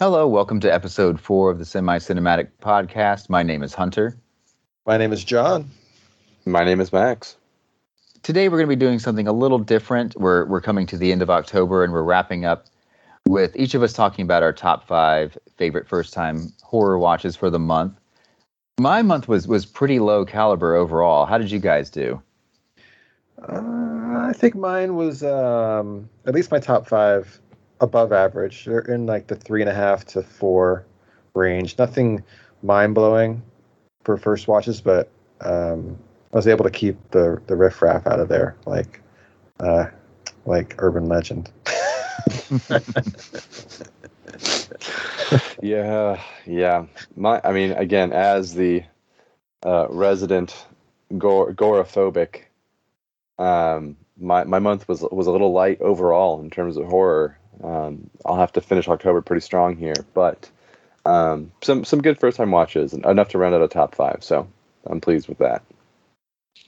Hello, 0.00 0.26
welcome 0.26 0.60
to 0.60 0.72
episode 0.72 1.20
four 1.20 1.50
of 1.50 1.58
the 1.58 1.64
Semi 1.66 1.98
Cinematic 1.98 2.48
Podcast. 2.62 3.28
My 3.28 3.42
name 3.42 3.62
is 3.62 3.74
Hunter. 3.74 4.16
My 4.86 4.96
name 4.96 5.12
is 5.12 5.22
John. 5.22 5.68
My 6.46 6.64
name 6.64 6.80
is 6.80 6.90
Max. 6.90 7.36
Today 8.22 8.48
we're 8.48 8.56
going 8.56 8.70
to 8.70 8.74
be 8.74 8.80
doing 8.80 8.98
something 8.98 9.28
a 9.28 9.32
little 9.34 9.58
different. 9.58 10.16
We're 10.16 10.46
we're 10.46 10.62
coming 10.62 10.86
to 10.86 10.96
the 10.96 11.12
end 11.12 11.20
of 11.20 11.28
October 11.28 11.84
and 11.84 11.92
we're 11.92 12.02
wrapping 12.02 12.46
up 12.46 12.64
with 13.28 13.54
each 13.56 13.74
of 13.74 13.82
us 13.82 13.92
talking 13.92 14.22
about 14.22 14.42
our 14.42 14.54
top 14.54 14.86
five 14.86 15.36
favorite 15.58 15.86
first 15.86 16.14
time 16.14 16.50
horror 16.62 16.98
watches 16.98 17.36
for 17.36 17.50
the 17.50 17.58
month. 17.58 17.92
My 18.78 19.02
month 19.02 19.28
was 19.28 19.46
was 19.46 19.66
pretty 19.66 19.98
low 19.98 20.24
caliber 20.24 20.74
overall. 20.76 21.26
How 21.26 21.36
did 21.36 21.50
you 21.50 21.58
guys 21.58 21.90
do? 21.90 22.22
Uh, 23.46 24.28
I 24.28 24.32
think 24.34 24.54
mine 24.54 24.96
was 24.96 25.22
um, 25.22 26.08
at 26.24 26.34
least 26.34 26.50
my 26.50 26.58
top 26.58 26.88
five 26.88 27.38
above 27.80 28.12
average. 28.12 28.64
They're 28.64 28.80
in 28.80 29.06
like 29.06 29.26
the 29.26 29.36
three 29.36 29.62
and 29.62 29.70
a 29.70 29.74
half 29.74 30.04
to 30.06 30.22
four 30.22 30.84
range. 31.34 31.78
Nothing 31.78 32.22
mind 32.62 32.94
blowing 32.94 33.42
for 34.04 34.16
first 34.16 34.48
watches, 34.48 34.80
but 34.80 35.10
um, 35.40 35.98
I 36.32 36.36
was 36.36 36.46
able 36.46 36.64
to 36.64 36.70
keep 36.70 36.96
the 37.10 37.40
the 37.46 37.56
riffraff 37.56 38.06
out 38.06 38.20
of 38.20 38.28
there, 38.28 38.56
like 38.66 39.00
uh, 39.60 39.86
like 40.46 40.74
urban 40.78 41.06
legend. 41.06 41.50
yeah, 45.62 46.20
yeah. 46.46 46.86
My, 47.16 47.40
I 47.44 47.52
mean, 47.52 47.72
again, 47.72 48.12
as 48.12 48.54
the 48.54 48.84
uh, 49.64 49.86
resident 49.90 50.66
gore, 51.18 51.52
agoraphobic, 51.52 52.42
um, 53.38 53.96
my 54.18 54.44
my 54.44 54.58
month 54.58 54.88
was 54.88 55.02
was 55.10 55.26
a 55.26 55.32
little 55.32 55.52
light 55.52 55.80
overall 55.80 56.40
in 56.40 56.50
terms 56.50 56.76
of 56.76 56.86
horror. 56.86 57.38
Um, 57.62 58.08
I'll 58.24 58.36
have 58.36 58.52
to 58.52 58.60
finish 58.60 58.88
October 58.88 59.20
pretty 59.20 59.42
strong 59.42 59.76
here, 59.76 59.94
but 60.14 60.50
um, 61.04 61.52
some 61.62 61.84
some 61.84 62.00
good 62.00 62.18
first 62.18 62.36
time 62.36 62.50
watches 62.50 62.92
enough 62.92 63.28
to 63.30 63.38
round 63.38 63.54
out 63.54 63.62
a 63.62 63.68
top 63.68 63.94
five. 63.94 64.18
So 64.22 64.48
I'm 64.86 65.00
pleased 65.00 65.28
with 65.28 65.38
that. 65.38 65.62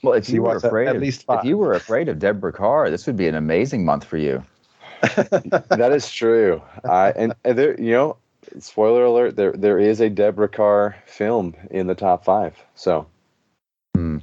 Well, 0.01 0.13
if 0.13 0.25
so 0.25 0.31
you, 0.31 0.35
you 0.35 0.41
were 0.43 0.55
afraid 0.55 0.87
at, 0.87 0.91
at 0.91 0.95
of, 0.97 1.01
least 1.01 1.25
five. 1.25 1.39
if 1.39 1.45
you 1.45 1.57
were 1.57 1.73
afraid 1.73 2.09
of 2.09 2.19
Deborah 2.19 2.51
Kerr, 2.51 2.89
this 2.89 3.07
would 3.07 3.17
be 3.17 3.27
an 3.27 3.35
amazing 3.35 3.85
month 3.85 4.03
for 4.03 4.17
you. 4.17 4.43
that 5.01 5.91
is 5.93 6.09
true. 6.09 6.61
I 6.83 7.11
and, 7.11 7.33
and 7.43 7.57
there, 7.57 7.79
you 7.79 7.91
know, 7.91 8.17
spoiler 8.59 9.05
alert: 9.05 9.35
there 9.35 9.51
there 9.51 9.79
is 9.79 9.99
a 10.01 10.09
Deborah 10.09 10.49
Kerr 10.49 10.95
film 11.05 11.55
in 11.71 11.87
the 11.87 11.95
top 11.95 12.25
five. 12.25 12.55
So, 12.75 13.07
hmm, 13.95 14.19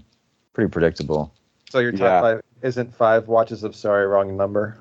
pretty 0.53 0.71
predictable. 0.71 1.33
So 1.71 1.79
your 1.79 1.93
top 1.93 2.01
yeah. 2.01 2.21
five 2.21 2.43
isn't 2.63 2.95
five 2.95 3.29
watches 3.29 3.63
of 3.63 3.77
sorry 3.77 4.07
wrong 4.07 4.37
number. 4.37 4.79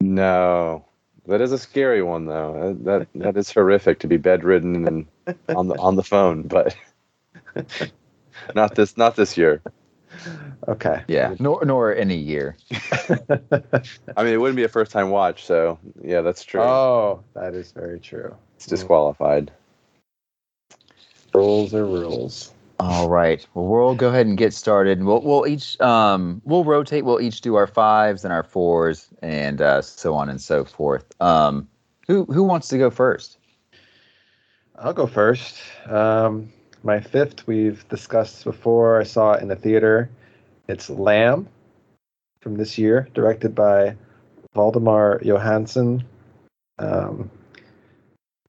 No, 0.00 0.85
that 1.26 1.40
is 1.40 1.52
a 1.52 1.58
scary 1.58 2.02
one 2.02 2.26
though. 2.26 2.54
Uh, 2.54 2.84
that 2.84 3.08
that 3.14 3.36
is 3.36 3.50
horrific 3.50 4.00
to 4.00 4.06
be 4.06 4.16
bedridden 4.16 4.86
and 4.86 5.06
on 5.48 5.68
the 5.68 5.76
on 5.76 5.96
the 5.96 6.02
phone, 6.02 6.42
but 6.42 6.76
not 8.54 8.74
this 8.74 8.96
not 8.96 9.16
this 9.16 9.36
year. 9.36 9.62
Okay. 10.68 11.02
Yeah. 11.08 11.34
Nor 11.38 11.64
nor 11.64 11.94
any 11.94 12.16
year. 12.16 12.56
I 14.16 14.24
mean, 14.24 14.32
it 14.32 14.40
wouldn't 14.40 14.56
be 14.56 14.64
a 14.64 14.68
first 14.68 14.92
time 14.92 15.10
watch, 15.10 15.44
so 15.44 15.78
yeah, 16.02 16.22
that's 16.22 16.44
true. 16.44 16.60
Oh, 16.60 17.22
that 17.34 17.54
is 17.54 17.72
very 17.72 18.00
true. 18.00 18.34
It's 18.56 18.66
disqualified. 18.66 19.52
Rules 21.34 21.74
are 21.74 21.84
rules. 21.84 22.52
All 22.78 23.08
right. 23.08 23.46
Well, 23.54 23.66
we'll 23.66 23.94
go 23.94 24.08
ahead 24.08 24.26
and 24.26 24.36
get 24.36 24.52
started. 24.52 25.02
We'll 25.02 25.22
we'll 25.22 25.46
each 25.46 25.80
um 25.80 26.42
we'll 26.44 26.64
rotate. 26.64 27.04
We'll 27.04 27.20
each 27.20 27.40
do 27.40 27.54
our 27.54 27.66
fives 27.66 28.24
and 28.24 28.32
our 28.32 28.42
fours 28.42 29.08
and 29.22 29.62
uh, 29.62 29.80
so 29.82 30.14
on 30.14 30.28
and 30.28 30.40
so 30.40 30.64
forth. 30.64 31.04
Um, 31.20 31.68
who 32.06 32.24
who 32.26 32.42
wants 32.42 32.68
to 32.68 32.78
go 32.78 32.90
first? 32.90 33.38
I'll 34.78 34.92
go 34.92 35.06
first. 35.06 35.56
Um, 35.86 36.52
my 36.82 37.00
fifth 37.00 37.46
we've 37.46 37.86
discussed 37.88 38.44
before. 38.44 39.00
I 39.00 39.04
saw 39.04 39.32
it 39.32 39.42
in 39.42 39.48
the 39.48 39.56
theater. 39.56 40.10
It's 40.68 40.90
Lamb 40.90 41.48
from 42.40 42.56
this 42.56 42.76
year, 42.76 43.08
directed 43.14 43.54
by 43.54 43.96
Valdimar 44.54 45.22
Jóhannsson. 45.24 46.04
Um, 46.78 47.30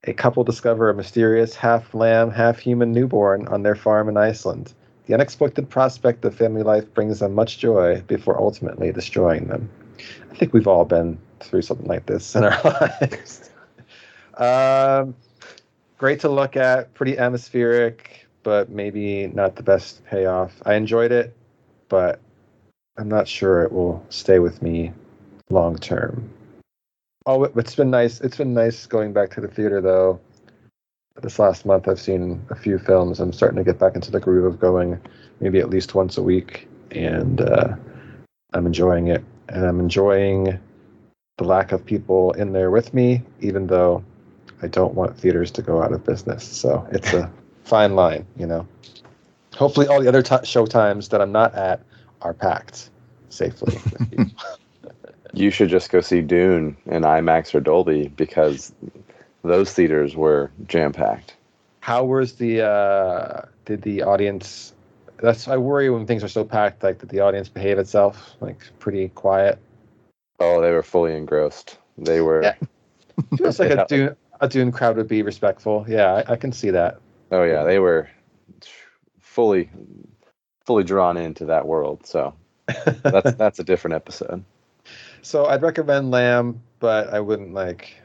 a 0.08 0.14
couple 0.14 0.42
discover 0.42 0.88
a 0.88 0.94
mysterious 0.94 1.54
half 1.54 1.94
lamb, 1.94 2.30
half 2.30 2.58
human 2.58 2.92
newborn 2.92 3.46
on 3.48 3.62
their 3.62 3.74
farm 3.74 4.08
in 4.08 4.16
Iceland. 4.16 4.72
The 5.06 5.14
unexpected 5.14 5.68
prospect 5.68 6.24
of 6.24 6.34
family 6.34 6.62
life 6.62 6.92
brings 6.94 7.20
them 7.20 7.34
much 7.34 7.58
joy 7.58 8.02
before 8.06 8.40
ultimately 8.40 8.92
destroying 8.92 9.48
them. 9.48 9.70
I 10.30 10.34
think 10.34 10.52
we've 10.52 10.68
all 10.68 10.84
been 10.84 11.18
through 11.40 11.62
something 11.62 11.86
like 11.86 12.06
this 12.06 12.34
in 12.34 12.44
our 12.44 12.60
lives. 13.00 13.50
um, 14.36 15.14
great 15.98 16.20
to 16.20 16.28
look 16.28 16.56
at, 16.56 16.92
pretty 16.94 17.18
atmospheric, 17.18 18.26
but 18.42 18.70
maybe 18.70 19.26
not 19.28 19.56
the 19.56 19.62
best 19.62 20.04
payoff. 20.06 20.54
I 20.64 20.74
enjoyed 20.74 21.12
it, 21.12 21.36
but 21.88 22.20
I'm 22.96 23.08
not 23.08 23.28
sure 23.28 23.62
it 23.62 23.72
will 23.72 24.04
stay 24.08 24.38
with 24.38 24.62
me 24.62 24.92
long 25.50 25.76
term. 25.76 26.30
Oh, 27.28 27.44
it's 27.44 27.74
been 27.74 27.90
nice. 27.90 28.22
It's 28.22 28.38
been 28.38 28.54
nice 28.54 28.86
going 28.86 29.12
back 29.12 29.28
to 29.32 29.42
the 29.42 29.48
theater 29.48 29.82
though. 29.82 30.18
This 31.20 31.38
last 31.38 31.66
month, 31.66 31.86
I've 31.86 32.00
seen 32.00 32.42
a 32.48 32.54
few 32.54 32.78
films. 32.78 33.20
I'm 33.20 33.34
starting 33.34 33.58
to 33.58 33.64
get 33.64 33.78
back 33.78 33.96
into 33.96 34.10
the 34.10 34.18
groove 34.18 34.46
of 34.46 34.58
going 34.58 34.98
maybe 35.40 35.58
at 35.58 35.68
least 35.68 35.94
once 35.94 36.16
a 36.16 36.22
week, 36.22 36.66
and 36.90 37.42
uh, 37.42 37.76
I'm 38.54 38.64
enjoying 38.64 39.08
it. 39.08 39.22
And 39.50 39.66
I'm 39.66 39.78
enjoying 39.78 40.58
the 41.36 41.44
lack 41.44 41.72
of 41.72 41.84
people 41.84 42.32
in 42.32 42.54
there 42.54 42.70
with 42.70 42.94
me, 42.94 43.22
even 43.40 43.66
though 43.66 44.02
I 44.62 44.68
don't 44.68 44.94
want 44.94 45.14
theaters 45.14 45.50
to 45.50 45.62
go 45.62 45.82
out 45.82 45.92
of 45.92 46.06
business. 46.06 46.44
So 46.44 46.88
it's 46.92 47.12
a 47.12 47.30
fine 47.64 47.94
line, 47.94 48.26
you 48.38 48.46
know. 48.46 48.66
Hopefully, 49.54 49.86
all 49.86 50.00
the 50.00 50.08
other 50.08 50.22
t- 50.22 50.44
show 50.44 50.64
times 50.64 51.10
that 51.10 51.20
I'm 51.20 51.32
not 51.32 51.54
at 51.54 51.82
are 52.22 52.32
packed 52.32 52.88
safely. 53.28 53.78
you 55.38 55.50
should 55.50 55.68
just 55.68 55.90
go 55.90 56.00
see 56.00 56.20
Dune 56.20 56.76
in 56.86 57.02
IMAX 57.02 57.54
or 57.54 57.60
Dolby 57.60 58.08
because 58.08 58.72
those 59.42 59.72
theaters 59.72 60.16
were 60.16 60.50
jam 60.66 60.92
packed. 60.92 61.34
How 61.80 62.04
was 62.04 62.34
the 62.34 62.62
uh, 62.62 63.42
did 63.64 63.82
the 63.82 64.02
audience? 64.02 64.74
That's 65.22 65.48
I 65.48 65.56
worry 65.56 65.90
when 65.90 66.06
things 66.06 66.22
are 66.24 66.28
so 66.28 66.44
packed. 66.44 66.82
Like 66.82 66.98
did 66.98 67.08
the 67.08 67.20
audience 67.20 67.48
behave 67.48 67.78
itself? 67.78 68.36
Like 68.40 68.58
pretty 68.78 69.08
quiet. 69.10 69.58
Oh, 70.40 70.60
they 70.60 70.70
were 70.70 70.82
fully 70.82 71.16
engrossed. 71.16 71.78
They 71.96 72.20
were. 72.20 72.42
Yeah. 72.42 72.54
Feels 73.36 73.58
like 73.58 73.70
a 73.70 73.86
Dune 73.88 74.16
a 74.40 74.48
Dune 74.48 74.72
crowd 74.72 74.96
would 74.96 75.08
be 75.08 75.22
respectful. 75.22 75.84
Yeah, 75.88 76.22
I, 76.26 76.32
I 76.32 76.36
can 76.36 76.52
see 76.52 76.70
that. 76.70 77.00
Oh 77.30 77.42
yeah, 77.42 77.64
they 77.64 77.78
were 77.78 78.08
fully 79.20 79.70
fully 80.64 80.84
drawn 80.84 81.16
into 81.16 81.46
that 81.46 81.66
world. 81.66 82.06
So 82.06 82.34
that's 83.02 83.34
that's 83.34 83.58
a 83.58 83.64
different 83.64 83.94
episode. 83.94 84.44
So 85.22 85.46
I'd 85.46 85.62
recommend 85.62 86.10
Lamb, 86.10 86.60
but 86.80 87.12
I 87.12 87.20
wouldn't 87.20 87.54
like 87.54 87.96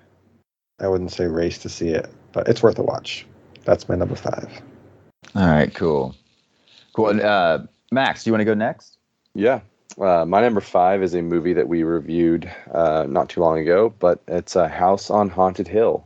I 0.79 0.87
wouldn't 0.87 1.11
say 1.11 1.27
race 1.27 1.57
to 1.59 1.69
see 1.69 1.89
it, 1.89 2.09
but 2.31 2.47
it's 2.47 2.63
worth 2.63 2.79
a 2.79 2.83
watch. 2.83 3.25
That's 3.63 3.87
my 3.87 3.95
number 3.95 4.15
five. 4.15 4.49
All 5.35 5.47
right, 5.47 5.73
cool. 5.73 6.15
Cool. 6.93 7.19
Uh, 7.21 7.59
Max, 7.91 8.23
do 8.23 8.29
you 8.29 8.33
want 8.33 8.41
to 8.41 8.45
go 8.45 8.53
next? 8.53 8.97
Yeah. 9.33 9.61
Uh, 9.99 10.25
my 10.25 10.41
number 10.41 10.59
five 10.59 11.03
is 11.03 11.13
a 11.13 11.21
movie 11.21 11.53
that 11.53 11.67
we 11.67 11.83
reviewed 11.83 12.51
uh, 12.73 13.05
not 13.07 13.29
too 13.29 13.41
long 13.41 13.59
ago, 13.59 13.93
but 13.99 14.21
it's 14.27 14.55
a 14.55 14.67
House 14.67 15.09
on 15.09 15.29
Haunted 15.29 15.67
Hill 15.67 16.05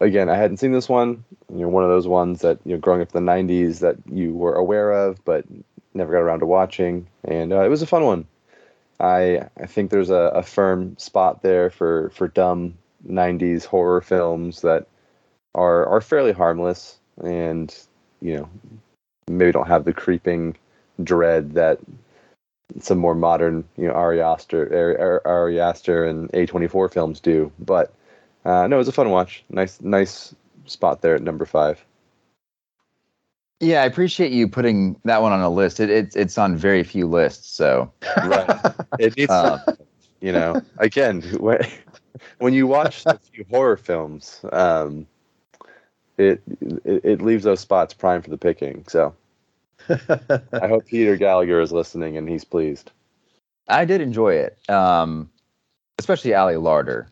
again, 0.00 0.28
I 0.28 0.36
hadn't 0.36 0.58
seen 0.58 0.72
this 0.72 0.88
one. 0.88 1.24
You 1.52 1.60
know, 1.60 1.68
one 1.68 1.84
of 1.84 1.90
those 1.90 2.06
ones 2.06 2.40
that 2.42 2.58
you 2.64 2.72
know, 2.72 2.78
growing 2.78 3.02
up 3.02 3.14
in 3.14 3.24
the 3.24 3.32
'90s 3.32 3.80
that 3.80 3.96
you 4.10 4.34
were 4.34 4.54
aware 4.54 4.92
of, 4.92 5.24
but 5.24 5.44
never 5.94 6.12
got 6.12 6.18
around 6.20 6.40
to 6.40 6.46
watching, 6.46 7.06
and 7.24 7.52
uh, 7.52 7.64
it 7.64 7.68
was 7.68 7.82
a 7.82 7.86
fun 7.86 8.04
one. 8.04 8.26
I 9.00 9.48
I 9.56 9.66
think 9.66 9.90
there's 9.90 10.10
a, 10.10 10.32
a 10.34 10.42
firm 10.42 10.96
spot 10.98 11.42
there 11.42 11.70
for 11.70 12.10
for 12.10 12.28
dumb 12.28 12.74
'90s 13.08 13.64
horror 13.64 14.00
films 14.00 14.62
that 14.62 14.86
are 15.54 15.86
are 15.86 16.00
fairly 16.00 16.32
harmless 16.32 16.98
and 17.22 17.74
you 18.20 18.36
know 18.36 18.48
maybe 19.28 19.52
don't 19.52 19.66
have 19.66 19.84
the 19.84 19.92
creeping 19.92 20.56
dread 21.02 21.54
that 21.54 21.78
some 22.80 22.98
more 22.98 23.14
modern 23.14 23.64
you 23.76 23.86
know 23.86 23.94
Ari 23.94 24.20
Aster, 24.20 25.20
Ari 25.24 25.60
Aster 25.60 26.04
and 26.04 26.30
A24 26.32 26.92
films 26.92 27.20
do, 27.20 27.52
but 27.58 27.92
uh, 28.44 28.66
no, 28.66 28.76
it 28.76 28.78
was 28.78 28.88
a 28.88 28.92
fun 28.92 29.10
watch. 29.10 29.44
Nice, 29.50 29.80
nice 29.80 30.34
spot 30.66 31.00
there 31.00 31.16
at 31.16 31.22
number 31.22 31.44
five. 31.44 31.84
Yeah, 33.60 33.82
I 33.82 33.86
appreciate 33.86 34.32
you 34.32 34.48
putting 34.48 35.00
that 35.04 35.22
one 35.22 35.32
on 35.32 35.40
a 35.40 35.48
list. 35.48 35.80
It, 35.80 35.88
it's 35.88 36.14
it's 36.14 36.36
on 36.36 36.56
very 36.56 36.82
few 36.82 37.06
lists, 37.06 37.48
so 37.48 37.90
right. 38.18 38.48
It 38.98 39.16
needs, 39.16 39.30
um, 39.30 39.60
you 40.20 40.32
know, 40.32 40.60
again, 40.78 41.22
when, 41.40 41.66
when 42.38 42.52
you 42.52 42.66
watch 42.66 43.04
a 43.06 43.18
few 43.18 43.46
horror 43.50 43.78
films, 43.78 44.40
um, 44.52 45.06
it, 46.18 46.42
it 46.84 47.04
it 47.04 47.22
leaves 47.22 47.44
those 47.44 47.60
spots 47.60 47.94
prime 47.94 48.20
for 48.20 48.28
the 48.28 48.36
picking. 48.36 48.84
So 48.88 49.14
I 49.88 50.68
hope 50.68 50.86
Peter 50.86 51.16
Gallagher 51.16 51.60
is 51.60 51.72
listening 51.72 52.18
and 52.18 52.28
he's 52.28 52.44
pleased. 52.44 52.90
I 53.68 53.84
did 53.84 54.00
enjoy 54.00 54.34
it, 54.34 54.58
um, 54.68 55.30
especially 55.98 56.34
Ali 56.34 56.54
Larter. 56.54 57.06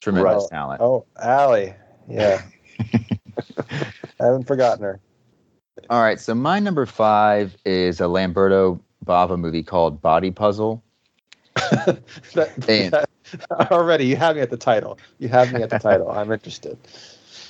Tremendous 0.00 0.48
right. 0.50 0.56
talent. 0.58 0.80
Oh, 0.80 1.06
Ali. 1.20 1.74
Yeah. 2.08 2.42
I 4.20 4.24
haven't 4.26 4.46
forgotten 4.46 4.84
her. 4.84 5.00
All 5.90 6.02
right, 6.02 6.20
so 6.20 6.34
my 6.34 6.58
number 6.60 6.86
five 6.86 7.56
is 7.64 8.00
a 8.00 8.04
Lamberto 8.04 8.80
Bava 9.04 9.38
movie 9.38 9.62
called 9.62 10.00
Body 10.00 10.30
Puzzle. 10.30 10.82
that, 11.54 11.96
that- 12.56 13.08
already, 13.72 14.06
you 14.06 14.16
have 14.16 14.36
me 14.36 14.42
at 14.42 14.50
the 14.50 14.56
title. 14.56 14.98
You 15.18 15.28
have 15.28 15.52
me 15.52 15.62
at 15.62 15.70
the 15.70 15.78
title. 15.78 16.10
I'm 16.10 16.30
interested. 16.32 16.78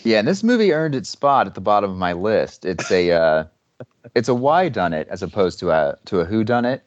Yeah, 0.06 0.19
and 0.19 0.29
this 0.29 0.43
movie 0.43 0.71
earned 0.75 0.94
its 0.94 1.09
spot 1.09 1.47
at 1.47 1.55
the 1.55 1.62
bottom 1.62 1.91
of 1.91 1.97
my 1.97 2.12
list. 2.12 2.67
It's 2.67 2.91
a 2.91 3.11
uh, 3.12 3.44
it's 4.15 4.29
a 4.29 4.35
why 4.35 4.69
done 4.69 4.93
it 4.93 5.09
as 5.09 5.23
opposed 5.23 5.59
to 5.61 5.70
a 5.70 5.97
to 6.05 6.20
a 6.20 6.27
who 6.27 6.44
done 6.44 6.67
it, 6.67 6.82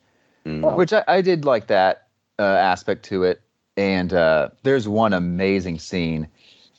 Mm. 0.46 0.76
which 0.76 0.94
I, 0.94 1.04
I 1.08 1.22
did 1.22 1.44
like 1.44 1.66
that 1.66 2.10
uh, 2.38 2.44
aspect 2.44 3.04
to 3.06 3.24
it. 3.24 3.42
And 3.76 4.14
uh, 4.14 4.50
there's 4.62 4.88
one 4.88 5.14
amazing 5.14 5.80
scene 5.80 6.28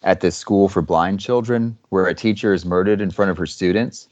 at 0.04 0.20
this 0.20 0.36
school 0.36 0.68
for 0.68 0.80
blind 0.80 1.18
children 1.18 1.76
where 1.88 2.06
a 2.06 2.14
teacher 2.14 2.54
is 2.54 2.64
murdered 2.64 3.00
in 3.00 3.10
front 3.10 3.32
of 3.32 3.36
her 3.36 3.46
students, 3.46 4.08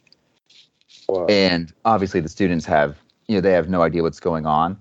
Whoa. 1.07 1.27
and 1.27 1.73
obviously 1.85 2.21
the 2.21 2.29
students 2.29 2.65
have 2.67 2.99
you 3.29 3.35
know 3.37 3.41
they 3.41 3.53
have 3.53 3.69
no 3.69 3.83
idea 3.83 4.03
what's 4.03 4.21
going 4.21 4.47
on, 4.47 4.79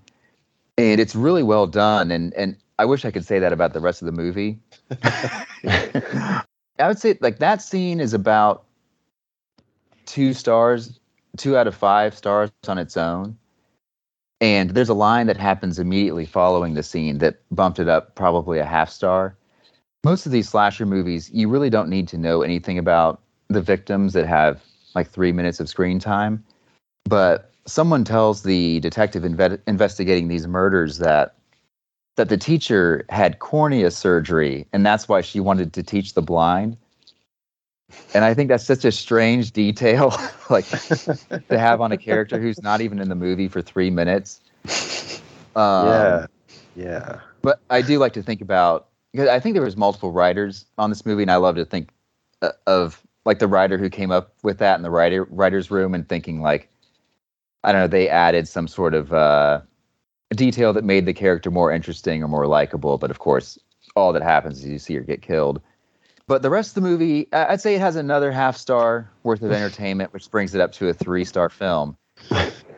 and 0.78 1.00
it's 1.00 1.16
really 1.16 1.44
well 1.44 1.68
done. 1.68 2.12
And 2.12 2.34
and 2.34 2.58
I 2.80 2.86
wish 2.86 3.06
I 3.06 3.12
could 3.12 3.26
say 3.26 3.40
that 3.40 3.54
about 3.54 3.74
the 3.74 3.80
rest 3.80 4.02
of 4.02 4.06
the 4.06 4.12
movie. 4.12 4.60
I 5.04 6.88
would 6.88 7.00
say 7.00 7.18
like 7.22 7.40
that 7.40 7.62
scene 7.62 8.00
is 8.00 8.14
about 8.14 8.66
two 10.06 10.34
stars, 10.34 11.00
two 11.38 11.58
out 11.58 11.68
of 11.68 11.76
five 11.76 12.16
stars 12.16 12.52
on 12.68 12.78
its 12.78 12.98
own. 12.98 13.38
And 14.42 14.72
there's 14.72 14.90
a 14.90 14.94
line 14.94 15.28
that 15.28 15.38
happens 15.38 15.80
immediately 15.80 16.26
following 16.26 16.74
the 16.74 16.84
scene 16.84 17.20
that 17.20 17.40
bumped 17.52 17.80
it 17.80 17.88
up 17.88 18.16
probably 18.16 18.60
a 18.60 18.66
half 18.66 18.90
star. 18.90 19.38
Most 20.04 20.26
of 20.26 20.32
these 20.32 20.50
slasher 20.50 20.86
movies, 20.86 21.32
you 21.34 21.48
really 21.50 21.70
don't 21.70 21.90
need 21.90 22.08
to 22.10 22.18
know 22.18 22.42
anything 22.42 22.78
about 22.78 23.22
the 23.48 23.62
victims 23.62 24.14
that 24.14 24.28
have 24.28 24.62
like 24.96 25.10
three 25.10 25.32
minutes 25.32 25.60
of 25.60 25.70
screen 25.70 26.00
time. 26.00 26.44
But 27.06 27.52
someone 27.68 28.04
tells 28.04 28.44
the 28.44 28.80
detective 28.80 29.24
inve- 29.24 29.62
investigating 29.68 30.28
these 30.28 30.48
murders 30.48 30.98
that 31.00 31.36
that 32.16 32.30
the 32.30 32.38
teacher 32.38 33.06
had 33.10 33.40
cornea 33.40 33.92
surgery 33.92 34.66
and 34.72 34.86
that's 34.86 35.10
why 35.10 35.20
she 35.20 35.42
wanted 35.42 35.74
to 35.74 35.84
teach 35.84 36.14
the 36.14 36.22
blind. 36.22 36.78
And 38.14 38.24
I 38.24 38.34
think 38.34 38.50
that's 38.50 38.66
such 38.66 38.86
a 38.86 38.92
strange 38.92 39.52
detail, 39.52 40.16
like 40.50 40.66
to 40.66 41.60
have 41.60 41.82
on 41.82 41.92
a 41.92 41.98
character 41.98 42.40
who's 42.40 42.62
not 42.64 42.82
even 42.82 43.00
in 43.00 43.10
the 43.10 43.16
movie 43.16 43.48
for 43.48 43.62
three 43.62 43.92
minutes. 43.92 44.42
Um, 45.56 45.88
yeah. 45.88 46.26
Yeah. 46.76 47.20
but 47.42 47.62
I 47.70 47.82
do 47.82 48.00
like 48.00 48.14
to 48.14 48.24
think 48.24 48.42
about 48.42 48.88
because 49.14 49.30
I 49.30 49.40
think 49.40 49.54
there 49.54 49.64
was 49.64 49.78
multiple 49.78 50.12
writers 50.12 50.66
on 50.78 50.90
this 50.90 51.06
movie, 51.06 51.22
and 51.22 51.32
I 51.32 51.38
love 51.38 51.56
to 51.56 51.64
think 51.64 51.90
uh, 52.42 52.52
of 52.68 53.02
like 53.26 53.40
the 53.40 53.48
writer 53.48 53.78
who 53.78 53.90
came 53.90 54.12
up 54.12 54.34
with 54.44 54.60
that 54.60 54.76
in 54.76 54.84
the 54.84 54.92
writer 54.92 55.24
writers 55.26 55.72
room 55.72 55.94
and 55.94 56.08
thinking 56.08 56.42
like, 56.42 56.70
I 57.64 57.72
don't 57.72 57.82
know, 57.82 57.88
they 57.88 58.08
added 58.08 58.48
some 58.48 58.68
sort 58.68 58.94
of 58.94 59.12
uh, 59.14 59.62
detail 60.32 60.74
that 60.74 60.84
made 60.84 61.06
the 61.06 61.14
character 61.14 61.50
more 61.52 61.72
interesting 61.72 62.24
or 62.24 62.28
more 62.28 62.48
likable. 62.48 62.98
But 62.98 63.12
of 63.12 63.20
course, 63.20 63.58
all 63.96 64.14
that 64.14 64.22
happens 64.22 64.60
is 64.60 64.66
you 64.68 64.80
see 64.80 64.96
her 64.96 65.02
get 65.02 65.22
killed. 65.22 65.62
But 66.28 66.42
the 66.42 66.50
rest 66.50 66.76
of 66.76 66.84
the 66.84 66.90
movie, 66.90 67.28
I- 67.34 67.54
I'd 67.54 67.62
say 67.62 67.76
it 67.76 67.82
has 67.82 67.96
another 67.96 68.32
half 68.32 68.58
star 68.58 69.10
worth 69.24 69.42
of 69.42 69.52
entertainment, 69.52 70.14
which 70.14 70.30
brings 70.30 70.54
it 70.54 70.62
up 70.62 70.72
to 70.74 70.90
a 70.90 70.94
three 70.94 71.26
star 71.26 71.50
film. 71.50 71.98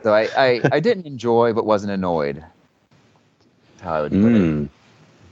So 0.04 0.14
I, 0.14 0.30
I, 0.38 0.62
I 0.72 0.80
didn't 0.80 1.06
enjoy, 1.14 1.54
but 1.54 1.66
wasn't 1.66 1.92
annoyed. 1.92 2.44
How 3.82 3.94
I 3.96 4.02
would 4.02 4.12
put 4.12 4.22
it. 4.24 4.42
Mm. 4.42 4.70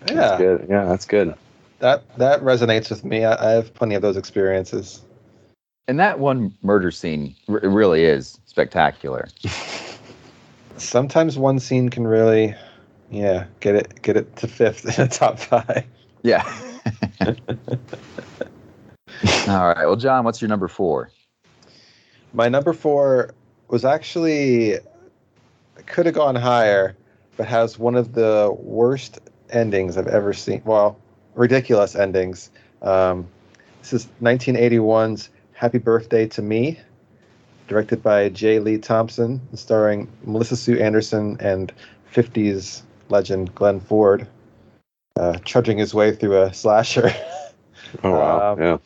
Yeah. 0.08 0.14
That's 0.16 0.38
good. 0.38 0.68
Yeah, 0.70 0.86
that's 0.86 1.06
good. 1.06 1.36
That 1.80 2.18
that 2.18 2.42
resonates 2.42 2.90
with 2.90 3.04
me. 3.04 3.26
I, 3.26 3.50
I 3.50 3.52
have 3.52 3.74
plenty 3.74 3.96
of 3.96 4.02
those 4.02 4.18
experiences. 4.18 5.02
And 5.88 6.00
that 6.00 6.20
one 6.20 6.54
murder 6.64 6.92
scene 6.92 7.36
r- 7.48 7.60
really 7.60 8.06
is 8.06 8.40
spectacular. 8.46 9.28
Sometimes 10.78 11.38
one 11.38 11.60
scene 11.60 11.90
can 11.90 12.08
really, 12.08 12.56
yeah, 13.12 13.46
get 13.60 13.76
it 13.76 14.02
get 14.02 14.18
it 14.18 14.36
to 14.38 14.48
fifth 14.48 14.98
in 14.98 15.06
a 15.06 15.08
top 15.08 15.40
five. 15.40 15.86
Yeah. 16.24 16.44
All 19.48 19.68
right. 19.70 19.86
Well, 19.86 19.96
John, 19.96 20.26
what's 20.26 20.42
your 20.42 20.50
number 20.50 20.68
four? 20.68 21.12
My 22.34 22.50
number 22.50 22.74
four 22.74 23.34
was 23.70 23.86
actually 23.86 24.80
could 25.86 26.06
have 26.06 26.16
gone 26.16 26.36
higher, 26.36 26.96
but 27.38 27.48
has 27.48 27.78
one 27.78 27.96
of 27.96 28.14
the 28.14 28.54
worst 28.60 29.20
endings 29.52 29.98
I've 29.98 30.08
ever 30.08 30.34
seen. 30.34 30.62
Well, 30.66 30.98
ridiculous 31.36 31.96
endings. 31.96 32.50
Um, 32.82 33.28
this 33.82 33.94
is 33.94 34.08
1981's 34.22 35.30
"Happy 35.56 35.80
Birthday 35.80 36.28
to 36.28 36.42
Me," 36.42 36.80
directed 37.68 38.04
by 38.04 38.30
J. 38.30 38.60
Lee 38.60 38.78
Thompson, 38.78 39.42
starring 39.56 40.08
Melissa 40.24 40.56
Sue 40.56 40.78
Anderson 40.80 41.38
and 41.40 41.74
50s 42.14 42.84
legend 43.10 43.54
Glenn 43.56 43.80
Ford, 43.80 44.28
uh, 45.18 45.38
trudging 45.44 45.78
his 45.78 45.94
way 45.94 46.16
through 46.16 46.44
a 46.44 46.54
slasher. 46.54 47.12
Oh 48.04 48.12
wow. 48.12 48.54
Um, 48.54 48.62
yeah. 48.62 48.78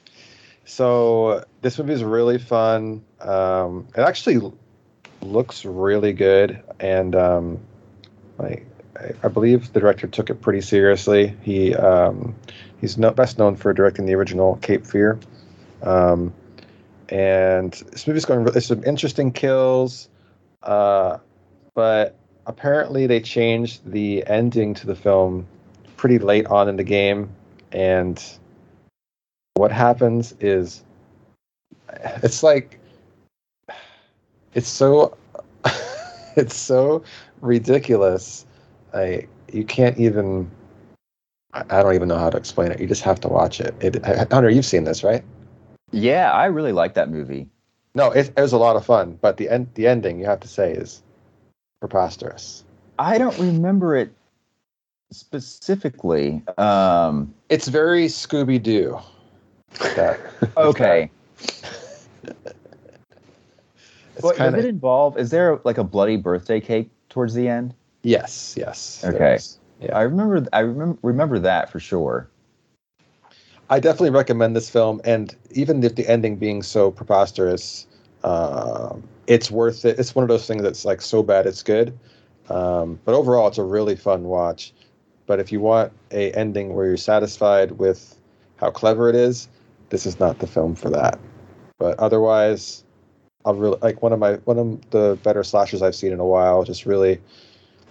So 0.66 1.44
this 1.62 1.80
movie 1.80 1.94
is 1.94 2.04
really 2.04 2.38
fun. 2.38 3.04
Um, 3.20 3.88
it 3.96 4.02
actually 4.02 4.40
looks 5.22 5.66
really 5.66 6.14
good, 6.14 6.62
and 6.80 7.16
um, 7.16 7.60
like 8.38 8.68
I, 8.96 9.14
I 9.24 9.28
believe 9.30 9.74
the 9.74 9.80
director 9.80 10.08
took 10.08 10.30
it 10.30 10.42
pretty 10.42 10.62
seriously. 10.62 11.36
He 11.42 11.74
um, 11.76 12.36
he's 12.82 12.98
no, 12.98 13.12
best 13.12 13.40
known 13.40 13.56
for 13.56 13.74
directing 13.74 14.06
the 14.06 14.14
original 14.14 14.58
Cape 14.58 14.86
Fear, 14.86 15.20
um, 15.82 16.34
and 17.10 17.74
this 17.92 18.08
movie's 18.08 18.26
going. 18.26 18.44
There's 18.46 18.66
some 18.66 18.84
interesting 18.84 19.32
kills, 19.32 20.10
uh, 20.64 21.18
but 21.74 22.16
apparently 22.46 23.08
they 23.08 23.20
changed 23.20 23.82
the 23.90 24.26
ending 24.28 24.74
to 24.76 24.88
the 24.88 24.96
film 24.96 25.48
pretty 25.98 26.20
late 26.20 26.46
on 26.48 26.70
in 26.70 26.78
the 26.78 26.84
game, 26.84 27.30
and 27.72 28.24
what 29.56 29.72
happens 29.72 30.34
is 30.40 30.84
it's 32.24 32.44
like 32.44 32.80
it's 34.54 34.68
so 34.68 35.18
it's 36.36 36.56
so 36.56 37.04
ridiculous 37.42 38.46
i 38.94 39.26
you 39.52 39.64
can't 39.64 39.98
even 39.98 40.50
I 41.54 41.64
I 41.70 41.84
don't 41.84 41.96
even 41.96 42.08
know 42.08 42.18
how 42.18 42.30
to 42.30 42.38
explain 42.38 42.72
it. 42.72 42.80
You 42.80 42.88
just 42.88 43.02
have 43.02 43.20
to 43.22 43.28
watch 43.28 43.60
it. 43.60 43.74
It, 43.82 44.06
Hunter, 44.32 44.50
you've 44.50 44.66
seen 44.66 44.84
this, 44.84 45.04
right? 45.04 45.24
Yeah, 45.92 46.32
I 46.32 46.46
really 46.46 46.72
like 46.72 46.94
that 46.96 47.10
movie. 47.10 47.48
No, 47.96 48.12
it, 48.12 48.32
it 48.38 48.42
was 48.42 48.54
a 48.54 48.58
lot 48.58 48.76
of 48.76 48.86
fun, 48.86 49.18
but 49.22 49.38
the 49.38 49.50
end, 49.50 49.70
the 49.74 49.88
ending, 49.88 50.20
you 50.20 50.26
have 50.26 50.40
to 50.42 50.48
say, 50.48 50.74
is 50.74 51.02
preposterous. 51.80 52.64
I 53.00 53.18
don't 53.18 53.38
remember 53.40 53.96
it 53.96 54.12
specifically. 55.12 56.44
Um, 56.58 57.34
It's 57.50 57.68
very 57.68 58.06
Scooby 58.08 58.62
Doo. 58.62 59.00
Okay. 60.58 61.10
Well, 64.22 64.34
does 64.38 64.54
it 64.54 64.66
involve? 64.66 65.18
Is 65.18 65.32
there 65.32 65.60
like 65.64 65.78
a 65.78 65.84
bloody 65.84 66.18
birthday 66.18 66.60
cake 66.60 66.92
towards 67.10 67.34
the 67.34 67.48
end? 67.48 67.74
yes, 68.04 68.56
yes. 68.58 69.04
Okay. 69.04 69.40
Yeah. 69.82 69.98
I 69.98 70.02
remember. 70.02 70.46
I 70.52 70.60
remember 70.60 71.00
remember 71.02 71.40
that 71.40 71.70
for 71.72 71.80
sure. 71.80 72.30
I 73.72 73.80
definitely 73.80 74.10
recommend 74.10 74.56
this 74.56 74.70
film, 74.70 75.00
and 75.04 75.36
even 75.52 75.84
if 75.84 75.96
the 75.96 76.08
ending 76.08 76.38
being 76.38 76.64
so 76.64 76.90
preposterous, 76.90 77.86
um, 78.24 79.04
it's 79.28 79.52
worth 79.52 79.86
it. 79.86 80.00
It's 80.00 80.16
one 80.16 80.24
of 80.24 80.30
those 80.30 80.48
things 80.48 80.64
that's 80.64 80.86
like 80.86 81.02
so 81.02 81.22
bad 81.22 81.46
it's 81.46 81.62
good. 81.62 81.98
Um, 82.50 83.00
but 83.06 83.14
overall, 83.14 83.48
it's 83.48 83.60
a 83.60 83.64
really 83.64 83.96
fun 83.96 84.24
watch. 84.24 84.74
But 85.28 85.40
if 85.40 85.52
you 85.52 85.60
want 85.60 85.94
a 86.12 86.32
ending 86.32 86.74
where 86.74 86.88
you're 86.88 86.98
satisfied 86.98 87.74
with 87.74 88.18
how 88.58 88.72
clever 88.72 89.08
it 89.08 89.16
is, 89.16 89.48
this 89.90 90.08
is 90.08 90.20
not 90.20 90.40
the 90.40 90.48
film 90.48 90.74
for 90.74 90.90
that. 90.90 91.20
But 91.78 92.00
otherwise, 92.00 92.84
I'll 93.46 93.54
really 93.54 93.78
like 93.84 94.02
one 94.02 94.14
of 94.14 94.20
my 94.20 94.34
one 94.46 94.58
of 94.58 94.90
the 94.90 95.20
better 95.22 95.44
slashers 95.44 95.84
I've 95.84 95.94
seen 95.94 96.12
in 96.12 96.20
a 96.20 96.26
while. 96.26 96.64
Just 96.64 96.88
really 96.88 97.22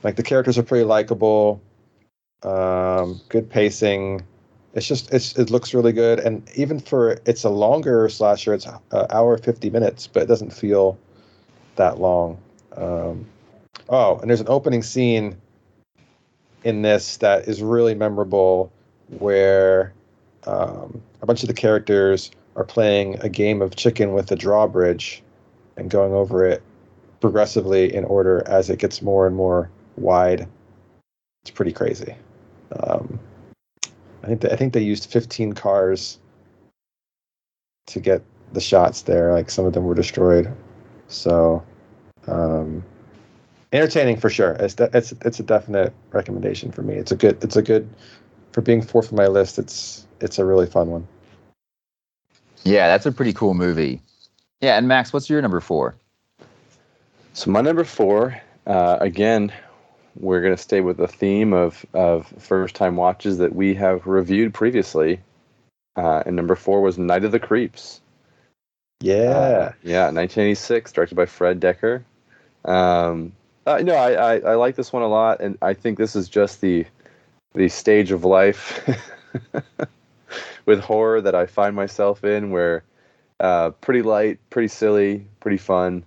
like 0.03 0.17
the 0.17 0.25
characters 0.25 0.59
are 0.59 0.65
pretty 0.65 0.85
likable, 0.85 1.61
um, 2.43 3.21
good 3.29 3.49
pacing 3.49 4.25
it's 4.75 4.87
just 4.87 5.13
it's 5.13 5.37
it 5.37 5.51
looks 5.51 5.75
really 5.75 5.93
good. 5.93 6.21
And 6.21 6.49
even 6.55 6.81
for 6.81 7.21
it's 7.27 7.45
a 7.45 7.51
longer 7.51 8.09
slasher 8.09 8.55
it's 8.55 8.67
an 8.67 9.07
hour 9.11 9.37
50 9.39 9.71
minutes 9.71 10.07
but 10.07 10.23
it 10.25 10.27
doesn't 10.27 10.53
feel 10.53 10.99
that 11.77 11.99
long. 12.01 12.39
Um, 12.77 13.27
oh 13.89 14.19
and 14.19 14.31
there's 14.31 14.41
an 14.41 14.49
opening 14.49 14.83
scene 14.83 15.37
in 16.65 16.83
this 16.83 17.17
that 17.19 17.49
is 17.49 17.63
really 17.63 17.95
memorable 17.95 18.73
where 19.19 19.93
um, 20.47 21.01
a 21.23 21.27
bunch 21.27 21.43
of 21.43 21.49
the 21.49 21.55
characters 21.55 22.31
are 22.57 22.65
playing 22.65 23.19
a 23.21 23.29
game 23.29 23.63
of 23.63 23.77
chicken 23.77 24.13
with 24.13 24.31
a 24.33 24.37
drawbridge 24.37 25.23
and 25.77 25.91
going 25.91 26.13
over 26.13 26.45
it 26.45 26.63
progressively 27.21 27.93
in 27.95 28.05
order 28.05 28.43
as 28.47 28.71
it 28.71 28.79
gets 28.79 29.03
more 29.03 29.27
and 29.27 29.37
more 29.37 29.71
wide. 29.97 30.49
It's 31.43 31.51
pretty 31.51 31.73
crazy. 31.73 32.15
Um, 32.81 33.19
I 34.23 34.27
think 34.27 34.41
they, 34.41 34.51
I 34.51 34.57
think 34.57 34.73
they 34.73 34.83
used 34.83 35.11
15 35.11 35.53
cars 35.53 36.19
to 37.87 38.01
get 38.01 38.23
the 38.53 38.61
shots 38.61 39.03
there. 39.03 39.33
Like 39.33 39.51
some 39.51 39.65
of 39.65 39.73
them 39.73 39.85
were 39.85 39.95
destroyed. 39.95 40.53
So, 41.09 41.63
um, 42.27 42.85
entertaining 43.73 44.19
for 44.19 44.31
sure. 44.31 44.53
It's 44.53 44.75
de- 44.75 44.91
it's 44.93 45.13
it's 45.25 45.41
a 45.41 45.43
definite 45.43 45.93
recommendation 46.13 46.71
for 46.73 46.83
me. 46.83 46.95
It's 46.95 47.13
a 47.13 47.17
good 47.17 47.43
it's 47.43 47.57
a 47.57 47.63
good 47.63 47.89
for 48.53 48.61
being 48.61 48.83
fourth 48.83 49.13
on 49.13 49.17
my 49.17 49.27
list. 49.27 49.59
It's 49.59 50.07
it's 50.21 50.39
a 50.39 50.45
really 50.45 50.67
fun 50.67 50.91
one. 50.91 51.07
Yeah, 52.65 52.89
that's 52.89 53.07
a 53.07 53.13
pretty 53.13 53.33
cool 53.33 53.55
movie. 53.55 54.03
Yeah, 54.61 54.77
and 54.77 54.89
Max, 54.89 55.13
what's 55.13 55.31
your 55.31 55.41
number 55.41 55.61
four? 55.61 55.95
So 57.33 57.51
my 57.51 57.61
number 57.61 57.85
four, 57.85 58.37
uh, 58.67 58.99
again, 59.01 59.53
we're 60.19 60.41
going 60.41 60.55
to 60.55 60.63
stay 60.63 60.81
with 60.81 60.97
the 60.97 61.09
theme 61.09 61.53
of 61.53 61.85
of 61.95 62.27
first 62.39 62.75
time 62.75 62.97
watches 62.97 63.39
that 63.39 63.55
we 63.55 63.75
have 63.75 64.07
reviewed 64.07 64.53
previously. 64.55 65.21
Uh, 65.97 66.23
and 66.27 66.37
number 66.37 66.55
four 66.55 66.81
was 66.81 66.97
Night 66.99 67.25
of 67.25 67.33
the 67.33 67.41
Creeps. 67.41 68.01
Yeah. 69.01 69.31
Uh, 69.31 69.73
yeah, 69.83 70.05
1986, 70.07 70.93
directed 70.93 71.15
by 71.15 71.27
Fred 71.27 71.61
Dekker. 71.61 72.03
Um, 72.65 73.33
uh, 73.67 73.79
no, 73.79 73.95
I, 73.95 74.13
I, 74.13 74.39
I 74.39 74.55
like 74.55 74.77
this 74.77 74.93
one 74.93 75.03
a 75.03 75.09
lot, 75.09 75.41
and 75.41 75.59
I 75.63 75.75
think 75.75 75.99
this 75.99 76.17
is 76.17 76.29
just 76.29 76.61
the 76.61 76.87
the 77.55 77.69
stage 77.69 78.13
of 78.13 78.25
life 78.25 78.89
with 80.67 80.81
horror 80.81 81.21
that 81.21 81.35
I 81.35 81.47
find 81.47 81.75
myself 81.75 82.25
in, 82.25 82.51
where 82.51 82.85
uh, 83.41 83.71
pretty 83.71 84.03
light, 84.03 84.39
pretty 84.51 84.69
silly, 84.69 85.27
pretty 85.41 85.57
fun. 85.57 86.05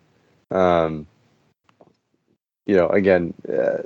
Um, 0.50 1.08
you 2.66 2.76
know, 2.76 2.88
again, 2.90 3.34
uh, 3.50 3.84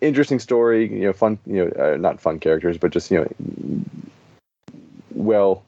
interesting 0.00 0.38
story. 0.38 0.90
You 0.92 1.06
know, 1.06 1.12
fun. 1.12 1.38
You 1.46 1.66
know, 1.66 1.92
uh, 1.92 1.96
not 1.96 2.20
fun 2.20 2.38
characters, 2.40 2.78
but 2.78 2.90
just 2.90 3.10
you 3.10 3.20
know, 3.20 3.84
well, 5.14 5.64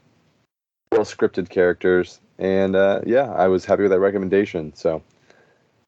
well 0.92 1.02
scripted 1.02 1.48
characters. 1.48 2.20
And 2.38 2.76
uh, 2.76 3.00
yeah, 3.06 3.32
I 3.32 3.48
was 3.48 3.64
happy 3.64 3.82
with 3.82 3.90
that 3.90 4.00
recommendation. 4.00 4.74
So, 4.74 5.02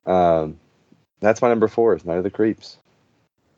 um, 0.06 0.58
that's 1.20 1.42
my 1.42 1.48
number 1.48 1.68
four. 1.68 1.94
Is 1.94 2.04
Night 2.04 2.18
of 2.18 2.24
the 2.24 2.30
Creeps. 2.30 2.78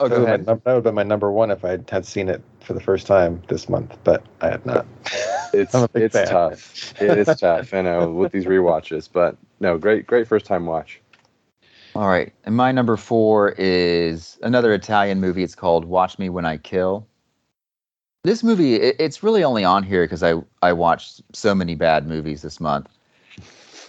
Oh, 0.01 0.09
that, 0.09 0.15
go 0.15 0.21
would 0.21 0.29
ahead. 0.29 0.47
that 0.47 0.65
would 0.65 0.75
have 0.75 0.83
been 0.83 0.95
my 0.95 1.05
number 1.05 1.31
one 1.31 1.51
if 1.51 1.65
I 1.65 1.79
had 1.89 2.05
seen 2.05 2.29
it 2.29 2.43
for 2.61 2.73
the 2.73 2.81
first 2.81 3.07
time 3.07 3.43
this 3.49 3.69
month, 3.69 3.97
but 4.03 4.25
I 4.41 4.49
have 4.49 4.67
not. 4.67 4.87
It's 5.53 5.75
I'm 5.75 5.85
a 5.85 5.89
big 5.89 6.03
it's 6.05 6.15
fan. 6.15 6.27
tough. 6.27 7.01
It 7.01 7.19
is 7.19 7.39
tough. 7.39 7.73
I 7.73 7.83
know 7.83 8.11
with 8.11 8.33
these 8.33 8.47
rewatches, 8.47 9.09
but 9.13 9.37
no, 9.61 9.79
great 9.79 10.07
great 10.07 10.27
first 10.27 10.45
time 10.47 10.67
watch. 10.67 11.02
All 11.95 12.09
right. 12.09 12.33
And 12.45 12.57
my 12.57 12.73
number 12.73 12.97
four 12.97 13.51
is 13.59 14.39
another 14.43 14.73
Italian 14.73 15.21
movie. 15.21 15.43
It's 15.43 15.55
called 15.55 15.85
Watch 15.85 16.19
Me 16.19 16.31
When 16.31 16.47
I 16.47 16.57
Kill. 16.57 17.07
This 18.25 18.43
movie, 18.43 18.77
it, 18.77 18.97
it's 18.99 19.23
really 19.23 19.45
only 19.45 19.65
on 19.65 19.83
here 19.83 20.05
because 20.05 20.23
I, 20.23 20.35
I 20.63 20.73
watched 20.73 21.21
so 21.35 21.55
many 21.55 21.75
bad 21.75 22.07
movies 22.07 22.41
this 22.43 22.61
month. 22.61 22.89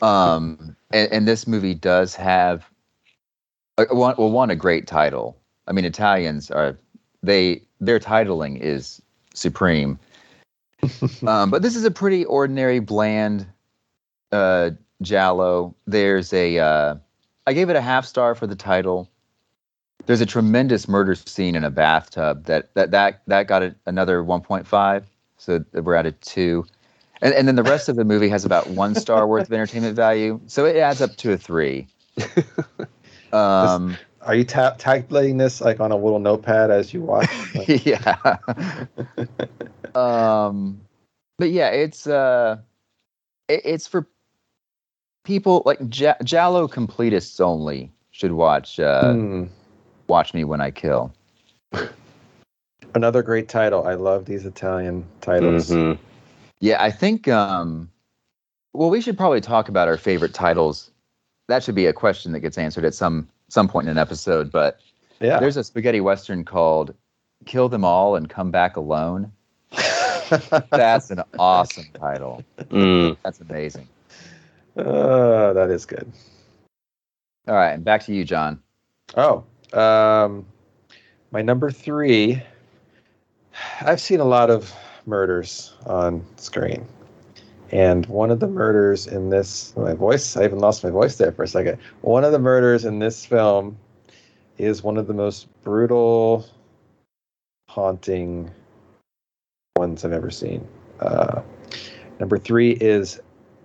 Um, 0.01 0.75
and, 0.91 1.11
and 1.13 1.27
this 1.27 1.47
movie 1.47 1.75
does 1.75 2.13
have, 2.15 2.65
a, 3.77 3.85
one, 3.95 4.15
well, 4.17 4.31
one, 4.31 4.49
a 4.49 4.55
great 4.55 4.85
title. 4.85 5.37
I 5.67 5.71
mean, 5.71 5.85
Italians 5.85 6.51
are, 6.51 6.77
they, 7.21 7.61
their 7.79 7.99
titling 7.99 8.59
is 8.59 9.01
supreme. 9.33 9.97
um, 11.27 11.49
but 11.49 11.61
this 11.61 11.75
is 11.75 11.85
a 11.85 11.91
pretty 11.91 12.25
ordinary, 12.25 12.79
bland 12.79 13.45
uh, 14.33 14.71
Giallo. 15.01 15.73
There's 15.85 16.33
a, 16.33 16.59
uh, 16.59 16.95
I 17.45 17.53
gave 17.53 17.69
it 17.69 17.75
a 17.75 17.81
half 17.81 18.05
star 18.05 18.35
for 18.35 18.47
the 18.47 18.55
title. 18.55 19.09
There's 20.05 20.21
a 20.21 20.25
tremendous 20.25 20.87
murder 20.87 21.15
scene 21.15 21.55
in 21.55 21.63
a 21.63 21.71
bathtub 21.71 22.45
that 22.45 22.73
that 22.75 22.91
that 22.91 23.21
that 23.27 23.47
got 23.47 23.63
a, 23.63 23.75
another 23.85 24.23
1.5, 24.23 25.03
so 25.37 25.63
we're 25.73 25.95
at 25.95 26.05
a 26.05 26.11
two, 26.11 26.65
and 27.21 27.33
and 27.33 27.47
then 27.47 27.55
the 27.55 27.63
rest 27.63 27.87
of 27.89 27.95
the 27.95 28.03
movie 28.03 28.29
has 28.29 28.43
about 28.43 28.67
one 28.71 28.95
star 28.95 29.27
worth 29.27 29.47
of 29.47 29.53
entertainment 29.53 29.95
value, 29.95 30.39
so 30.47 30.65
it 30.65 30.75
adds 30.75 31.01
up 31.01 31.15
to 31.17 31.33
a 31.33 31.37
three. 31.37 31.87
Um, 33.33 33.97
Are 34.21 34.35
you 34.35 34.43
ta- 34.43 34.75
tabulating 34.77 35.37
this 35.37 35.59
like 35.59 35.79
on 35.79 35.91
a 35.91 35.97
little 35.97 36.19
notepad 36.19 36.71
as 36.71 36.93
you 36.93 37.01
watch? 37.01 37.29
Like, 37.55 37.85
yeah. 37.85 38.37
um, 39.95 40.79
but 41.39 41.49
yeah, 41.49 41.69
it's 41.69 42.07
uh, 42.07 42.57
it, 43.49 43.61
it's 43.65 43.87
for 43.87 44.07
people 45.23 45.63
like 45.65 45.87
J- 45.89 46.15
Giallo 46.23 46.67
completists 46.67 47.39
only 47.41 47.91
should 48.11 48.33
watch 48.33 48.79
uh, 48.79 49.13
hmm. 49.13 49.43
Watch 50.07 50.33
Me 50.33 50.43
When 50.43 50.61
I 50.61 50.71
Kill. 50.71 51.13
Another 52.95 53.23
great 53.23 53.49
title. 53.49 53.87
I 53.87 53.95
love 53.95 54.25
these 54.25 54.45
Italian 54.45 55.03
titles. 55.21 55.69
Mhm. 55.69 55.97
Yeah, 56.59 56.81
I 56.81 56.91
think. 56.91 57.27
Um, 57.27 57.89
well, 58.73 58.89
we 58.89 59.01
should 59.01 59.17
probably 59.17 59.41
talk 59.41 59.67
about 59.69 59.87
our 59.87 59.97
favorite 59.97 60.33
titles. 60.33 60.91
That 61.47 61.63
should 61.63 61.75
be 61.75 61.87
a 61.87 61.93
question 61.93 62.31
that 62.33 62.39
gets 62.41 62.57
answered 62.57 62.85
at 62.85 62.93
some 62.93 63.27
some 63.49 63.67
point 63.67 63.87
in 63.87 63.91
an 63.91 63.97
episode. 63.97 64.51
But 64.51 64.79
Yeah. 65.19 65.39
there's 65.39 65.57
a 65.57 65.63
spaghetti 65.63 66.01
western 66.01 66.45
called 66.45 66.93
"Kill 67.45 67.67
Them 67.69 67.83
All 67.83 68.15
and 68.15 68.29
Come 68.29 68.51
Back 68.51 68.75
Alone." 68.77 69.31
That's 70.71 71.09
an 71.09 71.23
awesome 71.39 71.85
title. 71.93 72.43
Mm. 72.59 73.17
That's 73.23 73.41
amazing. 73.41 73.87
Uh, 74.75 75.53
that 75.53 75.69
is 75.69 75.85
good. 75.85 76.11
All 77.47 77.55
right, 77.55 77.73
and 77.73 77.83
back 77.83 78.03
to 78.05 78.13
you, 78.13 78.23
John. 78.23 78.61
Oh, 79.15 79.43
um, 79.73 80.45
my 81.31 81.41
number 81.41 81.69
three. 81.69 82.41
I've 83.81 84.01
seen 84.01 84.19
a 84.19 84.25
lot 84.25 84.49
of 84.49 84.73
murders 85.05 85.73
on 85.85 86.25
screen, 86.37 86.87
and 87.71 88.05
one 88.07 88.31
of 88.31 88.39
the 88.39 88.47
murders 88.47 89.05
in 89.05 89.29
this 89.29 89.75
my 89.75 89.93
voice. 89.93 90.35
I 90.37 90.45
even 90.45 90.59
lost 90.59 90.83
my 90.83 90.89
voice 90.89 91.17
there 91.17 91.31
for 91.31 91.43
a 91.43 91.47
second. 91.47 91.77
One 92.01 92.23
of 92.23 92.31
the 92.31 92.39
murders 92.39 92.85
in 92.85 92.99
this 92.99 93.25
film 93.25 93.77
is 94.57 94.83
one 94.83 94.97
of 94.97 95.07
the 95.07 95.13
most 95.13 95.47
brutal, 95.63 96.45
haunting 97.69 98.49
ones 99.75 100.05
I've 100.05 100.13
ever 100.13 100.31
seen. 100.31 100.67
Uh, 100.99 101.41
number 102.19 102.37
three 102.37 102.71
is 102.71 103.19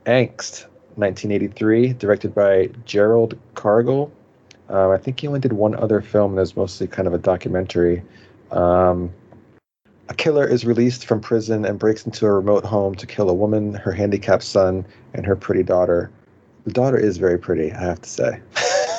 Angst, 0.06 0.66
1983, 0.98 1.94
directed 1.94 2.34
by 2.34 2.68
Gerald 2.84 3.38
Kargl. 3.54 4.10
Um, 4.68 4.90
I 4.90 4.98
think 4.98 5.20
he 5.20 5.26
only 5.26 5.40
did 5.40 5.52
one 5.52 5.74
other 5.76 6.00
film 6.00 6.34
that 6.34 6.40
was 6.40 6.56
mostly 6.56 6.86
kind 6.86 7.08
of 7.08 7.14
a 7.14 7.18
documentary. 7.18 8.02
Um, 8.50 9.10
a 10.08 10.14
killer 10.14 10.46
is 10.46 10.64
released 10.64 11.06
from 11.06 11.20
prison 11.20 11.64
and 11.64 11.78
breaks 11.78 12.04
into 12.04 12.26
a 12.26 12.32
remote 12.32 12.64
home 12.64 12.94
to 12.96 13.06
kill 13.06 13.30
a 13.30 13.34
woman, 13.34 13.74
her 13.74 13.92
handicapped 13.92 14.42
son, 14.42 14.84
and 15.14 15.24
her 15.26 15.36
pretty 15.36 15.62
daughter. 15.62 16.10
The 16.64 16.72
daughter 16.72 16.98
is 16.98 17.16
very 17.18 17.38
pretty, 17.38 17.72
I 17.72 17.80
have 17.80 18.02
to 18.02 18.08
say. 18.08 18.40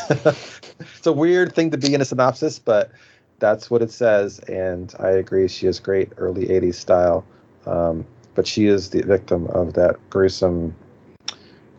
it's 0.79 1.05
a 1.05 1.13
weird 1.13 1.53
thing 1.53 1.71
to 1.71 1.77
be 1.77 1.93
in 1.93 2.01
a 2.01 2.05
synopsis, 2.05 2.59
but 2.59 2.91
that's 3.39 3.69
what 3.69 3.81
it 3.81 3.91
says. 3.91 4.39
And 4.39 4.93
I 4.99 5.09
agree, 5.09 5.47
she 5.47 5.65
has 5.65 5.79
great 5.79 6.11
early 6.17 6.47
80s 6.47 6.75
style. 6.75 7.25
Um, 7.65 8.05
but 8.35 8.47
she 8.47 8.67
is 8.67 8.89
the 8.89 9.01
victim 9.01 9.47
of 9.47 9.73
that 9.73 9.97
gruesome 10.09 10.73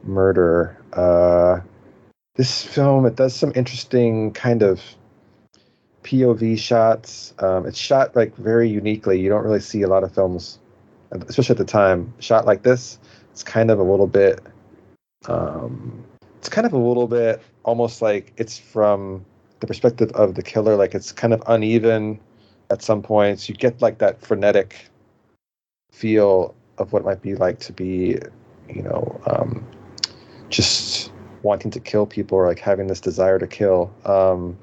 murder. 0.05 0.77
Uh, 0.93 1.61
this 2.37 2.63
film 2.63 3.07
it 3.07 3.17
does 3.17 3.35
some 3.35 3.53
interesting 3.55 4.33
kind 4.33 4.63
of 4.63 4.81
POV 6.03 6.59
shots. 6.59 7.35
Um, 7.39 7.67
it's 7.67 7.79
shot 7.79 8.17
like 8.17 8.35
very 8.37 8.69
uniquely. 8.69 9.21
You 9.21 9.29
don't 9.29 9.45
really 9.45 9.61
see 9.61 9.83
a 9.83 9.89
lot 9.89 10.05
of 10.05 10.13
films, 10.13 10.59
especially 11.11 11.55
at 11.55 11.59
the 11.59 11.65
time, 11.65 12.13
shot 12.19 12.47
like 12.47 12.63
this. 12.63 12.99
It's 13.33 13.43
kind 13.43 13.71
of 13.71 13.79
a 13.79 13.83
little 13.83 14.07
bit. 14.07 14.41
Um, 15.27 16.05
it's 16.39 16.49
kind 16.49 16.67
of 16.67 16.73
a 16.73 16.79
little 16.79 17.07
bit 17.07 17.43
almost 17.65 18.01
like 18.01 18.33
it's 18.37 18.59
from 18.59 19.25
the 19.61 19.67
perspective 19.67 20.11
of 20.13 20.35
the 20.35 20.43
killer. 20.43 20.77
Like 20.77 20.95
it's 20.95 21.13
kind 21.13 21.35
of 21.35 21.43
uneven 21.47 22.19
at 22.71 22.83
some 22.83 23.03
points. 23.03 23.49
You 23.49 23.55
get 23.55 23.83
like 23.83 23.99
that 23.99 24.21
frenetic 24.21 24.89
feel 25.93 26.55
of 26.79 26.93
what 26.93 27.05
might 27.05 27.21
be 27.21 27.35
like 27.35 27.59
to 27.61 27.73
be, 27.73 28.19
you 28.69 28.83
know, 28.83 29.21
um, 29.27 29.60
wanting 31.43 31.71
to 31.73 31.81
kill 31.81 32.07
people 32.07 32.39
or 32.39 32.47
like 32.47 32.59
having 32.59 32.87
this 32.87 33.01
desire 33.01 33.39
to 33.39 33.47
kill. 33.47 33.93
Um, 34.05 34.59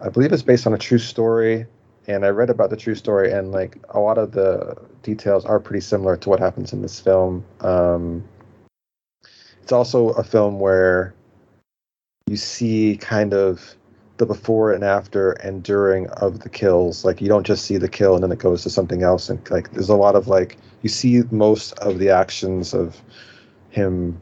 I 0.00 0.08
believe 0.08 0.32
it's 0.32 0.42
based 0.42 0.66
on 0.66 0.74
a 0.74 0.78
true 0.78 0.98
story, 0.98 1.66
and 2.06 2.24
I 2.24 2.28
read 2.28 2.50
about 2.50 2.70
the 2.70 2.76
true 2.76 2.94
story, 2.94 3.32
and 3.32 3.52
like 3.52 3.78
a 3.90 4.00
lot 4.00 4.18
of 4.18 4.32
the 4.32 4.76
details 5.02 5.44
are 5.44 5.58
pretty 5.58 5.80
similar 5.80 6.16
to 6.16 6.28
what 6.28 6.40
happens 6.40 6.72
in 6.72 6.82
this 6.82 7.00
film. 7.00 7.44
Um, 7.60 8.24
it's 9.62 9.72
also 9.72 10.10
a 10.10 10.24
film 10.24 10.60
where 10.60 11.14
you 12.26 12.36
see 12.36 12.96
kind 13.00 13.34
of 13.34 13.74
the 14.18 14.26
before 14.26 14.72
and 14.72 14.84
after 14.84 15.32
and 15.32 15.62
during 15.62 16.08
of 16.08 16.40
the 16.40 16.48
kills. 16.48 17.04
Like 17.04 17.20
you 17.20 17.28
don't 17.28 17.46
just 17.46 17.64
see 17.64 17.76
the 17.76 17.88
kill 17.88 18.14
and 18.14 18.22
then 18.22 18.32
it 18.32 18.38
goes 18.38 18.62
to 18.62 18.70
something 18.70 19.02
else, 19.02 19.28
and 19.28 19.50
like 19.50 19.70
there's 19.72 19.88
a 19.88 19.96
lot 19.96 20.14
of 20.14 20.28
like 20.28 20.56
you 20.82 20.88
see 20.88 21.22
most 21.30 21.72
of 21.80 21.98
the 21.98 22.10
actions 22.10 22.72
of 22.72 23.02
him 23.70 24.20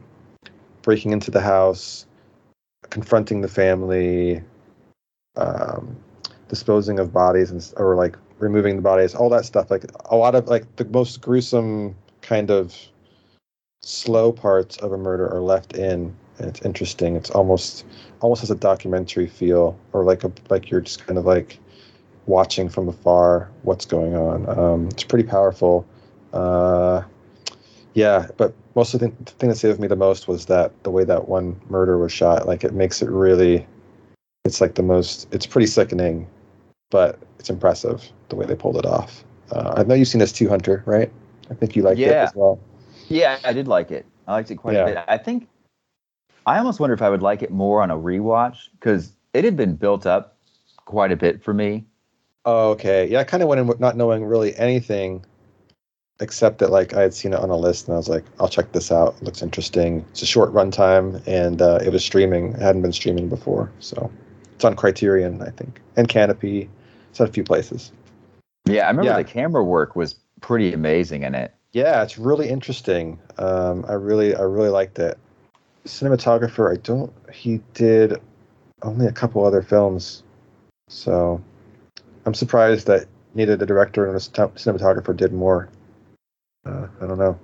breaking 0.87 1.11
into 1.11 1.29
the 1.29 1.41
house, 1.41 2.05
confronting 2.91 3.41
the 3.41 3.47
family, 3.49 4.41
um, 5.35 5.97
disposing 6.47 6.97
of 6.97 7.11
bodies 7.11 7.51
and 7.51 7.73
or 7.75 7.97
like 7.97 8.15
removing 8.39 8.77
the 8.77 8.81
bodies, 8.81 9.13
all 9.13 9.27
that 9.29 9.43
stuff. 9.43 9.69
Like 9.69 9.83
a 10.05 10.15
lot 10.15 10.33
of 10.33 10.47
like 10.47 10.77
the 10.77 10.85
most 10.85 11.19
gruesome 11.19 11.93
kind 12.21 12.49
of 12.49 12.73
slow 13.81 14.31
parts 14.31 14.77
of 14.77 14.93
a 14.93 14.97
murder 14.97 15.27
are 15.27 15.41
left 15.41 15.75
in, 15.75 16.15
and 16.37 16.47
it's 16.47 16.61
interesting. 16.61 17.17
It's 17.17 17.31
almost 17.31 17.83
almost 18.21 18.39
has 18.39 18.51
a 18.51 18.55
documentary 18.55 19.27
feel, 19.27 19.77
or 19.91 20.05
like 20.05 20.23
a 20.23 20.31
like 20.49 20.71
you're 20.71 20.79
just 20.79 21.05
kind 21.05 21.19
of 21.19 21.25
like 21.25 21.59
watching 22.27 22.69
from 22.69 22.87
afar 22.87 23.51
what's 23.63 23.85
going 23.85 24.15
on. 24.15 24.47
Um, 24.57 24.87
it's 24.87 25.03
pretty 25.03 25.27
powerful. 25.27 25.85
Uh, 26.31 27.01
yeah, 27.97 28.27
but 28.37 28.53
most 28.75 28.93
of 28.93 28.99
the 28.99 29.07
thing, 29.07 29.17
the 29.25 29.31
thing 29.31 29.49
that 29.49 29.55
stayed 29.55 29.69
with 29.69 29.79
me 29.79 29.87
the 29.87 29.95
most 29.95 30.27
was 30.27 30.45
that 30.45 30.71
the 30.83 30.91
way 30.91 31.03
that 31.03 31.27
one 31.27 31.59
murder 31.67 31.97
was 31.97 32.11
shot. 32.11 32.45
Like 32.45 32.63
it 32.63 32.75
makes 32.75 33.01
it 33.01 33.09
really, 33.09 33.65
it's 34.45 34.61
like 34.61 34.75
the 34.75 34.83
most. 34.83 35.27
It's 35.31 35.47
pretty 35.47 35.65
sickening, 35.65 36.27
but 36.91 37.17
it's 37.39 37.49
impressive 37.49 38.07
the 38.29 38.35
way 38.35 38.45
they 38.45 38.53
pulled 38.53 38.77
it 38.77 38.85
off. 38.85 39.23
Uh, 39.51 39.73
I 39.77 39.83
know 39.83 39.95
you've 39.95 40.07
seen 40.07 40.19
this 40.19 40.31
too, 40.31 40.47
Hunter, 40.47 40.83
right? 40.85 41.11
I 41.49 41.55
think 41.55 41.75
you 41.75 41.81
liked 41.81 41.99
it 41.99 42.15
as 42.15 42.35
well. 42.35 42.59
Yeah, 43.07 43.39
I 43.43 43.51
did 43.51 43.67
like 43.67 43.89
it. 43.89 44.05
I 44.27 44.33
liked 44.33 44.51
it 44.51 44.57
quite 44.57 44.75
Yeah. 44.75 44.83
a 44.83 44.93
bit. 44.93 45.03
I 45.07 45.17
think 45.17 45.47
I 46.45 46.59
almost 46.59 46.79
wonder 46.79 46.93
if 46.93 47.01
I 47.01 47.09
would 47.09 47.23
like 47.23 47.41
it 47.41 47.49
more 47.49 47.81
on 47.81 47.89
a 47.89 47.97
rewatch 47.97 48.69
because 48.73 49.13
it 49.33 49.43
had 49.43 49.57
been 49.57 49.75
built 49.75 50.05
up 50.05 50.37
quite 50.85 51.11
a 51.11 51.15
bit 51.15 51.41
for 51.41 51.51
me. 51.51 51.83
Oh, 52.45 52.69
okay. 52.71 53.07
Yeah, 53.07 53.21
I 53.21 53.23
kind 53.23 53.41
of 53.41 53.49
went 53.49 53.59
in 53.59 53.65
with 53.65 53.79
not 53.79 53.97
knowing 53.97 54.23
really 54.23 54.55
anything, 54.55 55.25
except 56.19 56.59
that 56.59 56.71
like 56.71 56.93
I 56.93 57.01
had 57.01 57.13
seen 57.13 57.33
it 57.33 57.39
on 57.39 57.49
a 57.49 57.55
list, 57.57 57.87
and 57.87 57.93
I 57.95 57.97
was 57.97 58.09
like, 58.09 58.23
I'll 58.39 58.49
check 58.49 58.71
this 58.71 58.91
out. 58.91 59.15
It 59.17 59.23
looks 59.23 59.41
interesting. 59.41 60.05
It's 60.11 60.21
a 60.21 60.25
short 60.25 60.51
runtime, 60.53 61.21
and 61.27 61.61
uh, 61.61 61.79
it 61.83 61.91
was 61.91 62.03
streaming. 62.03 62.53
It 62.53 62.61
hadn't 62.61 62.81
been 62.81 62.93
streaming 62.93 63.29
before, 63.29 63.71
so 63.79 64.11
it's 64.55 64.65
on 64.65 64.75
Criterion, 64.75 65.41
I 65.41 65.49
think, 65.51 65.81
and 65.95 66.07
Kanopy. 66.07 66.67
It's 67.11 67.21
on 67.21 67.27
a 67.27 67.31
few 67.31 67.43
places. 67.43 67.91
Yeah, 68.65 68.85
I 68.85 68.89
remember 68.89 69.11
Yeah. 69.11 69.17
the 69.17 69.23
camera 69.23 69.63
work 69.63 69.95
was 69.95 70.15
pretty 70.41 70.73
amazing 70.73 71.23
in 71.23 71.35
it. 71.35 71.53
Yeah, 71.71 72.03
it's 72.03 72.17
really 72.17 72.49
interesting. 72.49 73.19
Um, 73.37 73.85
I 73.87 73.93
really, 73.93 74.35
I 74.35 74.41
really 74.41 74.69
liked 74.69 74.99
it. 74.99 75.17
Cinematographer, 75.85 76.71
I 76.71 76.77
don't. 76.77 77.13
He 77.31 77.61
did 77.73 78.19
only 78.81 79.05
a 79.07 79.11
couple 79.11 79.45
other 79.45 79.61
films, 79.61 80.23
so 80.89 81.41
I'm 82.25 82.33
surprised 82.33 82.87
that 82.87 83.05
neither 83.35 83.55
the 83.55 83.65
director 83.65 84.03
nor 84.05 84.13
the 84.13 84.19
cinematographer 84.19 85.15
did 85.15 85.31
more. 85.33 85.69
Uh, 86.67 86.87
I 87.01 87.07
don't 87.07 87.17
know. 87.17 87.39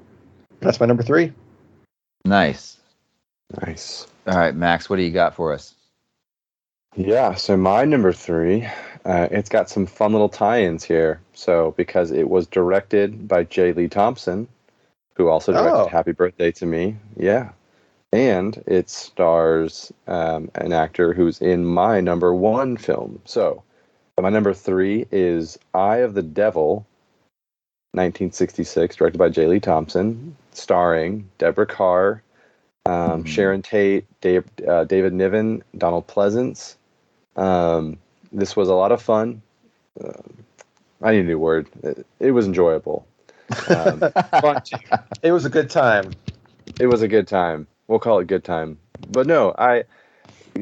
That's 0.59 0.79
my 0.79 0.85
number 0.85 1.03
three. 1.03 1.31
Nice. 2.25 2.77
Nice. 3.65 4.07
All 4.27 4.37
right, 4.37 4.55
Max, 4.55 4.89
what 4.89 4.97
do 4.97 5.03
you 5.03 5.11
got 5.11 5.35
for 5.35 5.53
us? 5.53 5.75
Yeah, 6.95 7.33
so 7.35 7.57
my 7.57 7.85
number 7.85 8.13
three, 8.13 8.67
uh, 9.05 9.27
it's 9.31 9.49
got 9.49 9.69
some 9.69 9.85
fun 9.85 10.11
little 10.11 10.29
tie-ins 10.29 10.83
here. 10.83 11.19
So 11.33 11.73
because 11.77 12.11
it 12.11 12.29
was 12.29 12.47
directed 12.47 13.27
by 13.27 13.43
J. 13.45 13.73
Lee 13.73 13.87
Thompson, 13.87 14.47
who 15.15 15.27
also 15.29 15.51
directed 15.53 15.73
Oh. 15.73 15.87
Happy 15.87 16.11
Birthday 16.11 16.51
to 16.53 16.65
Me. 16.65 16.95
Yeah, 17.17 17.49
and 18.11 18.61
it 18.67 18.89
stars 18.89 19.91
um, 20.07 20.51
an 20.55 20.73
actor 20.73 21.13
who's 21.13 21.41
in 21.41 21.65
my 21.65 21.99
number 21.99 22.33
one 22.33 22.77
film. 22.77 23.19
So 23.25 23.63
my 24.21 24.29
number 24.29 24.53
three 24.53 25.07
is 25.11 25.57
Eye 25.73 25.97
of 25.97 26.13
the 26.13 26.21
Devil, 26.23 26.85
1966, 27.93 28.95
directed 28.95 29.17
by 29.17 29.29
J. 29.29 29.47
Lee 29.47 29.59
Thompson, 29.59 30.35
starring 30.51 31.29
Deborah 31.38 31.67
Kerr, 31.67 32.21
um, 32.85 33.23
Mhm. 33.23 33.27
Sharon 33.27 33.62
Tate, 33.62 34.05
Dave, 34.19 34.43
uh, 34.67 34.83
David 34.85 35.13
Niven, 35.13 35.63
Donald 35.77 36.07
Pleasence. 36.07 36.75
Um, 37.35 37.97
this 38.31 38.55
was 38.55 38.67
a 38.67 38.73
lot 38.73 38.91
of 38.91 39.01
fun. 39.01 39.41
Um, 40.03 40.43
I 41.03 41.12
need 41.12 41.19
a 41.19 41.23
new 41.23 41.38
word. 41.39 41.67
It, 41.83 42.05
it 42.19 42.31
was 42.31 42.47
enjoyable. 42.47 43.05
Um, 43.69 44.00
fun. 44.41 44.62
It 45.21 45.31
was 45.31 45.45
a 45.45 45.50
good 45.50 45.69
time. 45.69 46.12
It 46.79 46.88
was 46.88 47.03
a 47.03 47.07
good 47.07 47.27
time. 47.27 47.67
We'll 47.88 48.00
call 48.00 48.19
it 48.19 48.27
good 48.27 48.43
time. 48.43 48.79
But 49.12 49.27
no, 49.27 49.53
I 49.58 49.84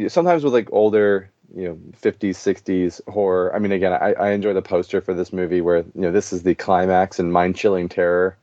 sometimes 0.09 0.43
with 0.43 0.53
like 0.53 0.67
older, 0.73 1.29
you 1.55 1.67
know, 1.67 1.75
50s, 2.01 2.35
60s 2.35 3.01
horror. 3.11 3.53
I 3.55 3.59
mean, 3.59 3.71
again, 3.71 3.93
I, 3.93 4.13
I 4.13 4.31
enjoy 4.31 4.53
the 4.53 4.61
poster 4.61 5.01
for 5.01 5.13
this 5.13 5.33
movie 5.33 5.61
where 5.61 5.77
you 5.79 5.91
know 5.95 6.11
this 6.11 6.33
is 6.33 6.43
the 6.43 6.55
climax 6.55 7.19
and 7.19 7.31
mind-chilling 7.31 7.89
terror, 7.89 8.37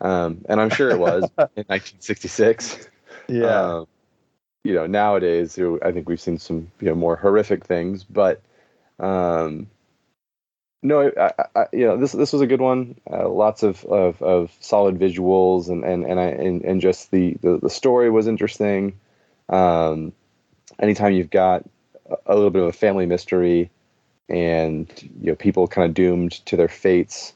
um, 0.00 0.44
and 0.48 0.60
I'm 0.60 0.70
sure 0.70 0.90
it 0.90 0.98
was 0.98 1.24
in 1.56 1.64
1966. 1.66 2.88
Yeah. 3.28 3.46
Um, 3.46 3.86
you 4.64 4.74
know, 4.74 4.86
nowadays, 4.86 5.58
I 5.82 5.92
think 5.92 6.08
we've 6.08 6.20
seen 6.20 6.38
some 6.38 6.70
you 6.80 6.88
know 6.88 6.94
more 6.94 7.16
horrific 7.16 7.64
things, 7.64 8.04
but 8.04 8.42
um, 8.98 9.68
no, 10.82 11.10
I, 11.16 11.32
I, 11.56 11.66
you 11.72 11.86
know, 11.86 11.96
this 11.96 12.12
this 12.12 12.32
was 12.32 12.42
a 12.42 12.46
good 12.46 12.60
one. 12.60 13.00
Uh, 13.10 13.28
lots 13.28 13.62
of, 13.62 13.84
of, 13.84 14.20
of 14.22 14.52
solid 14.60 14.98
visuals, 14.98 15.68
and 15.68 15.84
and 15.84 16.04
and 16.04 16.20
I 16.20 16.26
and, 16.26 16.62
and 16.62 16.80
just 16.80 17.10
the, 17.10 17.36
the 17.40 17.58
the 17.58 17.70
story 17.70 18.10
was 18.10 18.26
interesting. 18.26 18.98
Um, 19.48 20.12
anytime 20.78 21.14
you've 21.14 21.30
got 21.30 21.64
a, 22.26 22.34
little 22.34 22.50
bit 22.50 22.62
of 22.62 22.68
a 22.68 22.72
family 22.72 23.06
mystery, 23.06 23.70
and 24.28 24.88
you 25.20 25.30
know 25.30 25.34
people 25.34 25.66
kind 25.66 25.88
of 25.88 25.94
doomed 25.94 26.32
to 26.46 26.56
their 26.56 26.68
fates. 26.68 27.34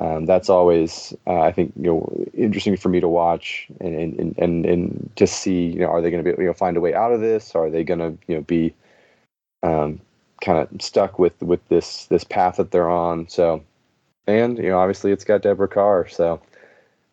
Um, 0.00 0.26
that's 0.26 0.48
always, 0.48 1.14
uh, 1.24 1.40
I 1.40 1.52
think, 1.52 1.72
you 1.76 1.84
know, 1.84 2.26
interesting 2.34 2.76
for 2.76 2.88
me 2.88 2.98
to 2.98 3.06
watch 3.06 3.68
and 3.80 4.18
and, 4.18 4.36
and, 4.38 4.66
and, 4.66 5.10
to 5.14 5.24
see, 5.24 5.66
you 5.66 5.80
know, 5.80 5.86
are 5.86 6.02
they 6.02 6.10
going 6.10 6.24
to 6.24 6.36
be, 6.36 6.42
you 6.42 6.48
know, 6.48 6.52
find 6.52 6.76
a 6.76 6.80
way 6.80 6.94
out 6.94 7.12
of 7.12 7.20
this? 7.20 7.54
Are 7.54 7.70
they 7.70 7.84
going 7.84 8.00
to, 8.00 8.18
you 8.26 8.34
know, 8.34 8.40
be 8.40 8.74
um, 9.62 10.00
kind 10.40 10.58
of 10.58 10.82
stuck 10.82 11.18
with 11.20 11.40
with 11.40 11.66
this 11.68 12.06
this 12.06 12.24
path 12.24 12.56
that 12.56 12.72
they're 12.72 12.90
on? 12.90 13.28
So, 13.28 13.62
and 14.26 14.58
you 14.58 14.70
know, 14.70 14.78
obviously, 14.80 15.12
it's 15.12 15.24
got 15.24 15.42
Deborah 15.42 15.68
Kerr, 15.68 16.08
so 16.08 16.42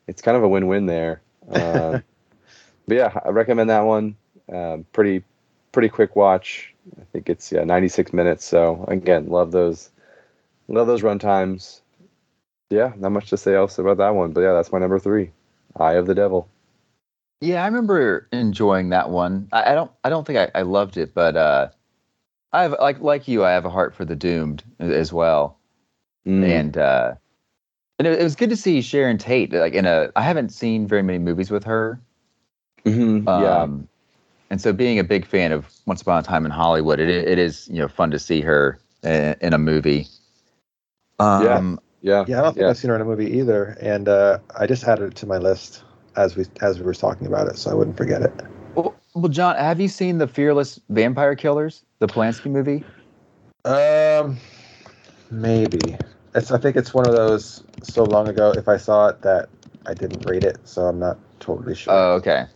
it's 0.08 0.24
kind 0.24 0.36
of 0.36 0.44
a 0.44 0.50
win-win 0.50 0.88
there. 0.88 1.22
Um, 1.50 2.04
but 2.88 2.98
yeah, 2.98 3.20
I 3.24 3.30
recommend 3.30 3.70
that 3.70 3.82
one. 3.82 4.16
Um, 4.52 4.86
pretty 4.92 5.24
pretty 5.72 5.90
quick 5.90 6.16
watch. 6.16 6.74
I 7.00 7.04
think 7.12 7.30
it's 7.30 7.52
yeah 7.52 7.64
96 7.64 8.14
minutes. 8.14 8.46
So 8.46 8.86
again, 8.88 9.28
love 9.28 9.52
those 9.52 9.92
love 10.68 10.88
those 10.88 11.04
run 11.04 11.20
times 11.20 11.82
yeah, 12.72 12.94
not 12.98 13.12
much 13.12 13.30
to 13.30 13.38
say 13.38 13.54
else 13.56 13.78
about 13.78 13.98
that 13.98 14.16
one. 14.16 14.32
But 14.32 14.42
yeah, 14.42 14.54
that's 14.54 14.72
my 14.72 14.80
number 14.80 14.98
three, 14.98 15.32
Eye 15.78 15.94
of 15.94 16.08
the 16.08 16.16
Devil. 16.16 16.48
Yeah, 17.42 17.64
I 17.64 17.66
remember 17.66 18.28
enjoying 18.32 18.90
that 18.90 19.10
one. 19.10 19.48
I, 19.52 19.72
I 19.72 19.76
don't 19.76 19.92
I 20.04 20.10
don't 20.10 20.26
think 20.26 20.40
I, 20.40 20.60
I 20.60 20.62
loved 20.64 20.98
it, 20.98 21.14
but 21.14 21.36
uh 21.36 21.70
I 22.54 22.64
have 22.64 22.76
like 22.80 23.00
like 23.00 23.28
you, 23.28 23.44
I 23.44 23.52
have 23.52 23.66
a 23.66 23.70
heart 23.70 23.94
for 23.96 24.06
the 24.06 24.16
doomed 24.16 24.64
as 24.80 25.12
well. 25.12 25.58
Mm. 26.26 26.44
And 26.44 26.78
uh 26.78 27.16
and 28.00 28.08
it, 28.08 28.20
it 28.20 28.24
was 28.24 28.36
good 28.36 28.50
to 28.50 28.58
see 28.58 28.82
Sharon 28.82 29.18
Tate 29.18 29.52
like 29.54 29.74
in 29.74 29.86
a 29.86 30.12
I 30.16 30.22
haven't 30.22 30.50
seen 30.50 30.88
very 30.88 31.04
many 31.04 31.20
movies 31.20 31.52
with 31.52 31.64
her. 31.66 32.00
Mhm, 32.86 33.28
Um 33.28 33.34
yeah, 33.44 33.91
and 34.52 34.62
so 34.62 34.74
being 34.74 35.00
a 35.00 35.04
big 35.04 35.26
fan 35.26 35.54
of 35.54 35.66
Once 35.86 36.02
Upon 36.02 36.20
a 36.20 36.24
Time 36.24 36.46
in 36.46 36.52
Hollywood, 36.52 37.00
it 37.00 37.10
it 37.10 37.40
is, 37.40 37.68
you 37.70 37.80
know, 37.80 37.88
fun 37.88 38.12
to 38.12 38.20
see 38.20 38.42
her 38.42 38.78
in, 39.02 39.36
in 39.42 39.54
a 39.54 39.58
movie. 39.58 40.08
Um 41.20 41.80
yeah, 42.02 42.26
yeah, 42.28 42.40
I 42.40 42.42
don't 42.44 42.54
think 42.54 42.66
I've 42.68 42.78
seen 42.78 42.90
her 42.90 42.96
in 42.96 43.02
a 43.02 43.06
movie 43.06 43.38
either, 43.38 43.78
and 43.80 44.10
uh, 44.10 44.40
I 44.60 44.68
just 44.68 44.84
added 44.84 45.14
it 45.14 45.16
to 45.18 45.26
my 45.26 45.38
list 45.38 45.84
as 46.16 46.36
we 46.36 46.46
as 46.62 46.80
we 46.80 46.86
were 46.86 46.94
talking 46.94 47.28
about 47.28 47.48
it, 47.48 47.58
so 47.58 47.72
I 47.72 47.74
wouldn't 47.74 47.96
forget 47.96 48.22
it. 48.22 48.34
well, 48.76 48.94
well, 49.14 49.30
John, 49.30 49.56
have 49.56 49.80
you 49.80 49.88
seen 49.88 50.18
the 50.18 50.28
Fearless 50.28 50.80
Vampire 50.90 51.36
Killers, 51.36 51.84
the 52.00 52.08
Polanski 52.08 52.52
movie? 52.52 52.84
Um, 53.66 54.38
maybe. 55.30 55.96
It's. 56.34 56.52
I 56.52 56.58
think 56.58 56.76
it's 56.76 56.94
one 56.94 57.06
of 57.06 57.14
those 57.14 57.64
so 57.84 58.04
long 58.04 58.28
ago. 58.28 58.52
If 58.52 58.68
I 58.68 58.78
saw 58.78 59.10
it, 59.10 59.22
that 59.22 59.50
I 59.86 59.94
didn't 59.94 60.26
rate 60.26 60.44
it, 60.44 60.58
so 60.66 60.82
I'm 60.88 60.98
not 60.98 61.20
totally 61.40 61.76
sure. 61.76 61.94
Oh, 61.94 62.14
okay. 62.14 62.48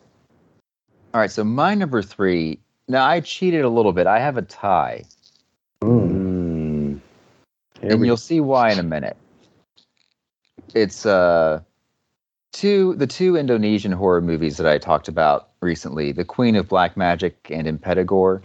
All 1.16 1.22
right, 1.22 1.32
so 1.32 1.46
my 1.46 1.76
number 1.76 2.02
three. 2.02 2.60
Now 2.90 3.06
I 3.06 3.22
cheated 3.22 3.64
a 3.64 3.70
little 3.70 3.94
bit. 3.94 4.06
I 4.06 4.20
have 4.20 4.36
a 4.36 4.42
tie, 4.42 5.04
Mm, 5.82 7.00
and 7.82 8.02
we- 8.02 8.08
you'll 8.08 8.18
see 8.18 8.42
why 8.42 8.70
in 8.72 8.80
a 8.80 8.84
minute. 8.84 9.16
It's 10.74 11.06
uh, 11.06 11.62
two 12.52 12.96
the 12.96 13.08
two 13.08 13.38
Indonesian 13.38 13.94
horror 13.94 14.20
movies 14.20 14.58
that 14.58 14.68
I 14.68 14.78
talked 14.78 15.08
about 15.08 15.52
recently, 15.62 16.12
The 16.12 16.26
Queen 16.26 16.58
of 16.58 16.68
Black 16.68 16.98
Magic 16.98 17.50
and 17.50 17.66
Impetigore. 17.66 18.42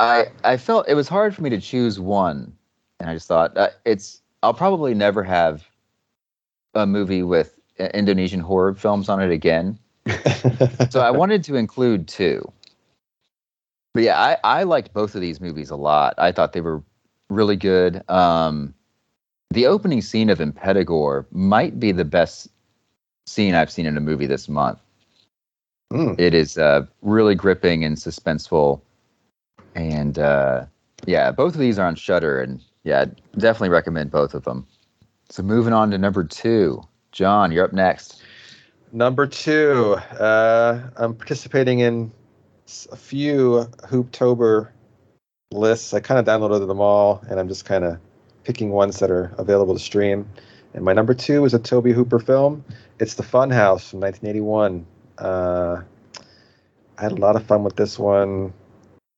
I 0.00 0.26
I 0.42 0.56
felt 0.56 0.88
it 0.88 0.94
was 0.94 1.06
hard 1.06 1.36
for 1.36 1.42
me 1.42 1.50
to 1.50 1.60
choose 1.60 2.00
one, 2.00 2.52
and 2.98 3.08
I 3.08 3.14
just 3.14 3.28
thought 3.28 3.56
uh, 3.56 3.68
it's 3.84 4.20
I'll 4.42 4.54
probably 4.54 4.92
never 4.92 5.22
have 5.22 5.64
a 6.74 6.84
movie 6.84 7.22
with 7.22 7.56
uh, 7.78 7.84
Indonesian 7.94 8.40
horror 8.40 8.74
films 8.74 9.08
on 9.08 9.22
it 9.22 9.30
again. 9.30 9.78
so 10.90 11.00
I 11.00 11.10
wanted 11.10 11.44
to 11.44 11.56
include 11.56 12.08
two. 12.08 12.50
But 13.94 14.02
yeah, 14.02 14.20
I, 14.20 14.36
I 14.44 14.62
liked 14.64 14.92
both 14.92 15.14
of 15.14 15.20
these 15.20 15.40
movies 15.40 15.70
a 15.70 15.76
lot. 15.76 16.14
I 16.18 16.32
thought 16.32 16.52
they 16.52 16.60
were 16.60 16.82
really 17.30 17.56
good. 17.56 18.02
Um, 18.10 18.74
the 19.50 19.66
opening 19.66 20.02
scene 20.02 20.30
of 20.30 20.38
Impetigore 20.38 21.26
might 21.30 21.78
be 21.78 21.92
the 21.92 22.04
best 22.04 22.48
scene 23.26 23.54
I've 23.54 23.70
seen 23.70 23.86
in 23.86 23.96
a 23.96 24.00
movie 24.00 24.26
this 24.26 24.48
month. 24.48 24.80
Mm. 25.92 26.18
It 26.18 26.34
is 26.34 26.58
uh, 26.58 26.86
really 27.02 27.36
gripping 27.36 27.84
and 27.84 27.96
suspenseful, 27.96 28.80
and 29.76 30.18
uh, 30.18 30.64
yeah, 31.06 31.30
both 31.30 31.54
of 31.54 31.60
these 31.60 31.78
are 31.78 31.86
on 31.86 31.94
Shudder, 31.94 32.40
and 32.40 32.60
yeah, 32.82 33.04
definitely 33.38 33.68
recommend 33.68 34.10
both 34.10 34.34
of 34.34 34.42
them. 34.44 34.66
So 35.30 35.42
moving 35.42 35.72
on 35.72 35.92
to 35.92 35.98
number 35.98 36.24
two, 36.24 36.82
John, 37.12 37.52
you're 37.52 37.64
up 37.64 37.72
next. 37.72 38.23
Number 38.94 39.26
two, 39.26 39.96
uh, 40.20 40.80
I'm 40.96 41.16
participating 41.16 41.80
in 41.80 42.12
a 42.92 42.96
few 42.96 43.66
Hooptober 43.82 44.68
lists. 45.50 45.92
I 45.92 45.98
kind 45.98 46.20
of 46.20 46.24
downloaded 46.24 46.68
them 46.68 46.78
all, 46.78 47.20
and 47.28 47.40
I'm 47.40 47.48
just 47.48 47.64
kind 47.64 47.82
of 47.82 47.98
picking 48.44 48.70
ones 48.70 49.00
that 49.00 49.10
are 49.10 49.34
available 49.36 49.74
to 49.74 49.80
stream. 49.80 50.30
And 50.74 50.84
my 50.84 50.92
number 50.92 51.12
two 51.12 51.44
is 51.44 51.54
a 51.54 51.58
Tobe 51.58 51.88
Hooper 51.88 52.20
film. 52.20 52.64
It's 53.00 53.14
The 53.14 53.24
Funhouse 53.24 53.90
from 53.90 53.98
1981. 53.98 54.86
Uh, 55.18 55.82
I 56.96 57.02
had 57.02 57.10
a 57.10 57.16
lot 57.16 57.34
of 57.34 57.44
fun 57.44 57.64
with 57.64 57.74
this 57.74 57.98
one. 57.98 58.52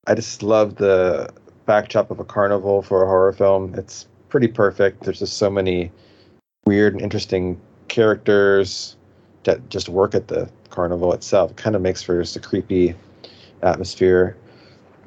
I 0.07 0.15
just 0.15 0.41
love 0.41 0.77
the 0.77 1.31
backdrop 1.67 2.09
of 2.09 2.19
a 2.19 2.25
carnival 2.25 2.81
for 2.81 3.03
a 3.03 3.05
horror 3.05 3.31
film. 3.31 3.75
It's 3.75 4.07
pretty 4.29 4.47
perfect. 4.47 5.03
There's 5.03 5.19
just 5.19 5.37
so 5.37 5.51
many 5.51 5.91
weird 6.65 6.93
and 6.93 7.01
interesting 7.03 7.61
characters 7.89 8.96
that 9.47 9.69
just 9.69 9.89
work 9.89 10.13
at 10.13 10.27
the 10.27 10.49
carnival 10.69 11.13
itself. 11.13 11.51
It 11.51 11.57
kind 11.57 11.75
of 11.75 11.81
makes 11.81 12.03
for 12.03 12.21
just 12.21 12.35
a 12.35 12.39
creepy 12.39 12.93
atmosphere. 13.63 14.37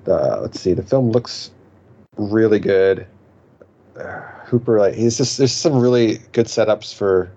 Let's 0.07 0.59
see, 0.59 0.72
the 0.72 0.83
film 0.83 1.12
looks 1.12 1.53
really 2.16 2.59
good. 2.59 3.07
Uh, 3.96 4.20
Hooper, 4.46 4.81
like 4.81 4.94
he's 4.94 5.16
just 5.16 5.38
there's 5.38 5.53
some 5.53 5.79
really 5.79 6.18
good 6.33 6.46
setups 6.46 6.92
for 6.92 7.31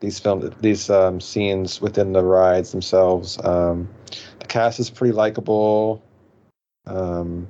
these 0.00 0.18
film 0.18 0.54
these 0.60 0.90
um, 0.90 1.20
scenes 1.20 1.80
within 1.80 2.12
the 2.12 2.22
rides 2.22 2.72
themselves. 2.72 3.38
Um, 3.44 3.88
the 4.40 4.46
cast 4.46 4.78
is 4.78 4.90
pretty 4.90 5.12
likable. 5.12 6.02
Um, 6.86 7.48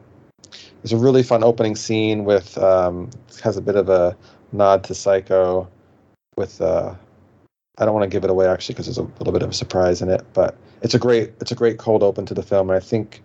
a 0.91 0.97
really 0.97 1.23
fun 1.23 1.43
opening 1.43 1.75
scene 1.77 2.25
with 2.25 2.57
um, 2.59 3.11
has 3.43 3.57
a 3.57 3.61
bit 3.61 3.75
of 3.75 3.89
a 3.89 4.17
nod 4.53 4.85
to 4.85 4.95
Psycho 4.95 5.69
with 6.37 6.61
uh, 6.61 6.95
I 7.79 7.85
don't 7.85 7.95
want 7.95 8.11
to 8.11 8.15
give 8.15 8.25
it 8.25 8.31
away 8.31 8.47
actually 8.47 8.75
because 8.75 8.87
there's 8.87 8.99
a 8.99 9.03
little 9.19 9.33
bit 9.33 9.43
of 9.43 9.51
a 9.51 9.55
surprise 9.55 10.03
in 10.03 10.11
it, 10.11 10.25
but 10.33 10.57
it's 10.83 10.95
a 10.95 10.99
great 10.99 11.33
it's 11.41 11.53
a 11.53 11.55
great 11.55 11.79
cold 11.79 12.03
open 12.03 12.27
to 12.27 12.35
the 12.35 12.43
film, 12.43 12.71
and 12.71 12.77
I 12.77 12.81
think 12.81 13.23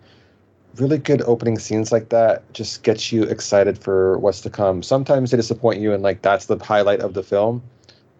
really 0.76 0.98
good 0.98 1.22
opening 1.22 1.58
scenes 1.58 1.92
like 1.92 2.08
that 2.08 2.50
just 2.52 2.82
gets 2.82 3.12
you 3.12 3.24
excited 3.24 3.78
for 3.78 4.18
what's 4.18 4.40
to 4.42 4.50
come. 4.50 4.82
Sometimes 4.82 5.30
they 5.30 5.36
disappoint 5.36 5.80
you, 5.80 5.92
and 5.92 6.02
like 6.02 6.22
that's 6.22 6.46
the 6.46 6.56
highlight 6.58 7.00
of 7.00 7.14
the 7.14 7.22
film, 7.22 7.62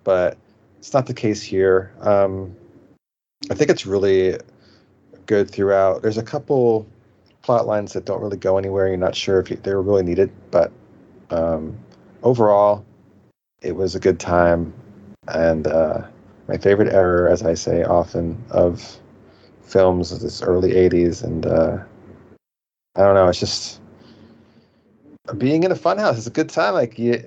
but 0.03 0.37
it's 0.79 0.93
not 0.93 1.07
the 1.07 1.15
case 1.15 1.43
here. 1.43 1.93
Um, 2.01 2.55
I 3.51 3.55
think 3.55 3.71
it's 3.71 3.87
really 3.87 4.39
good 5.27 5.51
throughout. 5.51 6.03
There's 6.03 6.19
a 6.19 6.23
couple 6.23 6.87
plot 7.43 7.67
lines 7.67 7.93
that 7.93 8.05
don't 8.05 8.21
really 8.21 8.37
go 8.37 8.59
anywhere. 8.59 8.89
You're 8.89 8.97
not 8.97 9.15
sure 9.15 9.41
if 9.41 9.63
they 9.63 9.75
were 9.75 9.83
really 9.83 10.03
needed, 10.03 10.31
but 10.51 10.73
um, 11.31 11.79
overall, 12.23 12.85
it 13.63 13.77
was 13.77 13.95
a 13.95 14.01
good 14.01 14.19
time. 14.19 14.73
And 15.29 15.67
uh, 15.67 16.07
my 16.49 16.57
favorite 16.57 16.93
error, 16.93 17.29
as 17.29 17.43
I 17.43 17.55
say 17.55 17.83
often, 17.85 18.43
of 18.51 18.99
films 19.63 20.13
is 20.13 20.23
this 20.23 20.43
early 20.43 20.73
80s. 20.73 21.23
And 21.23 21.47
uh, 21.47 21.79
I 22.97 23.01
don't 23.01 23.15
know, 23.15 23.29
it's 23.29 23.41
just 23.41 23.81
being 25.39 25.63
in 25.63 25.73
a 25.73 25.77
funhouse 25.77 26.19
is 26.19 26.27
a 26.27 26.31
good 26.31 26.49
time. 26.51 26.75
Like, 26.75 26.99
you, 26.99 27.23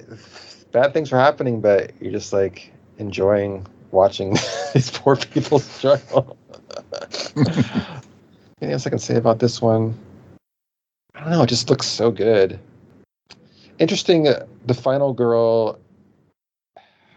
bad 0.71 0.93
things 0.93 1.11
are 1.11 1.19
happening, 1.19 1.61
but 1.61 1.91
you're 1.99 2.11
just 2.11 2.31
like 2.33 2.71
enjoying 2.99 3.65
watching 3.91 4.35
these 4.73 4.91
poor 4.91 5.15
people 5.15 5.59
struggle. 5.59 6.37
Anything 7.35 8.73
else 8.73 8.87
I 8.87 8.89
can 8.89 8.99
say 8.99 9.15
about 9.15 9.39
this 9.39 9.61
one? 9.61 9.97
I 11.15 11.21
don't 11.21 11.31
know. 11.31 11.43
It 11.43 11.47
just 11.47 11.69
looks 11.69 11.87
so 11.87 12.11
good. 12.11 12.59
Interesting. 13.79 14.27
uh, 14.27 14.45
The 14.65 14.73
final 14.73 15.13
girl. 15.13 15.79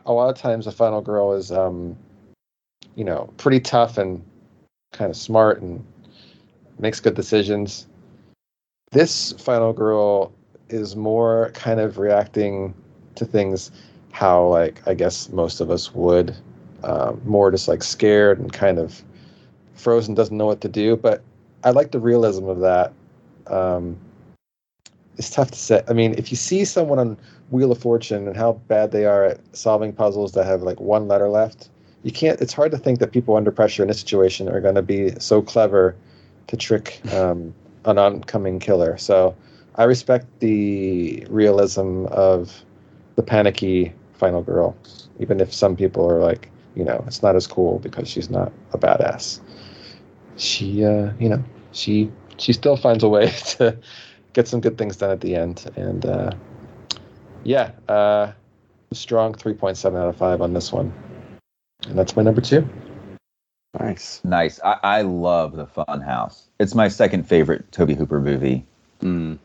A 0.07 0.13
lot 0.13 0.31
of 0.31 0.37
times, 0.37 0.65
the 0.65 0.73
final 0.73 1.01
girl 1.01 1.33
is, 1.33 1.53
um, 1.53 1.97
you 2.95 3.05
know, 3.05 3.33
pretty 3.37 3.61
tough 3.61 3.99
and 3.99 4.25
kind 4.93 5.11
of 5.11 5.17
smart 5.17 5.61
and 5.61 5.85
makes 6.79 7.01
good 7.01 7.15
decisions. 7.15 7.87
This 8.91 9.33
final 9.33 9.73
girl 9.73 10.33
is 10.69 10.97
more 10.97 11.51
kind 11.55 11.81
of 11.81 11.99
reacting 11.99 12.75
to 13.15 13.25
things 13.25 13.71
how, 14.13 14.47
like, 14.47 14.87
I 14.87 14.95
guess 14.95 15.29
most 15.31 15.61
of 15.61 15.71
us 15.71 15.95
would. 15.95 16.35
Um, 16.83 17.21
more 17.27 17.51
just 17.51 17.69
like 17.69 17.83
scared 17.83 18.39
and 18.39 18.51
kind 18.51 18.79
of 18.79 19.03
frozen, 19.75 20.15
doesn't 20.15 20.37
know 20.37 20.47
what 20.47 20.63
to 20.63 20.69
do. 20.69 20.97
But 20.97 21.23
I 21.63 21.71
like 21.71 21.91
the 21.91 22.01
realism 22.01 22.49
of 22.49 22.61
that. 22.61 22.93
Um, 23.49 23.99
it's 25.19 25.29
tough 25.29 25.51
to 25.51 25.59
say. 25.59 25.83
I 25.89 25.93
mean, 25.93 26.15
if 26.17 26.31
you 26.31 26.37
see 26.39 26.65
someone 26.65 26.99
on 26.99 27.19
Wheel 27.51 27.73
of 27.73 27.79
Fortune 27.79 28.27
and 28.27 28.37
how 28.37 28.53
bad 28.69 28.93
they 28.93 29.05
are 29.05 29.25
at 29.25 29.57
solving 29.57 29.93
puzzles 29.93 30.33
that 30.33 30.47
have 30.47 30.63
like 30.63 30.81
one 30.81 31.09
letter 31.09 31.29
left, 31.29 31.69
you 32.03 32.13
can't. 32.13 32.41
It's 32.41 32.53
hard 32.53 32.71
to 32.73 32.79
think 32.79 32.99
that 33.01 33.13
people 33.13 33.37
under 33.37 33.51
pressure 33.51 33.83
in 33.83 33.89
this 33.89 34.01
situation 34.01 34.49
are 34.49 34.61
going 34.61 34.77
to 34.77 34.83
be 34.83 35.13
so 35.19 35.43
clever 35.43 35.95
to 36.47 36.57
trick 36.57 37.01
um, 37.13 37.55
an 37.85 37.99
oncoming 37.99 38.59
killer. 38.59 38.97
So 38.97 39.37
I 39.77 39.85
respect 39.85 40.27
the 40.41 41.27
realism 41.29 42.07
of 42.07 42.63
the 43.17 43.23
panicky 43.23 43.93
final 44.15 44.43
girl, 44.43 44.77
even 45.19 45.41
if 45.41 45.53
some 45.53 45.77
people 45.77 46.11
are 46.11 46.21
like, 46.21 46.51
you 46.75 46.85
know, 46.85 47.03
it's 47.07 47.23
not 47.23 47.37
as 47.37 47.47
cool 47.47 47.79
because 47.81 48.09
she's 48.09 48.31
not 48.31 48.53
a 48.73 48.79
badass. 48.79 49.41
She, 50.37 50.85
uh, 50.85 51.13
you 51.19 51.29
know, 51.29 51.43
she 51.73 52.11
she 52.39 52.53
still 52.53 52.77
finds 52.77 53.03
a 53.03 53.09
way 53.09 53.31
to 53.59 53.77
get 54.33 54.49
some 54.49 54.61
good 54.61 54.79
things 54.79 54.97
done 54.97 55.11
at 55.11 55.21
the 55.21 55.35
end. 55.35 55.71
And 55.77 56.07
uh, 56.07 56.33
yeah, 57.45 57.73
uh, 57.89 58.33
strong 58.93 59.35
3.7 59.35 59.97
out 59.97 60.09
of 60.09 60.17
5 60.17 60.41
on 60.43 60.53
this 60.53 60.73
one. 60.73 60.93
And 61.87 61.99
that's 61.99 62.17
my 62.17 62.23
number 62.23 62.41
two. 62.41 62.69
Nice. 63.79 64.21
Nice. 64.25 64.61
I, 64.65 64.79
I 64.83 65.03
love 65.03 65.57
the 65.57 65.67
Fun 65.67 66.01
House. 66.01 66.49
It's 66.59 66.75
my 66.75 66.89
second 66.89 67.29
favorite 67.29 67.71
Tobe 67.73 67.91
Hooper 67.91 68.21
movie. 68.21 68.67
Mm. 69.01 69.39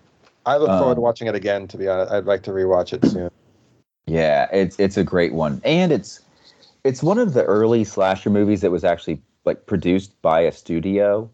I 0.45 0.57
look 0.57 0.69
forward 0.69 0.95
to 0.95 0.99
Um, 0.99 1.03
watching 1.03 1.27
it 1.27 1.35
again, 1.35 1.67
to 1.69 1.77
be 1.77 1.87
honest. 1.87 2.11
I'd 2.11 2.25
like 2.25 2.43
to 2.43 2.51
rewatch 2.51 2.93
it 2.93 3.05
soon. 3.05 3.29
Yeah, 4.07 4.47
it's 4.51 4.79
it's 4.79 4.97
a 4.97 5.03
great 5.03 5.33
one, 5.33 5.59
and 5.63 5.91
it's 5.91 6.21
it's 6.83 7.01
one 7.01 7.17
of 7.17 7.33
the 7.33 7.43
early 7.43 7.83
slasher 7.83 8.29
movies 8.29 8.61
that 8.61 8.69
was 8.69 8.83
actually 8.83 9.21
like 9.45 9.65
produced 9.65 10.21
by 10.21 10.41
a 10.41 10.51
studio, 10.51 11.27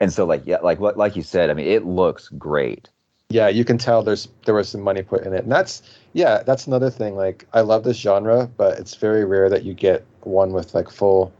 and 0.00 0.12
so 0.12 0.26
like 0.26 0.42
yeah, 0.44 0.58
like 0.58 0.80
what 0.80 0.98
like 0.98 1.16
you 1.16 1.22
said, 1.22 1.48
I 1.48 1.54
mean, 1.54 1.66
it 1.66 1.86
looks 1.86 2.28
great. 2.28 2.90
Yeah, 3.30 3.46
you 3.46 3.64
can 3.64 3.78
tell 3.78 4.02
there's 4.02 4.28
there 4.44 4.54
was 4.54 4.68
some 4.68 4.80
money 4.80 5.02
put 5.02 5.24
in 5.24 5.32
it. 5.32 5.44
And 5.44 5.52
that's 5.52 5.82
yeah, 6.12 6.42
that's 6.42 6.66
another 6.66 6.90
thing. 6.90 7.14
Like 7.14 7.46
I 7.52 7.60
love 7.60 7.84
this 7.84 7.96
genre, 7.96 8.50
but 8.56 8.78
it's 8.78 8.96
very 8.96 9.24
rare 9.24 9.48
that 9.48 9.62
you 9.62 9.72
get 9.72 10.04
one 10.22 10.52
with 10.52 10.74
like 10.74 10.90
full 10.90 11.32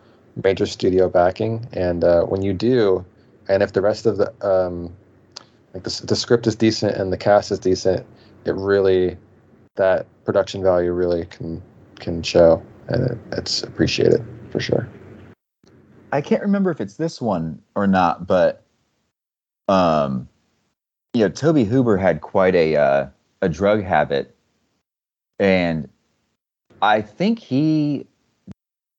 major 0.43 0.67
studio 0.67 1.09
backing. 1.09 1.67
And 1.73 2.05
uh, 2.05 2.23
when 2.23 2.43
you 2.43 2.53
do, 2.53 3.05
and 3.49 3.61
if 3.63 3.73
the 3.73 3.81
rest 3.83 4.07
of 4.07 4.19
the 4.19 4.33
um, 4.47 4.95
like 5.75 5.83
the, 5.83 6.03
the 6.07 6.15
script 6.15 6.47
is 6.47 6.55
decent 6.55 6.97
and 6.97 7.13
the 7.13 7.19
cast 7.19 7.51
is 7.51 7.59
decent, 7.59 8.07
it 8.45 8.55
really 8.55 9.17
that 9.75 10.07
production 10.25 10.63
value 10.63 10.93
really 10.93 11.27
can 11.27 11.61
can 11.99 12.23
show, 12.23 12.63
and 12.87 13.11
it, 13.11 13.19
it's 13.33 13.65
appreciated 13.65 14.25
for 14.51 14.61
sure. 14.61 14.89
I 16.13 16.21
can't 16.21 16.43
remember 16.43 16.71
if 16.71 16.81
it's 16.81 16.97
this 16.97 17.21
one 17.21 17.61
or 17.75 17.89
not, 17.89 18.29
but 18.29 18.63
um, 19.69 20.29
you 21.13 21.23
know, 21.23 21.29
Tobe 21.29 21.67
Hooper 21.67 21.97
had 21.97 22.21
quite 22.21 22.55
a 22.55 22.77
uh, 22.77 23.07
a 23.43 23.49
drug 23.49 23.83
habit, 23.83 24.35
and 25.39 25.89
I 26.83 27.03
think 27.03 27.39
he 27.39 28.07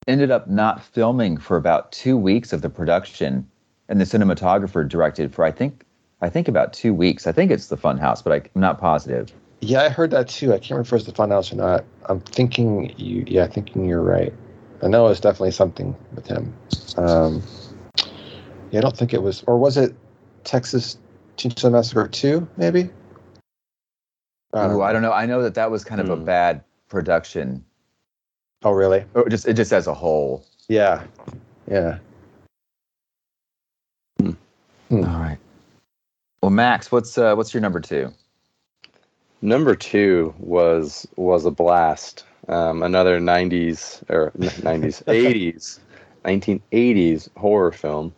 ended 0.07 0.31
up 0.31 0.49
not 0.49 0.83
filming 0.83 1.37
for 1.37 1.57
about 1.57 1.91
two 1.91 2.17
weeks 2.17 2.53
of 2.53 2.61
the 2.61 2.69
production, 2.69 3.47
and 3.87 4.01
the 4.01 4.05
cinematographer 4.05 4.87
directed 4.87 5.33
for 5.33 5.45
I 5.45 5.51
think 5.51 5.85
I 6.21 6.29
think 6.29 6.47
about 6.47 6.73
two 6.73 6.93
weeks. 6.93 7.27
I 7.27 7.31
think 7.31 7.51
it's 7.51 7.67
the 7.67 7.77
Funhouse, 7.77 8.23
but 8.23 8.33
I'm 8.33 8.61
not 8.61 8.79
positive. 8.79 9.31
Yeah, 9.61 9.83
I 9.83 9.89
heard 9.89 10.11
that 10.11 10.27
too. 10.27 10.53
I 10.53 10.57
can't 10.57 10.71
remember 10.71 10.95
if 10.95 11.01
it's 11.01 11.05
the 11.05 11.13
Funhouse 11.13 11.51
or 11.51 11.55
not. 11.55 11.85
I'm 12.05 12.19
thinking 12.19 12.93
you. 12.97 13.23
Yeah, 13.27 13.47
thinking 13.47 13.85
you're 13.85 14.01
right. 14.01 14.33
I 14.83 14.87
know 14.87 15.07
it's 15.07 15.19
definitely 15.19 15.51
something 15.51 15.95
with 16.15 16.25
him. 16.25 16.53
Um, 16.97 17.43
yeah, 18.71 18.79
I 18.79 18.81
don't 18.81 18.97
think 18.97 19.13
it 19.13 19.21
was, 19.21 19.43
or 19.45 19.57
was 19.57 19.77
it 19.77 19.93
Texas 20.43 20.97
Chainsaw 21.41 21.71
Massacre 21.71 22.07
two? 22.07 22.47
Maybe. 22.57 22.89
Ooh, 24.63 24.81
I 24.81 24.93
don't 24.93 25.01
know. 25.03 25.13
I 25.13 25.25
know 25.27 25.43
that 25.43 25.55
that 25.55 25.71
was 25.71 25.83
kind 25.83 26.01
of 26.01 26.09
a 26.09 26.17
Hmm. 26.17 26.25
bad 26.25 26.63
production, 26.89 27.65
Oh, 28.63 28.71
really? 28.71 29.05
or 29.15 29.29
just 29.29 29.47
it 29.47 29.53
just 29.55 29.73
as 29.73 29.87
a 29.87 29.93
whole. 29.93 30.45
Yeah, 30.69 31.03
yeah. 31.69 31.99
All 34.91 34.99
right. 34.99 35.37
Well, 36.41 36.51
Max, 36.51 36.91
what's 36.91 37.17
uh, 37.17 37.35
what's 37.35 37.53
your 37.53 37.61
number 37.61 37.79
two? 37.81 38.13
Number 39.41 39.75
two 39.75 40.33
was 40.39 41.07
was 41.17 41.45
a 41.45 41.51
blast. 41.51 42.25
Um, 42.49 42.83
another 42.83 43.19
'90s 43.19 44.03
or 44.09 44.31
'90s, 44.37 45.03
'80s, 45.05 45.79
1980s 46.25 47.29
horror 47.37 47.71
film. 47.71 48.13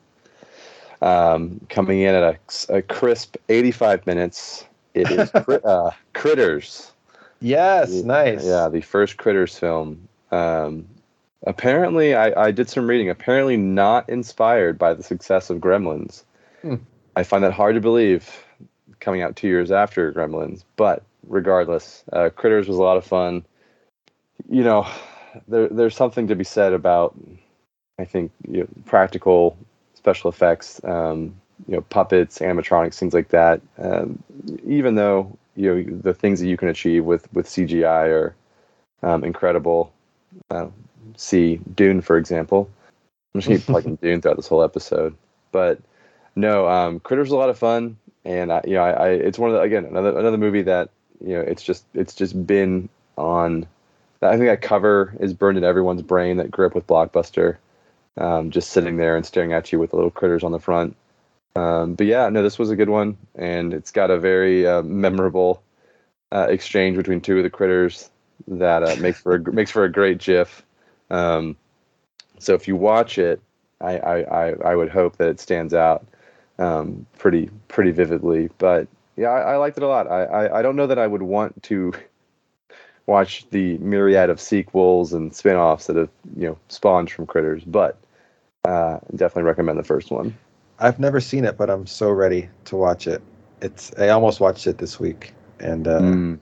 Um, 1.03 1.59
coming 1.69 1.99
in 1.99 2.15
at 2.15 2.23
a, 2.69 2.77
a 2.77 2.81
crisp 2.81 3.35
85 3.49 4.07
minutes. 4.07 4.65
It 4.93 5.11
is 5.11 5.29
cri- 5.43 5.59
uh, 5.63 5.91
Critters. 6.13 6.91
Yes, 7.41 7.91
Yeah, 7.91 8.01
nice. 8.05 8.45
Yeah, 8.45 8.69
the 8.69 8.81
first 8.81 9.17
Critters 9.17 9.57
film. 9.57 10.07
Um, 10.31 10.87
Apparently, 11.45 12.15
I, 12.15 12.45
I 12.45 12.51
did 12.51 12.69
some 12.69 12.87
reading. 12.87 13.09
Apparently, 13.09 13.57
not 13.57 14.07
inspired 14.07 14.77
by 14.79 14.93
the 14.93 15.03
success 15.03 15.49
of 15.49 15.57
Gremlins. 15.57 16.23
Hmm. 16.61 16.75
I 17.15 17.23
find 17.23 17.43
that 17.43 17.51
hard 17.51 17.75
to 17.75 17.81
believe 17.81 18.45
coming 19.01 19.21
out 19.21 19.35
two 19.35 19.49
years 19.49 19.69
after 19.71 20.13
Gremlins. 20.13 20.63
But 20.77 21.03
regardless, 21.27 22.03
uh, 22.13 22.29
Critters 22.29 22.67
was 22.67 22.77
a 22.77 22.81
lot 22.81 22.95
of 22.95 23.05
fun. 23.05 23.45
You 24.49 24.63
know, 24.63 24.87
there, 25.49 25.67
there's 25.67 25.95
something 25.95 26.27
to 26.27 26.35
be 26.35 26.45
said 26.45 26.71
about, 26.71 27.13
I 27.99 28.05
think, 28.05 28.31
you 28.47 28.61
know, 28.61 28.67
practical 28.85 29.57
special 30.03 30.29
effects, 30.29 30.83
um, 30.83 31.33
you 31.67 31.75
know, 31.75 31.81
puppets, 31.81 32.39
animatronics, 32.39 32.99
things 32.99 33.13
like 33.13 33.29
that. 33.29 33.61
Um, 33.77 34.21
even 34.65 34.95
though 34.95 35.37
you 35.55 35.73
know 35.73 35.97
the 36.01 36.13
things 36.13 36.39
that 36.41 36.47
you 36.47 36.57
can 36.57 36.67
achieve 36.67 37.05
with 37.05 37.31
with 37.33 37.47
CGI 37.47 38.07
are 38.09 38.35
um, 39.01 39.23
incredible. 39.23 39.93
Uh, 40.49 40.67
see 41.15 41.59
Dune, 41.75 42.01
for 42.01 42.17
example. 42.17 42.69
I'm 43.33 43.41
just 43.41 43.47
gonna 43.47 43.59
keep 43.59 43.67
plugging 43.71 43.95
Dune 43.97 44.21
throughout 44.21 44.37
this 44.37 44.47
whole 44.47 44.63
episode, 44.63 45.15
but 45.51 45.79
no, 46.35 46.67
um, 46.67 46.99
Critters 46.99 47.31
a 47.31 47.37
lot 47.37 47.49
of 47.49 47.57
fun, 47.57 47.97
and 48.25 48.51
I, 48.51 48.61
you 48.65 48.73
know, 48.73 48.83
I, 48.83 48.91
I 48.91 49.09
it's 49.09 49.39
one 49.39 49.51
of 49.51 49.55
the 49.55 49.61
again 49.61 49.85
another 49.85 50.17
another 50.17 50.37
movie 50.37 50.63
that 50.63 50.89
you 51.21 51.35
know 51.35 51.41
it's 51.41 51.63
just 51.63 51.85
it's 51.93 52.13
just 52.13 52.45
been 52.45 52.89
on. 53.17 53.65
I 54.21 54.37
think 54.37 54.45
that 54.45 54.61
cover 54.61 55.13
is 55.19 55.33
burned 55.33 55.57
in 55.57 55.65
everyone's 55.65 56.01
brain 56.01 56.37
that 56.37 56.49
grew 56.49 56.65
up 56.65 56.75
with 56.75 56.87
Blockbuster, 56.87 57.57
um, 58.17 58.52
just 58.52 58.71
sitting 58.71 58.97
there 58.97 59.15
and 59.15 59.26
staring 59.26 59.54
at 59.54 59.71
you 59.71 59.80
with 59.80 59.91
the 59.91 59.95
little 59.95 60.12
critters 60.12 60.43
on 60.43 60.52
the 60.52 60.60
front. 60.60 60.95
Um, 61.56 61.95
but 61.95 62.08
yeah, 62.08 62.30
no, 62.30 62.41
this 62.41 62.58
was 62.58 62.69
a 62.69 62.76
good 62.76 62.89
one, 62.89 63.17
and 63.36 63.73
it's 63.73 63.91
got 63.91 64.10
a 64.10 64.19
very 64.19 64.65
uh, 64.65 64.82
memorable 64.82 65.62
uh, 66.32 66.47
exchange 66.49 66.97
between 66.97 67.21
two 67.21 67.38
of 67.38 67.43
the 67.43 67.49
critters 67.49 68.10
that 68.47 68.84
uh, 68.84 68.95
makes 68.99 69.21
for 69.21 69.36
a, 69.36 69.52
makes 69.52 69.71
for 69.71 69.84
a 69.84 69.91
great 69.91 70.17
GIF. 70.17 70.63
Um, 71.10 71.56
so 72.39 72.56
if 72.56 72.67
you 72.67 72.76
watch 72.76 73.17
it, 73.17 73.39
I, 73.80 73.97
I, 73.97 74.17
I, 74.21 74.54
I 74.65 74.76
would 74.76 74.89
hope 74.89 75.17
that 75.17 75.30
it 75.30 75.39
stands 75.39 75.73
out 75.73 76.06
um, 76.58 77.06
pretty 77.17 77.49
pretty 77.67 77.91
vividly. 77.91 78.49
But 78.58 78.88
yeah, 79.15 79.30
I, 79.30 79.54
I 79.54 79.56
liked 79.58 79.78
it 79.78 79.84
a 79.84 79.88
lot. 79.88 80.08
I, 80.08 80.23
I, 80.23 80.60
I 80.60 80.62
don't 80.62 80.76
know 80.76 80.88
that 80.88 80.99
I 80.99 81.06
would 81.06 81.21
want 81.21 81.62
to 81.63 81.93
watch 83.06 83.45
the 83.52 83.78
myriad 83.78 84.30
of 84.30 84.39
sequels 84.39 85.13
and 85.13 85.36
spin-offs 85.36 85.88
that 85.88 85.95
have 85.95 86.10
you 86.36 86.47
know 86.47 86.58
spawned 86.69 87.12
from 87.12 87.28
Critters, 87.28 87.63
but 87.63 87.97
uh, 88.65 88.99
definitely 89.15 89.43
recommend 89.43 89.78
the 89.78 89.84
first 89.84 90.12
one. 90.12 90.38
I've 90.80 90.99
never 90.99 91.19
seen 91.19 91.45
it, 91.45 91.58
but 91.58 91.69
I'm 91.69 91.86
so 91.86 92.10
ready 92.12 92.49
to 92.65 92.76
watch 92.76 93.08
it. 93.08 93.21
It's 93.62 93.91
I 93.97 94.10
almost 94.10 94.39
watched 94.39 94.67
it 94.67 94.78
this 94.78 94.99
week, 94.99 95.34
and 95.60 95.88
uh, 95.88 95.99
Mm. 95.99 96.39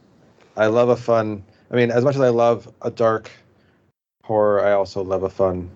I 0.57 0.67
love 0.67 0.89
a 0.89 0.95
fun. 0.95 1.43
I 1.71 1.75
mean, 1.75 1.91
as 1.91 2.03
much 2.03 2.15
as 2.15 2.21
I 2.21 2.29
love 2.29 2.71
a 2.81 2.91
dark 2.91 3.31
horror, 4.23 4.65
I 4.65 4.73
also 4.73 5.03
love 5.03 5.23
a 5.23 5.29
fun, 5.29 5.69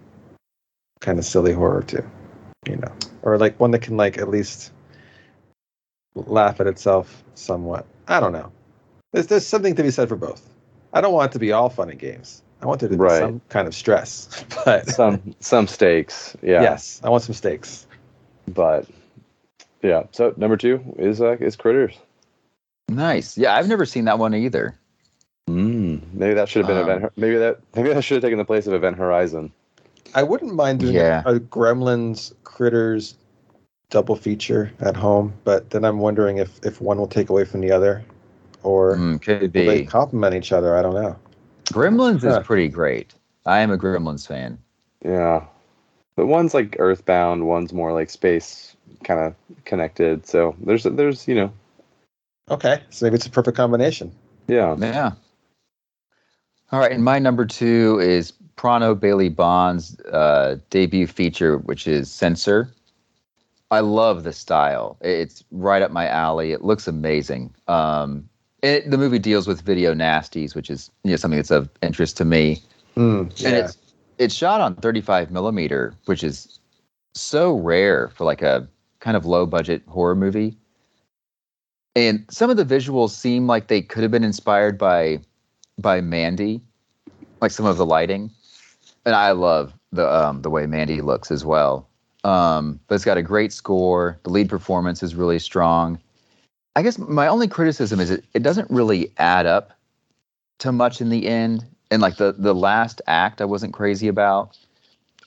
kind 1.02 1.20
of 1.20 1.26
silly 1.26 1.54
horror 1.54 1.84
too. 1.84 2.04
You 2.68 2.78
know, 2.78 2.92
or 3.22 3.38
like 3.38 3.60
one 3.60 3.72
that 3.72 3.82
can 3.82 3.98
like 3.98 4.18
at 4.18 4.30
least 4.30 4.72
laugh 6.16 6.60
at 6.60 6.68
itself 6.68 7.24
somewhat. 7.36 7.86
I 8.08 8.20
don't 8.20 8.34
know. 8.34 8.52
There's 9.12 9.28
there's 9.28 9.46
something 9.46 9.76
to 9.76 9.84
be 9.84 9.92
said 9.92 10.10
for 10.10 10.16
both. 10.16 10.50
I 10.94 11.02
don't 11.02 11.14
want 11.14 11.32
it 11.32 11.34
to 11.34 11.40
be 11.40 11.52
all 11.52 11.70
fun 11.70 11.90
and 11.90 12.00
games. 12.00 12.42
I 12.66 12.68
want 12.68 12.80
there 12.80 12.90
to 12.90 12.96
be 12.96 13.04
Right. 13.04 13.20
some 13.20 13.42
kind 13.50 13.68
of 13.68 13.76
stress, 13.76 14.44
but 14.66 14.88
Some 14.88 15.36
some 15.40 15.68
stakes, 15.68 16.36
yeah. 16.42 16.64
yes, 16.64 17.00
I 17.04 17.10
want 17.10 17.22
some 17.22 17.36
stakes. 17.36 17.86
But 18.48 18.88
yeah, 19.84 20.04
so 20.12 20.34
number 20.36 20.58
two 20.58 20.82
is 20.98 21.22
uh, 21.22 21.38
is 21.40 21.56
Critters. 21.56 21.96
Nice. 22.90 23.38
Yeah, 23.38 23.56
I've 23.56 23.68
never 23.68 23.86
seen 23.86 24.06
that 24.06 24.18
one 24.18 24.34
either. 24.34 24.76
Mm. 25.48 26.02
Maybe 26.14 26.34
that 26.34 26.50
should 26.50 26.66
have 26.66 26.68
been 26.68 26.78
Um, 26.78 26.90
Event. 27.04 27.14
Maybe 27.18 27.38
that 27.38 27.60
maybe 27.76 27.94
that 27.94 28.02
should 28.04 28.16
have 28.16 28.24
taken 28.24 28.40
the 28.40 28.46
place 28.46 28.66
of 28.66 28.74
Event 28.74 28.98
Horizon. 28.98 29.52
I 30.16 30.24
wouldn't 30.24 30.56
mind 30.56 30.80
doing 30.80 30.96
Yeah. 30.96 31.22
a, 31.24 31.36
a 31.36 31.40
Gremlins 31.40 32.34
Critters 32.44 33.14
double 33.92 34.16
feature 34.16 34.72
at 34.80 34.96
home, 34.96 35.34
but 35.44 35.70
then 35.70 35.86
I'm 35.86 36.00
wondering 36.00 36.38
if 36.40 36.60
if 36.66 36.82
one 36.82 36.98
will 36.98 37.06
take 37.08 37.30
away 37.30 37.46
from 37.46 37.62
the 37.62 37.72
other, 37.72 38.04
or 38.64 38.96
Mm, 38.96 39.22
could 39.22 39.54
will 39.54 39.66
they 39.66 39.82
be. 39.82 39.86
complement 39.86 40.34
each 40.34 40.52
other. 40.52 40.76
I 40.76 40.82
don't 40.82 40.96
know. 40.96 41.16
Gremlins 41.66 42.24
Huh. 42.24 42.40
is 42.40 42.46
pretty 42.48 42.68
great. 42.68 43.14
I 43.46 43.60
am 43.60 43.72
a 43.72 43.78
Gremlins 43.78 44.28
fan. 44.28 44.58
Yeah, 45.04 45.46
but 46.16 46.28
one's 46.28 46.54
like 46.54 46.76
Earthbound, 46.80 47.46
one's 47.48 47.74
more 47.74 47.94
like 47.94 48.10
space 48.10 48.76
kind 49.04 49.20
of 49.20 49.36
connected. 49.66 50.26
So 50.26 50.56
there's 50.64 50.84
there's 50.84 51.28
you 51.28 51.36
know 51.36 51.54
Okay, 52.50 52.82
so 52.92 53.06
maybe 53.06 53.16
it's 53.16 53.26
a 53.26 53.32
perfect 53.32 53.58
combination. 53.58 54.12
yeah 54.48 54.76
Yeah. 54.80 55.12
All 56.72 56.80
right, 56.80 56.92
and 56.92 57.04
my 57.04 57.20
number 57.20 57.46
two 57.46 58.00
is 58.00 58.34
Prano 58.58 59.00
Bailey 59.00 59.30
Bond's 59.30 60.00
uh, 60.02 60.58
debut 60.70 61.08
feature, 61.08 61.58
which 61.60 61.88
is 61.88 62.12
Censor. 62.12 62.70
I 63.72 63.80
love 63.82 64.24
the 64.24 64.34
style. 64.34 64.98
It's 65.02 65.44
right 65.52 65.82
up 65.82 65.92
my 65.92 66.08
alley. 66.08 66.52
It 66.52 66.64
looks 66.64 66.88
amazing. 66.88 67.54
Um, 67.68 68.30
it, 68.66 68.90
the 68.90 68.98
movie 68.98 69.20
deals 69.20 69.48
with 69.48 69.62
video 69.62 69.94
nasties, 69.94 70.56
which 70.56 70.70
is 70.70 70.90
you 71.04 71.12
know 71.12 71.18
something 71.18 71.38
that's 71.38 71.52
of 71.52 71.70
interest 71.82 72.18
to 72.18 72.26
me. 72.26 72.62
Mm, 72.98 73.30
and 73.46 73.56
it's 73.56 73.78
it's 74.18 74.34
shot 74.34 74.62
on 74.62 74.76
35 74.76 75.30
millimeter 75.30 75.94
which 76.06 76.24
is 76.24 76.60
so 77.14 77.54
rare 77.58 78.10
for 78.16 78.24
like 78.24 78.42
a 78.42 78.68
kind 79.00 79.18
of 79.18 79.26
low 79.26 79.46
budget 79.46 79.84
horror 79.88 80.16
movie. 80.16 80.58
And 81.98 82.26
some 82.30 82.50
of 82.50 82.58
the 82.58 82.66
visuals 82.66 83.12
seem 83.12 83.48
like 83.48 83.68
they 83.68 83.82
could 83.82 84.04
have 84.04 84.12
been 84.12 84.24
inspired 84.24 84.78
by 84.78 85.20
by 85.78 86.02
mandy 86.02 86.62
like 87.42 87.52
some 87.52 87.66
of 87.66 87.78
the 87.78 87.86
lighting. 87.86 88.32
And 89.06 89.14
i 89.14 89.32
love 89.32 89.74
the 89.92 90.12
um 90.12 90.42
the 90.42 90.50
way 90.50 90.66
mandy 90.66 91.02
looks 91.02 91.30
as 91.30 91.46
well. 91.46 91.88
Um 92.24 92.80
but 92.88 92.96
it's 92.96 93.06
got 93.06 93.18
a 93.18 93.24
great 93.24 93.54
score. 93.54 94.18
The 94.24 94.32
lead 94.32 94.50
performance 94.50 95.04
is 95.04 95.14
really 95.14 95.40
strong 95.40 96.00
i 96.76 96.82
guess 96.82 96.98
my 96.98 97.28
only 97.28 97.48
criticism 97.48 98.00
is 98.00 98.12
it, 98.12 98.24
it 98.34 98.44
doesn't 98.44 98.70
really 98.70 99.12
add 99.18 99.46
up 99.46 99.72
to 100.60 100.72
much 100.72 101.02
in 101.02 101.10
the 101.10 101.28
end 101.28 101.66
and 101.92 102.02
like 102.02 102.18
the 102.18 102.34
the 102.38 102.56
last 102.56 103.02
act 103.08 103.42
i 103.42 103.46
wasn't 103.46 103.74
crazy 103.74 104.08
about 104.08 104.58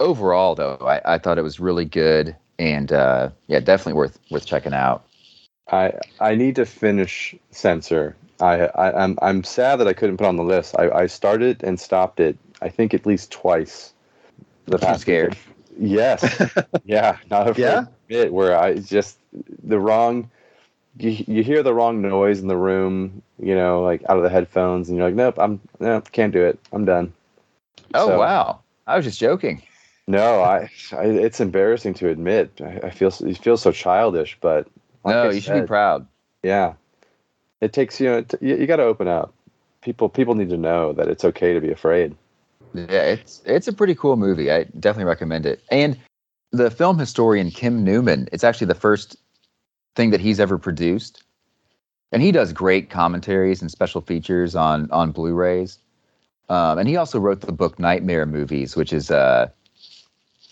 overall 0.01 0.55
though 0.55 0.77
i, 0.83 1.15
I 1.15 1.19
thought 1.19 1.39
it 1.39 1.43
was 1.43 1.61
really 1.61 1.85
good 1.85 2.35
and 2.59 2.93
uh 2.93 3.31
yeah 3.47 3.61
definitely 3.61 3.95
worth 3.95 4.19
worth 4.31 4.47
checking 4.47 4.75
out 4.75 5.05
I 5.71 5.93
I 6.21 6.35
need 6.35 6.57
to 6.57 6.65
finish 6.67 7.35
Censor. 7.51 8.17
I, 8.41 8.67
I 8.69 9.03
I'm 9.03 9.19
I'm 9.21 9.45
sad 9.45 9.77
that 9.77 9.89
I 9.89 9.93
couldn't 9.93 10.17
put 10.17 10.27
on 10.27 10.37
the 10.37 10.43
list. 10.43 10.75
I, 10.79 10.91
I 10.91 11.07
started 11.07 11.63
and 11.63 11.79
stopped 11.79 12.21
it. 12.21 12.39
I 12.63 12.69
think 12.69 12.95
at 12.95 13.07
least 13.07 13.31
twice. 13.31 13.93
The 14.67 14.79
past 14.79 15.03
scared. 15.03 15.37
Yes. 15.79 16.25
yeah. 16.85 17.19
Not 17.31 17.49
a 17.49 17.61
Yeah? 17.61 17.85
bit 18.07 18.33
where 18.33 18.59
I 18.59 18.75
just 18.79 19.19
the 19.63 19.79
wrong. 19.79 20.31
You, 20.99 21.25
you 21.29 21.43
hear 21.45 21.63
the 21.63 21.75
wrong 21.75 22.03
noise 22.03 22.41
in 22.41 22.49
the 22.49 22.57
room, 22.57 23.23
you 23.39 23.55
know, 23.55 23.83
like 23.83 24.03
out 24.09 24.17
of 24.17 24.23
the 24.25 24.29
headphones, 24.31 24.89
and 24.89 24.99
you're 24.99 25.07
like, 25.07 25.15
nope, 25.15 25.39
I'm 25.39 25.61
no, 25.79 26.01
can't 26.01 26.33
do 26.33 26.45
it. 26.45 26.59
I'm 26.73 26.85
done. 26.85 27.13
oh 27.95 28.07
So- 28.09 28.19
wow 28.19 28.61
i 28.87 28.97
was 28.97 29.05
just 29.05 29.21
joking 29.21 29.63
No, 30.07 30.41
I, 30.43 30.71
I 30.93 31.05
it's 31.05 31.41
embarrassing 31.41 31.95
to 31.95 32.09
admit. 32.09 32.51
I, 32.61 32.81
I 32.89 32.91
feel 32.91 33.13
you 33.21 33.35
feel 33.35 33.57
so 33.59 33.71
childish, 33.73 34.37
but 34.41 34.67
like 35.05 35.15
no 35.15 35.29
I 35.29 35.33
you 35.33 35.41
should 35.41 35.61
be 35.61 35.67
proud 35.67 36.07
Yeah, 36.43 36.73
it 37.61 37.73
takes 37.73 38.01
you 38.01 38.09
know 38.09 38.23
t- 38.23 38.39
you, 38.41 38.57
you 38.57 38.67
got 38.67 38.77
to 38.77 38.85
open 38.85 39.07
up. 39.09 39.33
People 39.83 40.09
people 40.09 40.35
need 40.35 40.49
to 40.51 40.57
know 40.57 40.93
that 40.95 41.09
it's 41.09 41.25
okay 41.25 41.53
to 41.55 41.61
be 41.61 41.71
afraid. 41.71 42.15
yeah 42.75 43.03
it's 43.03 43.43
it's 43.45 43.69
a 43.69 43.73
pretty 43.73 43.95
cool 43.95 44.17
movie 44.17 44.51
i 44.51 44.65
definitely 44.81 45.05
recommend 45.05 45.47
it 45.47 45.63
and 45.71 45.97
the 46.53 46.71
film 46.71 46.99
historian 46.99 47.51
kim 47.51 47.85
newman 47.85 48.29
it's 48.33 48.45
actually 48.45 48.67
the 48.67 48.75
first 48.75 49.17
thing 49.99 50.11
that 50.11 50.21
he's 50.21 50.41
ever 50.41 50.57
produced 50.57 51.23
and 52.13 52.23
he 52.23 52.33
does 52.33 52.55
great 52.55 52.89
commentaries 52.89 53.61
and 53.61 53.71
special 53.71 54.01
features 54.01 54.55
on 54.55 54.91
on 54.91 55.13
blu-rays 55.13 55.79
um, 56.49 56.79
and 56.79 56.89
he 56.89 56.97
also 56.97 57.19
wrote 57.21 57.43
the 57.43 57.53
book 57.53 57.79
nightmare 57.79 58.25
movies 58.25 58.77
which 58.77 58.93
is 58.93 59.11
uh 59.11 59.47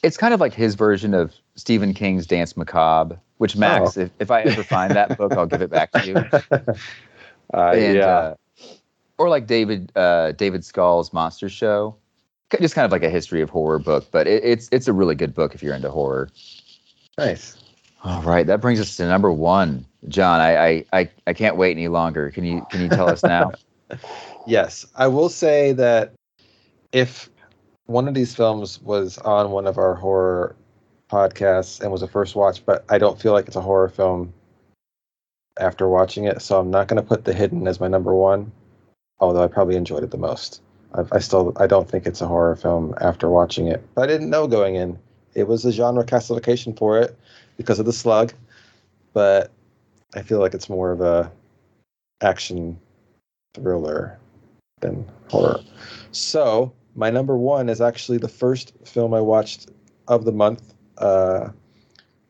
it's 0.02 0.18
kind 0.18 0.34
of 0.34 0.40
like 0.40 0.52
his 0.52 0.74
version 0.74 1.14
of 1.14 1.32
stephen 1.54 1.94
king's 1.94 2.26
danse 2.26 2.56
macabre 2.56 3.18
which 3.38 3.56
max 3.56 3.96
if, 3.96 4.10
if 4.18 4.30
i 4.30 4.42
ever 4.42 4.62
find 4.62 4.94
that 4.94 5.16
book 5.16 5.32
i'll 5.32 5.46
give 5.46 5.62
it 5.62 5.70
back 5.70 5.90
to 5.92 6.06
you 6.06 6.74
Uh, 7.54 7.72
and, 7.74 7.96
yeah, 7.96 8.06
uh, 8.06 8.34
or 9.18 9.28
like 9.28 9.46
David 9.46 9.92
uh, 9.96 10.32
David 10.32 10.64
Skal's 10.64 11.12
Monster 11.12 11.48
Show, 11.48 11.96
just 12.60 12.74
kind 12.74 12.84
of 12.84 12.92
like 12.92 13.02
a 13.02 13.10
history 13.10 13.40
of 13.40 13.50
horror 13.50 13.78
book. 13.78 14.06
But 14.10 14.26
it, 14.26 14.44
it's 14.44 14.68
it's 14.72 14.88
a 14.88 14.92
really 14.92 15.14
good 15.14 15.34
book 15.34 15.54
if 15.54 15.62
you're 15.62 15.74
into 15.74 15.90
horror. 15.90 16.28
nice. 17.18 17.56
All 18.06 18.22
right, 18.22 18.46
that 18.46 18.60
brings 18.60 18.78
us 18.78 18.94
to 18.98 19.06
number 19.06 19.32
one, 19.32 19.84
John. 20.06 20.40
I 20.40 20.84
I 20.92 21.10
I, 21.26 21.32
can't 21.32 21.56
wait 21.56 21.72
any 21.72 21.88
longer. 21.88 22.30
Can 22.30 22.44
you 22.44 22.64
can 22.70 22.82
you 22.82 22.88
tell 22.88 23.10
us 23.10 23.22
now? 23.22 23.52
Yes, 24.48 24.86
I 24.94 25.08
will 25.08 25.28
say 25.28 25.72
that 25.72 26.12
if 26.92 27.28
one 27.86 28.06
of 28.06 28.14
these 28.14 28.32
films 28.32 28.80
was 28.80 29.18
on 29.18 29.50
one 29.50 29.66
of 29.66 29.76
our 29.76 29.94
horror 29.94 30.54
podcasts 31.10 31.80
and 31.80 31.90
was 31.90 32.02
a 32.02 32.06
first 32.06 32.36
watch, 32.36 32.64
but 32.64 32.84
I 32.88 32.98
don't 32.98 33.20
feel 33.20 33.32
like 33.32 33.48
it's 33.48 33.56
a 33.56 33.60
horror 33.60 33.88
film 33.88 34.32
after 35.58 35.88
watching 35.88 36.26
it, 36.26 36.42
so 36.42 36.60
I'm 36.60 36.70
not 36.70 36.86
going 36.86 37.02
to 37.02 37.06
put 37.06 37.24
The 37.24 37.32
Hidden 37.32 37.66
as 37.66 37.80
my 37.80 37.88
number 37.88 38.14
one, 38.14 38.52
although 39.18 39.42
I 39.42 39.48
probably 39.48 39.74
enjoyed 39.74 40.04
it 40.04 40.12
the 40.12 40.16
most. 40.16 40.62
I, 40.94 41.02
I 41.10 41.18
still 41.18 41.52
I 41.56 41.66
don't 41.66 41.90
think 41.90 42.06
it's 42.06 42.20
a 42.20 42.26
horror 42.28 42.54
film 42.54 42.94
after 43.00 43.28
watching 43.28 43.66
it. 43.66 43.84
But 43.96 44.02
I 44.02 44.06
didn't 44.12 44.30
know 44.30 44.46
going 44.46 44.76
in. 44.76 44.96
It 45.34 45.48
was 45.48 45.64
a 45.64 45.72
genre 45.72 46.04
classification 46.04 46.72
for 46.72 46.98
it 46.98 47.18
because 47.56 47.78
of 47.78 47.86
the 47.86 47.92
slug, 47.92 48.32
but 49.12 49.50
I 50.14 50.22
feel 50.22 50.40
like 50.40 50.54
it's 50.54 50.68
more 50.68 50.92
of 50.92 51.00
a 51.00 51.30
action 52.22 52.78
thriller 53.54 54.18
than 54.80 55.06
horror. 55.28 55.60
So 56.12 56.72
my 56.94 57.10
number 57.10 57.36
one 57.36 57.68
is 57.68 57.80
actually 57.80 58.18
the 58.18 58.28
first 58.28 58.72
film 58.84 59.14
I 59.14 59.20
watched 59.20 59.70
of 60.08 60.24
the 60.24 60.32
month 60.32 60.74
uh, 60.98 61.50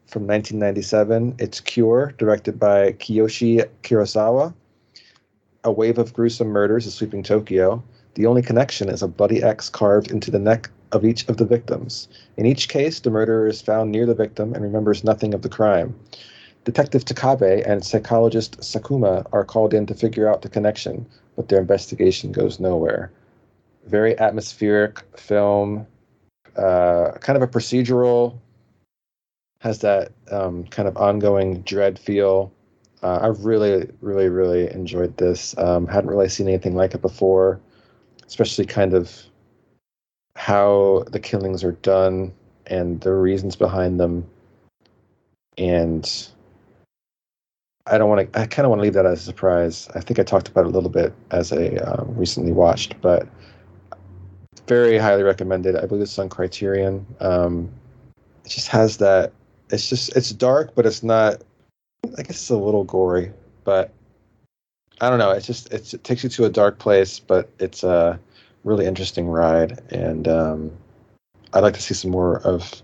from 0.07 0.27
1997. 0.27 1.37
It's 1.39 1.61
Cure, 1.61 2.15
directed 2.19 2.59
by 2.59 2.93
Kiyoshi 2.93 3.69
Kurosawa. 3.83 4.55
A 5.65 5.73
wave 5.73 5.99
of 5.99 6.13
gruesome 6.13 6.49
murders 6.49 6.87
is 6.87 6.95
sweeping 6.95 7.23
Tokyo. 7.23 7.83
The 8.15 8.27
only 8.27 8.43
connection 8.43 8.89
is 8.89 9.03
a 9.03 9.09
bloody 9.09 9.43
X 9.43 9.69
carved 9.69 10.11
into 10.11 10.31
the 10.31 10.39
neck 10.39 10.71
of 10.93 11.05
each 11.05 11.29
of 11.29 11.37
the 11.37 11.45
victims. 11.45 12.09
In 12.37 12.47
each 12.47 12.69
case, 12.69 13.01
the 13.01 13.11
murderer 13.11 13.47
is 13.47 13.61
found 13.61 13.91
near 13.91 14.07
the 14.07 14.15
victim 14.15 14.55
and 14.55 14.63
remembers 14.63 15.05
nothing 15.05 15.35
of 15.35 15.43
the 15.43 15.49
crime. 15.49 15.95
Detective 16.65 17.05
Takabe 17.05 17.63
and 17.65 17.85
psychologist 17.85 18.59
Sakuma 18.61 19.25
are 19.33 19.45
called 19.45 19.73
in 19.73 19.87
to 19.87 19.95
figure 19.95 20.29
out 20.29 20.43
the 20.43 20.49
connection, 20.49 21.07
but 21.37 21.49
their 21.49 21.61
investigation 21.61 22.33
goes 22.33 22.59
nowhere. 22.59 23.13
Very 23.87 24.19
atmospheric 24.19 25.01
film, 25.17 25.87
uh, 26.57 27.13
kind 27.21 27.37
of 27.37 27.43
a 27.43 27.47
procedural, 27.47 28.37
has 29.61 29.79
that 29.81 30.13
um, 30.31 30.65
kind 30.65 30.89
of 30.89 30.97
ongoing 30.97 31.63
dread 31.63 31.99
feel. 31.99 32.53
Uh, 33.03 33.19
I 33.23 33.27
really, 33.29 33.89
really, 34.01 34.29
really 34.29 34.73
enjoyed 34.73 35.17
this. 35.19 35.57
Um, 35.59 35.87
hadn't 35.87 36.11
really 36.11 36.29
seen 36.29 36.49
anything 36.49 36.75
like 36.75 36.95
it 36.95 37.03
before, 37.03 37.61
especially 38.27 38.67
kind 38.67 38.93
of 38.93 39.13
how 40.37 41.03
the 41.09 41.19
killings 41.19 41.65
are 41.65 41.73
done 41.73 42.33
and 42.67 43.01
the 43.01 43.13
reasons 43.13 43.57
behind 43.57 43.99
them. 43.99 44.27
And 45.59 46.29
I 47.87 47.99
don't 47.99 48.09
want 48.09 48.33
to. 48.33 48.39
I 48.39 48.47
kind 48.47 48.67
of 48.67 48.71
want 48.71 48.81
to 48.81 48.83
leave 48.83 48.93
that 48.95 49.07
as 49.07 49.21
a 49.21 49.25
surprise. 49.25 49.89
I 49.95 50.01
think 50.01 50.19
I 50.19 50.23
talked 50.23 50.49
about 50.49 50.67
it 50.67 50.69
a 50.69 50.71
little 50.71 50.91
bit 50.91 51.15
as 51.31 51.53
I 51.53 51.69
uh, 51.69 52.05
recently 52.09 52.53
watched, 52.53 53.01
but 53.01 53.27
very 54.67 54.99
highly 54.99 55.23
recommended. 55.23 55.77
I 55.77 55.87
believe 55.87 56.03
it's 56.03 56.19
on 56.19 56.29
Criterion. 56.29 57.07
Um, 57.21 57.71
it 58.45 58.49
just 58.51 58.69
has 58.69 58.99
that. 58.99 59.33
It's 59.71 59.89
just 59.89 60.15
it's 60.17 60.31
dark, 60.33 60.75
but 60.75 60.85
it's 60.85 61.03
not. 61.03 61.43
I 62.19 62.23
guess 62.23 62.31
it's 62.31 62.51
a 62.51 62.57
little 62.57 62.85
gory, 62.85 63.33
but 63.65 63.93
I 65.01 65.09
don't 65.09 65.19
know. 65.19 65.31
It's 65.31 65.47
just 65.47 65.73
it's, 65.73 65.95
it 65.95 66.05
takes 66.05 66.25
you 66.25 66.29
to 66.31 66.45
a 66.45 66.51
dark 66.51 66.79
place, 66.79 67.19
but 67.19 67.49
it's 67.59 67.83
a 67.85 68.19
really 68.67 68.85
interesting 68.85 69.29
ride, 69.29 69.81
and 69.91 70.27
um, 70.27 70.73
I'd 71.55 71.61
like 71.61 71.75
to 71.75 71.81
see 71.83 71.95
some 71.95 72.11
more 72.11 72.41
of 72.41 72.83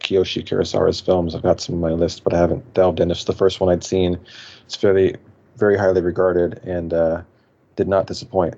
Kiyoshi 0.00 0.44
Kurosawa's 0.44 1.00
films. 1.00 1.34
I've 1.34 1.42
got 1.42 1.60
some 1.60 1.76
on 1.76 1.80
my 1.80 1.92
list, 1.92 2.24
but 2.24 2.32
I 2.32 2.38
haven't 2.38 2.74
delved 2.74 2.98
in. 2.98 3.10
It's 3.10 3.24
the 3.24 3.34
first 3.34 3.60
one 3.60 3.70
I'd 3.70 3.84
seen. 3.84 4.18
It's 4.64 4.76
very, 4.76 5.14
very 5.56 5.76
highly 5.76 6.00
regarded 6.00 6.58
and 6.64 6.92
uh, 6.94 7.22
did 7.76 7.86
not 7.86 8.06
disappoint. 8.06 8.54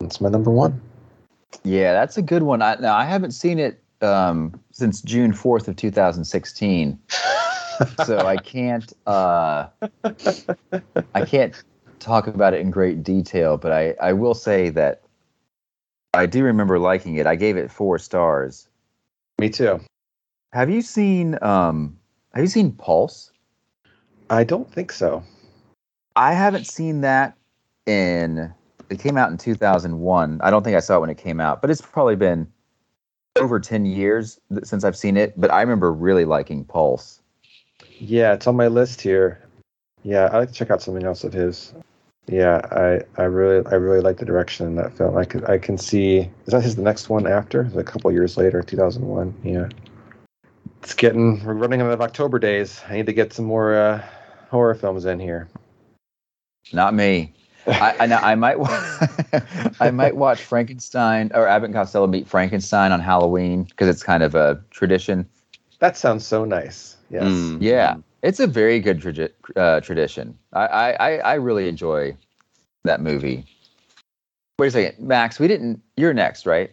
It's 0.00 0.20
my 0.20 0.28
number 0.28 0.50
one. 0.50 0.80
Yeah, 1.64 1.94
that's 1.94 2.18
a 2.18 2.22
good 2.22 2.42
one. 2.42 2.60
I, 2.60 2.76
now 2.76 2.94
I 2.94 3.04
haven't 3.04 3.30
seen 3.30 3.58
it 3.58 3.82
um, 4.02 4.60
since 4.70 5.00
June 5.00 5.32
fourth 5.32 5.66
of 5.68 5.76
two 5.76 5.90
thousand 5.90 6.24
sixteen, 6.24 6.98
so 8.04 8.18
I 8.18 8.36
can't. 8.36 8.92
Uh, 9.06 9.68
I 11.14 11.24
can't 11.24 11.54
talk 11.98 12.26
about 12.26 12.52
it 12.52 12.60
in 12.60 12.70
great 12.70 13.02
detail, 13.02 13.56
but 13.56 13.72
I, 13.72 13.94
I 14.00 14.12
will 14.12 14.34
say 14.34 14.68
that 14.70 15.05
I 16.16 16.26
do 16.26 16.42
remember 16.44 16.78
liking 16.78 17.16
it. 17.16 17.26
I 17.26 17.36
gave 17.36 17.56
it 17.56 17.70
four 17.70 17.98
stars. 17.98 18.68
Me 19.38 19.50
too. 19.50 19.80
Have 20.52 20.70
you 20.70 20.80
seen 20.80 21.38
um 21.42 21.98
have 22.32 22.42
you 22.42 22.48
seen 22.48 22.72
Pulse? 22.72 23.32
I 24.30 24.44
don't 24.44 24.70
think 24.70 24.92
so. 24.92 25.22
I 26.16 26.32
haven't 26.32 26.66
seen 26.66 27.02
that 27.02 27.36
in 27.86 28.52
it 28.88 28.98
came 28.98 29.16
out 29.16 29.30
in 29.30 29.36
2001. 29.36 30.40
I 30.42 30.50
don't 30.50 30.62
think 30.62 30.76
I 30.76 30.80
saw 30.80 30.96
it 30.96 31.00
when 31.00 31.10
it 31.10 31.18
came 31.18 31.40
out, 31.40 31.60
but 31.60 31.70
it's 31.70 31.80
probably 31.80 32.16
been 32.16 32.46
over 33.36 33.60
10 33.60 33.84
years 33.84 34.40
since 34.62 34.84
I've 34.84 34.96
seen 34.96 35.16
it, 35.16 35.38
but 35.38 35.52
I 35.52 35.60
remember 35.60 35.92
really 35.92 36.24
liking 36.24 36.64
Pulse. 36.64 37.20
Yeah, 37.98 38.32
it's 38.32 38.46
on 38.46 38.56
my 38.56 38.68
list 38.68 39.02
here. 39.02 39.42
Yeah, 40.02 40.30
I 40.32 40.38
like 40.38 40.48
to 40.48 40.54
check 40.54 40.70
out 40.70 40.80
something 40.80 41.04
else 41.04 41.24
of 41.24 41.32
his. 41.32 41.74
Yeah, 42.28 42.60
I, 42.72 43.22
I 43.22 43.26
really 43.26 43.64
I 43.66 43.74
really 43.74 44.00
like 44.00 44.16
the 44.16 44.24
direction 44.24 44.66
in 44.66 44.74
that 44.76 44.96
film. 44.96 45.16
I 45.16 45.24
could 45.24 45.48
I 45.48 45.58
can 45.58 45.78
see 45.78 46.28
is 46.46 46.52
that 46.52 46.62
his 46.62 46.76
the 46.76 46.82
next 46.82 47.08
one 47.08 47.26
after? 47.26 47.70
A 47.76 47.84
couple 47.84 48.10
years 48.10 48.36
later, 48.36 48.62
two 48.62 48.76
thousand 48.76 49.06
one. 49.06 49.34
Yeah. 49.44 49.68
It's 50.82 50.94
getting 50.94 51.44
we're 51.44 51.54
running 51.54 51.80
out 51.80 51.90
of 51.90 52.00
October 52.00 52.38
days. 52.38 52.80
I 52.88 52.96
need 52.96 53.06
to 53.06 53.12
get 53.12 53.32
some 53.32 53.44
more 53.44 53.74
uh, 53.74 54.04
horror 54.50 54.74
films 54.74 55.04
in 55.04 55.20
here. 55.20 55.48
Not 56.72 56.94
me. 56.94 57.32
I, 57.66 57.96
I, 58.00 58.32
I 58.32 58.34
might 58.34 58.58
wa- 58.58 58.98
I 59.80 59.90
might 59.90 60.16
watch 60.16 60.40
Frankenstein 60.40 61.30
or 61.34 61.46
Abbott 61.48 61.66
and 61.66 61.74
Costello 61.74 62.06
meet 62.06 62.28
Frankenstein 62.28 62.92
on 62.92 63.00
Halloween 63.00 63.64
because 63.64 63.88
it's 63.88 64.02
kind 64.02 64.22
of 64.22 64.34
a 64.34 64.62
tradition. 64.70 65.28
That 65.80 65.96
sounds 65.96 66.26
so 66.26 66.44
nice. 66.44 66.96
Yes. 67.10 67.24
Mm. 67.24 67.58
Yeah, 67.60 67.96
it's 68.26 68.40
a 68.40 68.46
very 68.46 68.80
good 68.80 69.00
tradi- 69.00 69.32
uh, 69.56 69.80
tradition. 69.80 70.36
I, 70.52 70.66
I, 70.66 70.90
I- 71.10 71.18
I 71.18 71.34
really 71.34 71.68
enjoy 71.68 72.16
that 72.84 73.00
movie. 73.00 73.44
Wait 74.58 74.68
a 74.68 74.70
second, 74.70 75.06
Max. 75.06 75.38
We 75.38 75.48
didn't. 75.48 75.82
You're 75.96 76.14
next, 76.14 76.46
right? 76.46 76.70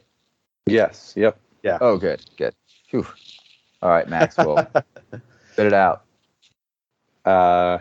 Yes. 0.65 1.13
Yep. 1.15 1.37
Yeah. 1.63 1.77
Oh, 1.81 1.97
good, 1.97 2.23
good. 2.37 2.53
Phew. 2.87 3.05
All 3.81 3.89
right, 3.89 4.07
Max. 4.07 4.37
Well, 4.37 4.65
spit 5.51 5.67
it 5.67 5.73
out. 5.73 6.03
Uh, 7.25 7.79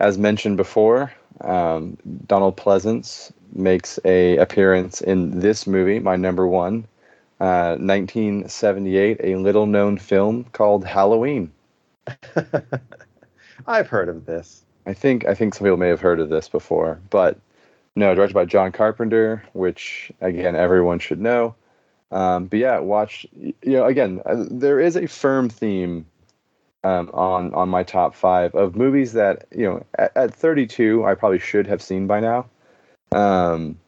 as 0.00 0.18
mentioned 0.18 0.56
before, 0.56 1.12
um, 1.42 1.96
Donald 2.26 2.56
Pleasence 2.56 3.32
makes 3.52 3.98
a 4.04 4.36
appearance 4.38 5.00
in 5.00 5.40
this 5.40 5.66
movie, 5.66 5.98
my 6.00 6.16
number 6.16 6.46
one, 6.46 6.86
uh, 7.40 7.76
1978, 7.78 9.20
a 9.22 9.36
little 9.36 9.66
known 9.66 9.96
film 9.98 10.44
called 10.52 10.84
Halloween. 10.84 11.50
I've 13.66 13.88
heard 13.88 14.08
of 14.08 14.26
this. 14.26 14.64
I 14.86 14.94
think 14.94 15.26
I 15.26 15.34
think 15.34 15.54
some 15.54 15.64
people 15.64 15.76
may 15.76 15.88
have 15.88 16.00
heard 16.00 16.20
of 16.20 16.28
this 16.28 16.48
before, 16.48 17.00
but 17.10 17.38
no, 17.94 18.14
directed 18.14 18.34
by 18.34 18.44
John 18.44 18.72
Carpenter, 18.72 19.42
which 19.52 20.12
again 20.20 20.56
everyone 20.56 20.98
should 20.98 21.20
know. 21.20 21.54
Um, 22.10 22.46
but 22.46 22.58
yeah, 22.58 22.78
watch. 22.78 23.26
You 23.34 23.54
know, 23.64 23.84
again, 23.84 24.22
uh, 24.24 24.44
there 24.50 24.80
is 24.80 24.96
a 24.96 25.06
firm 25.06 25.48
theme 25.48 26.06
um, 26.84 27.10
on 27.12 27.52
on 27.54 27.68
my 27.68 27.82
top 27.82 28.14
five 28.14 28.54
of 28.54 28.76
movies 28.76 29.12
that 29.12 29.46
you 29.54 29.64
know 29.64 29.84
at, 29.98 30.16
at 30.16 30.34
32 30.34 31.04
I 31.04 31.14
probably 31.14 31.38
should 31.38 31.66
have 31.66 31.82
seen 31.82 32.06
by 32.06 32.20
now, 32.20 32.46
um, 33.12 33.78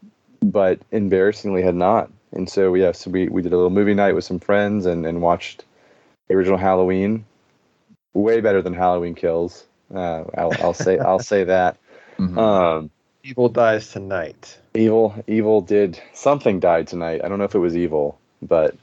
but 0.40 0.80
embarrassingly 0.90 1.62
had 1.62 1.74
not. 1.74 2.11
And 2.33 2.48
so 2.48 2.74
yeah, 2.74 2.92
so 2.92 3.11
we 3.11 3.28
we 3.28 3.42
did 3.42 3.52
a 3.52 3.56
little 3.56 3.70
movie 3.70 3.94
night 3.94 4.14
with 4.14 4.24
some 4.24 4.40
friends 4.40 4.87
and 4.87 5.06
and 5.06 5.22
watched 5.22 5.64
the 6.28 6.35
original 6.35 6.59
Halloween. 6.59 7.24
Way 8.14 8.40
better 8.40 8.60
than 8.62 8.74
Halloween 8.74 9.14
Kills. 9.14 9.64
Uh, 9.94 10.24
I'll, 10.36 10.52
I'll 10.60 10.74
say 10.74 10.98
I'll 10.98 11.18
say 11.20 11.44
that. 11.44 11.76
Mhm. 12.18 12.36
Um, 12.36 12.90
Evil 13.24 13.48
dies 13.48 13.90
tonight. 13.92 14.58
evil 14.74 15.14
evil 15.26 15.62
did 15.62 15.98
something 16.12 16.60
died 16.60 16.86
tonight. 16.86 17.22
I 17.24 17.28
don't 17.28 17.38
know 17.38 17.44
if 17.44 17.54
it 17.54 17.58
was 17.60 17.74
evil, 17.76 18.18
but 18.42 18.74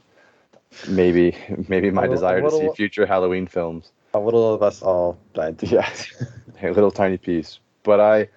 maybe 0.88 1.36
maybe 1.68 1.90
my 1.90 2.02
little- 2.02 2.16
desire 2.16 2.38
a 2.38 2.42
to 2.42 2.50
see 2.50 2.68
future 2.74 3.06
Halloween 3.06 3.46
films. 3.46 3.92
A 4.14 4.18
little 4.18 4.52
of 4.54 4.62
us 4.62 4.82
all 4.82 5.18
died. 5.34 5.62
Yeah, 5.62 5.88
a 6.62 6.70
little 6.72 6.90
tiny 6.90 7.16
piece. 7.16 7.60
But 7.84 8.00
I, 8.00 8.28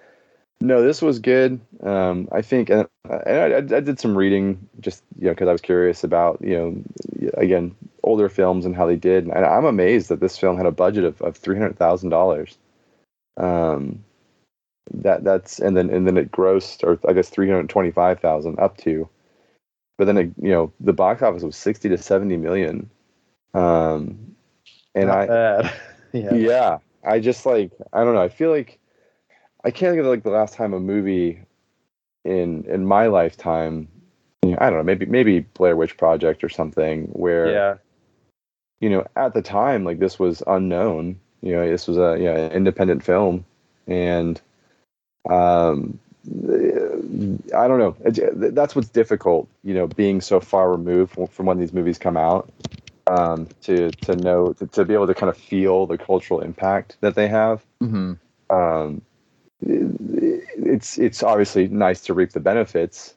no, 0.61 0.81
this 0.81 1.01
was 1.01 1.19
good. 1.19 1.59
Um, 1.81 2.29
I 2.31 2.41
think, 2.41 2.69
and, 2.69 2.87
and 3.09 3.53
I, 3.53 3.77
I 3.77 3.79
did 3.79 3.99
some 3.99 4.17
reading 4.17 4.69
just 4.79 5.03
you 5.17 5.25
know 5.25 5.31
because 5.31 5.47
I 5.47 5.51
was 5.51 5.61
curious 5.61 6.03
about 6.03 6.39
you 6.41 6.57
know 6.57 7.31
again 7.33 7.75
older 8.03 8.29
films 8.29 8.65
and 8.65 8.75
how 8.75 8.85
they 8.85 8.95
did, 8.95 9.25
and 9.25 9.45
I'm 9.45 9.65
amazed 9.65 10.09
that 10.09 10.19
this 10.19 10.37
film 10.37 10.57
had 10.57 10.65
a 10.65 10.71
budget 10.71 11.03
of, 11.03 11.21
of 11.21 11.35
three 11.35 11.57
hundred 11.57 11.77
thousand 11.77 12.09
dollars. 12.09 12.57
Um, 13.37 14.03
that 14.93 15.23
that's 15.23 15.59
and 15.59 15.75
then 15.75 15.89
and 15.89 16.07
then 16.07 16.17
it 16.17 16.31
grossed 16.31 16.83
or 16.83 16.99
I 17.09 17.13
guess 17.13 17.29
three 17.29 17.49
hundred 17.49 17.69
twenty 17.69 17.91
five 17.91 18.19
thousand 18.19 18.59
up 18.59 18.77
to, 18.77 19.09
but 19.97 20.05
then 20.05 20.17
it, 20.17 20.31
you 20.41 20.49
know 20.49 20.71
the 20.79 20.93
box 20.93 21.21
office 21.21 21.43
was 21.43 21.55
sixty 21.55 21.89
to 21.89 21.97
seventy 21.97 22.37
million. 22.37 22.89
Um, 23.53 24.35
and 24.95 25.07
Not 25.07 25.17
I 25.17 25.27
bad. 25.27 25.73
yeah. 26.13 26.33
yeah 26.33 26.77
i 27.03 27.19
just 27.19 27.45
like 27.45 27.71
i 27.93 28.03
don't 28.03 28.13
know 28.13 28.21
i 28.21 28.29
feel 28.29 28.51
like 28.51 28.79
i 29.63 29.71
can't 29.71 29.91
think 29.93 30.01
of 30.01 30.05
like 30.07 30.23
the 30.23 30.29
last 30.29 30.53
time 30.53 30.73
a 30.73 30.79
movie 30.79 31.39
in 32.25 32.63
in 32.65 32.85
my 32.85 33.07
lifetime 33.07 33.87
you 34.43 34.51
know, 34.51 34.57
i 34.61 34.69
don't 34.69 34.79
know 34.79 34.83
maybe 34.83 35.05
maybe 35.05 35.39
blair 35.39 35.75
witch 35.75 35.97
project 35.97 36.43
or 36.43 36.49
something 36.49 37.05
where 37.07 37.51
Yeah. 37.51 37.75
you 38.79 38.89
know 38.89 39.05
at 39.15 39.33
the 39.33 39.41
time 39.41 39.83
like 39.83 39.99
this 39.99 40.19
was 40.19 40.43
unknown 40.47 41.19
you 41.41 41.53
know 41.53 41.67
this 41.69 41.87
was 41.87 41.97
a 41.97 42.17
you 42.17 42.25
know 42.25 42.35
an 42.35 42.51
independent 42.51 43.03
film 43.03 43.45
and 43.87 44.39
um 45.29 45.99
I 46.23 47.67
don't 47.67 47.79
know. 47.79 47.95
That's 48.03 48.75
what's 48.75 48.89
difficult, 48.89 49.47
you 49.63 49.73
know, 49.73 49.87
being 49.87 50.21
so 50.21 50.39
far 50.39 50.69
removed 50.71 51.13
from, 51.13 51.25
from 51.27 51.47
when 51.47 51.57
these 51.57 51.73
movies 51.73 51.97
come 51.97 52.15
out. 52.15 52.51
Um, 53.07 53.47
to 53.63 53.89
to 53.91 54.15
know 54.15 54.53
to, 54.53 54.67
to 54.67 54.85
be 54.85 54.93
able 54.93 55.07
to 55.07 55.15
kind 55.15 55.31
of 55.31 55.35
feel 55.37 55.87
the 55.87 55.97
cultural 55.97 56.39
impact 56.41 56.97
that 57.01 57.15
they 57.15 57.27
have. 57.27 57.65
hmm 57.79 58.13
Um, 58.51 59.01
it's 59.61 60.97
it's 60.97 61.23
obviously 61.23 61.67
nice 61.67 62.01
to 62.01 62.13
reap 62.13 62.31
the 62.31 62.39
benefits, 62.39 63.13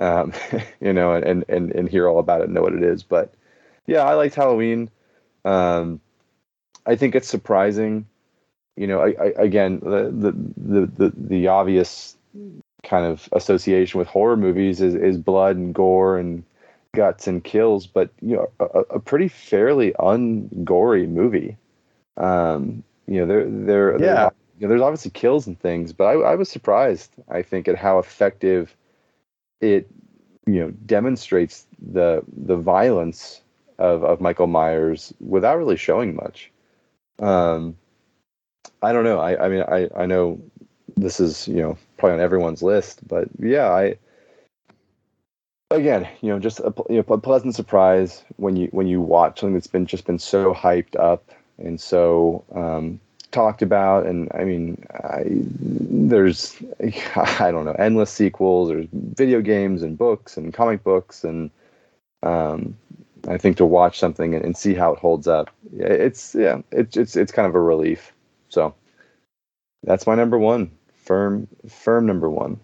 um, 0.00 0.32
you 0.80 0.92
know, 0.92 1.14
and, 1.14 1.44
and 1.48 1.72
and 1.72 1.88
hear 1.88 2.08
all 2.08 2.18
about 2.18 2.40
it, 2.40 2.44
and 2.44 2.54
know 2.54 2.62
what 2.62 2.74
it 2.74 2.82
is. 2.82 3.02
But 3.02 3.32
yeah, 3.86 4.02
I 4.02 4.14
liked 4.14 4.34
Halloween. 4.34 4.90
Um, 5.44 6.00
I 6.86 6.96
think 6.96 7.14
it's 7.14 7.28
surprising. 7.28 8.06
You 8.76 8.86
know, 8.88 9.00
I, 9.00 9.14
I, 9.20 9.32
again, 9.36 9.80
the, 9.80 10.10
the 10.56 10.86
the 11.06 11.12
the 11.16 11.48
obvious 11.48 12.16
kind 12.82 13.06
of 13.06 13.28
association 13.32 13.98
with 13.98 14.08
horror 14.08 14.36
movies 14.36 14.80
is, 14.80 14.94
is 14.94 15.16
blood 15.16 15.56
and 15.56 15.74
gore 15.74 16.18
and 16.18 16.44
guts 16.94 17.26
and 17.26 17.42
kills, 17.42 17.86
but 17.86 18.10
you 18.20 18.36
know, 18.36 18.50
a, 18.60 18.80
a 18.96 19.00
pretty 19.00 19.28
fairly 19.28 19.92
ungory 19.98 21.08
movie. 21.08 21.56
Um, 22.16 22.82
you 23.06 23.20
know, 23.20 23.26
there 23.26 23.48
there- 23.48 23.98
Yeah. 24.04 24.30
You 24.58 24.66
know, 24.66 24.68
there's 24.68 24.82
obviously 24.82 25.10
kills 25.10 25.46
and 25.46 25.58
things, 25.58 25.92
but 25.92 26.04
I, 26.04 26.12
I 26.12 26.34
was 26.34 26.48
surprised. 26.48 27.12
I 27.28 27.42
think 27.42 27.68
at 27.68 27.76
how 27.76 27.98
effective 27.98 28.76
it 29.60 29.88
you 30.46 30.60
know 30.60 30.70
demonstrates 30.86 31.66
the 31.80 32.22
the 32.46 32.56
violence 32.56 33.40
of 33.78 34.04
of 34.04 34.20
Michael 34.20 34.46
Myers 34.46 35.12
without 35.20 35.58
really 35.58 35.76
showing 35.76 36.14
much. 36.14 36.50
Um, 37.18 37.76
I 38.82 38.92
don't 38.92 39.04
know. 39.04 39.18
I 39.18 39.44
I 39.44 39.48
mean 39.48 39.62
I 39.62 39.88
I 39.96 40.06
know 40.06 40.40
this 40.96 41.20
is 41.20 41.48
you 41.48 41.56
know 41.56 41.78
probably 41.98 42.14
on 42.14 42.20
everyone's 42.20 42.62
list, 42.62 43.06
but 43.08 43.28
yeah, 43.38 43.70
I 43.70 43.96
again 45.70 46.08
you 46.20 46.28
know 46.28 46.38
just 46.38 46.60
a 46.60 46.72
you 46.88 46.96
know, 46.96 47.14
a 47.14 47.18
pleasant 47.18 47.54
surprise 47.54 48.22
when 48.36 48.56
you 48.56 48.68
when 48.68 48.86
you 48.86 49.00
watch 49.00 49.40
something 49.40 49.54
that's 49.54 49.66
been 49.66 49.86
just 49.86 50.06
been 50.06 50.18
so 50.18 50.54
hyped 50.54 50.98
up 50.98 51.30
and 51.58 51.80
so 51.80 52.44
um, 52.54 53.00
talked 53.34 53.62
about 53.62 54.06
and 54.06 54.30
i 54.34 54.44
mean 54.44 54.82
I, 54.92 55.24
there's 55.26 56.56
i 57.38 57.50
don't 57.50 57.64
know 57.64 57.76
endless 57.78 58.10
sequels 58.10 58.68
there's 58.68 58.86
video 58.92 59.40
games 59.40 59.82
and 59.82 59.98
books 59.98 60.36
and 60.36 60.54
comic 60.54 60.82
books 60.84 61.24
and 61.24 61.50
um, 62.22 62.76
i 63.28 63.36
think 63.36 63.56
to 63.56 63.66
watch 63.66 63.98
something 63.98 64.34
and, 64.34 64.44
and 64.44 64.56
see 64.56 64.74
how 64.74 64.92
it 64.92 64.98
holds 64.98 65.26
up 65.26 65.50
it's 65.76 66.34
yeah 66.34 66.60
it's 66.70 66.96
it's 66.96 67.16
it's 67.16 67.32
kind 67.32 67.48
of 67.48 67.54
a 67.54 67.60
relief 67.60 68.12
so 68.48 68.74
that's 69.82 70.06
my 70.06 70.14
number 70.14 70.38
one 70.38 70.70
firm 70.94 71.48
firm 71.68 72.06
number 72.06 72.30
one 72.30 72.58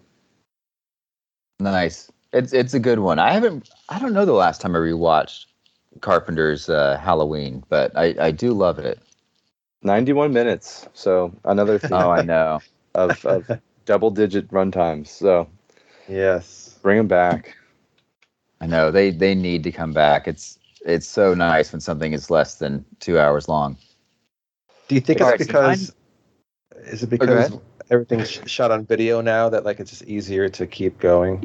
Nice. 1.61 2.11
It's 2.33 2.53
it's 2.53 2.75
a 2.75 2.81
good 2.81 3.01
one. 3.01 3.19
I 3.19 3.33
haven't. 3.33 3.69
I 3.89 3.99
don't 3.99 4.13
know 4.13 4.25
the 4.25 4.33
last 4.33 4.61
time 4.61 4.75
I 4.75 4.79
rewatched 4.79 5.47
Carpenter's 6.01 6.69
uh, 6.69 6.97
Halloween, 6.99 7.63
but 7.69 7.97
I 7.97 8.15
I 8.19 8.31
do 8.31 8.53
love 8.53 8.79
it. 8.79 8.99
91 9.83 10.33
minutes 10.33 10.89
so 10.93 11.33
another 11.45 11.79
theme 11.79 12.09
Oh, 12.11 12.11
I 12.11 12.23
know. 12.23 12.63
of, 12.95 13.25
of 13.25 13.47
double 13.85 14.11
digit 14.11 14.49
runtimes 14.51 15.09
so 15.09 15.49
Yes. 16.09 16.79
bring 16.83 16.99
them 16.99 17.09
back 17.09 17.57
I 18.61 18.67
know. 18.67 18.91
They 18.91 19.11
they 19.11 19.35
need 19.35 19.63
to 19.65 19.73
come 19.73 19.93
back. 19.93 20.27
It's 20.29 20.59
it's 20.85 21.07
so 21.07 21.35
nice 21.35 21.73
when 21.73 21.81
something 21.81 22.13
is 22.13 22.31
less 22.31 22.57
than 22.59 22.85
two 23.01 23.19
hours 23.19 23.49
long. 23.49 23.77
Do 24.89 24.95
you 24.95 25.01
think 25.01 25.21
All 25.21 25.27
it's 25.27 25.31
right, 25.31 25.41
so 25.41 25.53
because 25.53 25.95
is 26.87 27.03
it 27.03 27.11
because 27.11 27.51
ahead. 27.51 27.61
everything's 27.91 28.31
shot 28.31 28.71
on 28.71 28.85
video 28.87 29.21
now 29.21 29.49
that 29.51 29.65
like 29.65 29.81
it's 29.81 29.91
just 29.91 30.05
easier 30.05 30.49
to 30.49 30.67
keep 30.67 30.99
going? 30.99 31.45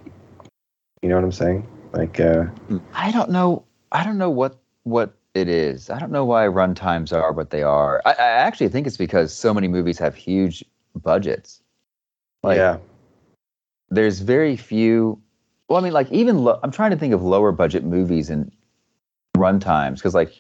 You 1.02 1.10
know 1.10 1.16
what 1.16 1.24
I'm 1.24 1.32
saying? 1.32 1.68
Like 1.94 2.20
uh 2.20 2.46
I 2.94 3.12
don't 3.12 3.32
know. 3.32 3.66
I 3.92 4.04
don't 4.04 4.18
know 4.18 4.30
what 4.30 4.60
what 4.84 5.16
it 5.36 5.50
is. 5.50 5.90
I 5.90 6.00
don't 6.00 6.12
know 6.12 6.26
why 6.26 6.48
run 6.48 6.74
times 6.74 7.12
are 7.12 7.32
what 7.34 7.50
they 7.52 7.62
are. 7.62 8.02
I, 8.06 8.12
I 8.12 8.28
actually 8.48 8.70
think 8.70 8.88
it's 8.88 8.98
because 8.98 9.34
so 9.34 9.54
many 9.54 9.68
movies 9.68 10.00
have 10.00 10.16
huge 10.16 10.64
budgets. 10.96 11.62
Like 12.42 12.58
yeah. 12.58 12.78
there's 13.90 14.22
very 14.22 14.56
few. 14.56 15.22
Well, 15.68 15.78
I 15.80 15.84
mean, 15.84 15.94
like 15.94 16.12
even 16.12 16.44
lo- 16.46 16.60
I'm 16.64 16.72
trying 16.72 16.92
to 16.92 16.98
think 16.98 17.14
of 17.14 17.22
lower 17.22 17.52
budget 17.52 17.84
movies 17.84 18.30
and 18.30 18.50
run 19.36 19.60
times 19.60 20.00
because 20.00 20.16
like 20.16 20.34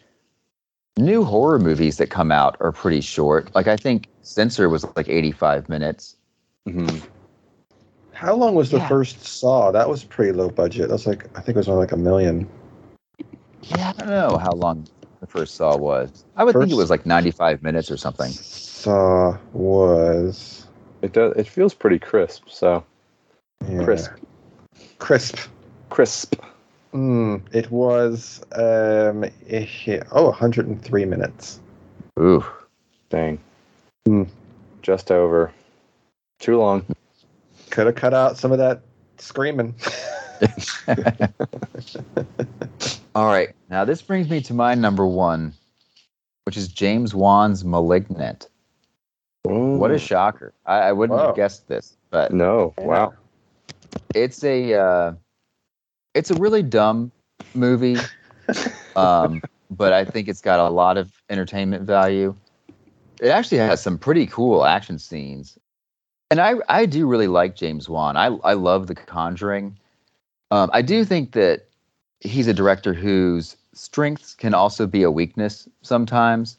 new 0.97 1.25
horror 1.25 1.59
movies 1.59 1.97
that 1.97 2.09
come 2.09 2.31
out 2.31 2.55
are 2.61 2.71
pretty 2.71 3.01
short. 3.01 3.53
Like 3.53 3.67
I 3.67 3.75
think 3.75 4.07
Censor 4.21 4.69
was 4.69 4.85
like 4.95 5.09
85 5.09 5.67
minutes. 5.67 6.15
hmm 6.65 6.87
How 8.13 8.33
long 8.33 8.55
was 8.55 8.71
the 8.71 8.77
Yeah. 8.77 8.87
first 8.87 9.25
Saw? 9.25 9.71
That 9.71 9.89
was 9.89 10.05
pretty 10.05 10.31
low 10.31 10.49
budget. 10.49 10.87
That's 10.87 11.05
like 11.05 11.25
I 11.37 11.41
think 11.41 11.57
it 11.57 11.57
was 11.57 11.67
only 11.67 11.81
like 11.81 11.91
a 11.91 11.97
million. 11.97 12.47
Yeah, 13.69 13.89
I 13.89 13.99
don't 13.99 14.09
know 14.09 14.37
how 14.37 14.51
long 14.51 14.87
the 15.19 15.27
first 15.27 15.55
Saw 15.55 15.75
was. 15.75 16.25
I 16.35 16.43
would 16.43 16.55
think 16.55 16.71
it 16.71 16.75
was 16.75 16.89
like 16.89 17.05
95 17.05 17.63
minutes 17.63 17.89
or 17.89 17.97
something. 17.97 18.31
Saw 18.31 19.37
was 19.53 20.67
It 21.01 21.13
does. 21.13 21.33
It 21.35 21.47
feels 21.47 21.73
pretty 21.73 21.99
crisp. 21.99 22.49
So 22.49 22.83
yeah. 23.67 23.83
Crisp. 23.83 24.11
Crisp. 24.99 25.37
crisp. 25.89 26.35
Mm, 26.93 27.41
it 27.51 27.69
was 27.71 28.41
um 28.53 29.25
oh 30.11 30.25
103 30.25 31.05
minutes. 31.05 31.59
Ooh. 32.19 32.45
Dang. 33.09 33.39
Hmm. 34.05 34.23
Just 34.81 35.11
over. 35.11 35.51
Too 36.39 36.57
long. 36.57 36.85
Could 37.71 37.87
have 37.87 37.95
cut 37.95 38.13
out 38.13 38.37
some 38.37 38.51
of 38.51 38.59
that 38.59 38.81
screaming. 39.17 39.73
All 43.15 43.27
right. 43.27 43.49
Now 43.69 43.85
this 43.85 44.01
brings 44.01 44.29
me 44.29 44.41
to 44.41 44.53
my 44.53 44.75
number 44.75 45.07
one, 45.07 45.53
which 46.43 46.57
is 46.57 46.67
James 46.67 47.15
Wan's 47.15 47.63
*Malignant*. 47.63 48.49
What 49.43 49.91
a 49.91 49.97
shocker! 49.99 50.53
I, 50.65 50.79
I 50.79 50.91
wouldn't 50.91 51.17
Wow. 51.17 51.27
have 51.27 51.35
guessed 51.35 51.67
this, 51.67 51.95
but 52.09 52.33
no! 52.33 52.73
Wow. 52.77 53.13
it's 54.13 54.43
a 54.43 54.73
uh, 54.73 55.13
it's 56.13 56.29
a 56.31 56.35
really 56.35 56.61
dumb 56.63 57.11
movie, 57.53 57.97
um, 58.95 59.41
but 59.71 59.93
I 59.93 60.03
think 60.03 60.27
it's 60.27 60.41
got 60.41 60.59
a 60.59 60.69
lot 60.69 60.97
of 60.97 61.11
entertainment 61.29 61.83
value. 61.85 62.35
It 63.21 63.29
actually 63.29 63.59
has 63.59 63.81
some 63.81 63.97
pretty 63.97 64.25
cool 64.27 64.65
action 64.65 64.99
scenes, 64.99 65.57
and 66.31 66.41
I 66.41 66.55
I 66.67 66.85
do 66.85 67.07
really 67.07 67.27
like 67.27 67.55
James 67.55 67.87
Wan. 67.87 68.17
I 68.17 68.25
I 68.43 68.53
love 68.53 68.87
The 68.87 68.95
Conjuring. 68.95 69.77
Um, 70.51 70.69
I 70.73 70.81
do 70.81 71.05
think 71.05 71.31
that 71.33 71.67
he's 72.19 72.47
a 72.47 72.53
director 72.53 72.93
whose 72.93 73.57
strengths 73.73 74.33
can 74.33 74.53
also 74.53 74.87
be 74.87 75.03
a 75.03 75.11
weakness 75.11 75.67
sometimes. 75.81 76.57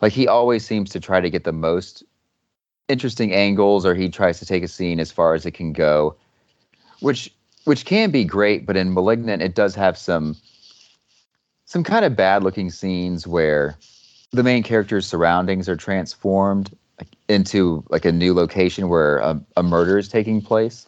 Like 0.00 0.12
he 0.12 0.28
always 0.28 0.64
seems 0.64 0.90
to 0.90 1.00
try 1.00 1.20
to 1.20 1.30
get 1.30 1.44
the 1.44 1.52
most 1.52 2.02
interesting 2.88 3.32
angles, 3.32 3.86
or 3.86 3.94
he 3.94 4.08
tries 4.08 4.38
to 4.40 4.46
take 4.46 4.62
a 4.62 4.68
scene 4.68 5.00
as 5.00 5.12
far 5.12 5.34
as 5.34 5.46
it 5.46 5.52
can 5.52 5.72
go 5.72 6.16
which 7.02 7.34
which 7.64 7.84
can 7.84 8.10
be 8.10 8.24
great, 8.24 8.66
but 8.66 8.76
in 8.76 8.94
*Malignant* 8.94 9.42
it 9.42 9.54
does 9.54 9.74
have 9.74 9.98
some 9.98 10.36
some 11.66 11.84
kind 11.84 12.04
of 12.04 12.16
bad 12.16 12.42
looking 12.42 12.70
scenes 12.70 13.26
where 13.26 13.76
the 14.32 14.42
main 14.42 14.62
character's 14.62 15.06
surroundings 15.06 15.68
are 15.68 15.76
transformed 15.76 16.76
into 17.28 17.84
like 17.88 18.04
a 18.04 18.12
new 18.12 18.34
location 18.34 18.88
where 18.88 19.18
a, 19.18 19.40
a 19.56 19.62
murder 19.62 19.98
is 19.98 20.08
taking 20.08 20.40
place. 20.40 20.86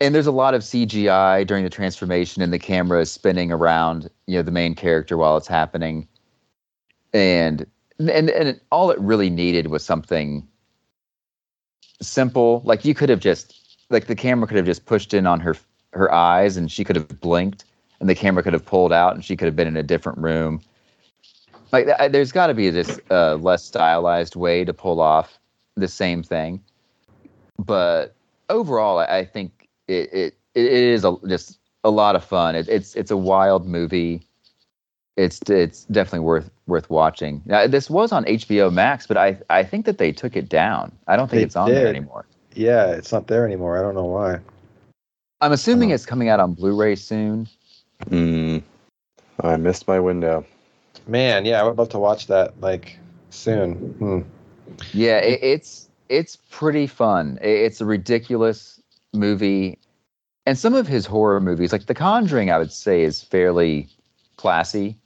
And 0.00 0.14
there's 0.14 0.26
a 0.26 0.32
lot 0.32 0.54
of 0.54 0.62
CGI 0.62 1.46
during 1.46 1.64
the 1.64 1.70
transformation, 1.70 2.40
and 2.40 2.52
the 2.52 2.58
camera 2.58 3.00
is 3.00 3.10
spinning 3.10 3.50
around, 3.50 4.08
you 4.26 4.36
know, 4.36 4.42
the 4.42 4.52
main 4.52 4.74
character 4.74 5.16
while 5.16 5.36
it's 5.36 5.48
happening. 5.48 6.06
And 7.12 7.66
and 7.98 8.30
and 8.30 8.60
all 8.70 8.90
it 8.90 8.98
really 9.00 9.30
needed 9.30 9.68
was 9.68 9.84
something 9.84 10.46
simple. 12.00 12.62
Like 12.64 12.84
you 12.84 12.94
could 12.94 13.08
have 13.08 13.20
just 13.20 13.58
like 13.90 14.06
the 14.06 14.14
camera 14.14 14.46
could 14.46 14.56
have 14.56 14.66
just 14.66 14.86
pushed 14.86 15.14
in 15.14 15.26
on 15.26 15.40
her 15.40 15.56
her 15.92 16.12
eyes 16.12 16.56
and 16.56 16.70
she 16.70 16.84
could 16.84 16.96
have 16.96 17.20
blinked 17.20 17.64
and 18.00 18.08
the 18.08 18.14
camera 18.14 18.42
could 18.42 18.52
have 18.52 18.64
pulled 18.64 18.92
out 18.92 19.14
and 19.14 19.24
she 19.24 19.36
could 19.36 19.46
have 19.46 19.56
been 19.56 19.68
in 19.68 19.76
a 19.76 19.82
different 19.82 20.18
room 20.18 20.60
like 21.72 21.86
th- 21.86 22.12
there's 22.12 22.32
got 22.32 22.48
to 22.48 22.54
be 22.54 22.70
this 22.70 23.00
uh, 23.10 23.36
less 23.36 23.64
stylized 23.64 24.36
way 24.36 24.64
to 24.64 24.72
pull 24.74 25.00
off 25.00 25.38
the 25.76 25.88
same 25.88 26.22
thing 26.22 26.62
but 27.58 28.14
overall 28.50 28.98
I 28.98 29.24
think 29.24 29.57
it, 29.88 30.12
it 30.12 30.34
it 30.54 30.72
is 30.72 31.04
a, 31.04 31.16
just 31.28 31.58
a 31.84 31.90
lot 31.90 32.14
of 32.16 32.24
fun 32.24 32.54
it, 32.54 32.68
it's 32.68 32.94
it's 32.94 33.10
a 33.10 33.16
wild 33.16 33.66
movie 33.66 34.22
it's 35.16 35.40
it's 35.50 35.84
definitely 35.86 36.20
worth 36.20 36.50
worth 36.66 36.88
watching 36.90 37.42
now 37.46 37.66
this 37.66 37.90
was 37.90 38.12
on 38.12 38.24
hbo 38.24 38.72
max 38.72 39.06
but 39.06 39.16
i 39.16 39.36
i 39.50 39.62
think 39.64 39.86
that 39.86 39.98
they 39.98 40.12
took 40.12 40.36
it 40.36 40.48
down 40.48 40.92
i 41.08 41.16
don't 41.16 41.28
think 41.28 41.40
They 41.40 41.44
it's 41.44 41.56
on 41.56 41.70
there 41.70 41.88
anymore 41.88 42.26
Yeah, 42.54 42.86
it's 42.92 43.12
not 43.12 43.26
there 43.28 43.44
anymore. 43.46 43.78
I 43.78 43.82
don't 43.82 43.94
know 43.94 44.06
why. 44.06 44.40
I'm 45.40 45.52
assuming 45.52 45.90
Uh-huh. 45.90 45.94
it's 45.94 46.06
coming 46.06 46.28
out 46.28 46.40
on 46.40 46.54
Blu-ray 46.54 46.96
soon. 46.96 47.46
Mm. 48.10 48.62
I 49.44 49.56
missed 49.56 49.86
my 49.86 50.00
window. 50.00 50.44
Man, 51.06 51.44
yeah, 51.44 51.60
I 51.60 51.62
would 51.62 51.78
love 51.78 51.90
to 51.90 51.98
watch 52.00 52.26
that 52.26 52.58
like 52.60 52.98
soon. 53.30 53.74
Hmm. 54.00 54.20
Yeah, 54.92 55.18
it, 55.18 55.38
it's 55.42 55.88
it's 56.08 56.36
pretty 56.50 56.86
fun. 56.88 57.38
It, 57.42 57.50
it's 57.66 57.80
a 57.80 57.84
ridiculous 57.84 58.77
movie, 59.12 59.78
and 60.46 60.58
some 60.58 60.74
of 60.74 60.86
his 60.86 61.06
horror 61.06 61.40
movies, 61.40 61.72
like 61.72 61.86
The 61.86 61.94
Conjuring, 61.94 62.50
I 62.50 62.58
would 62.58 62.72
say 62.72 63.02
is 63.02 63.22
fairly 63.22 63.88
classy. 64.36 64.98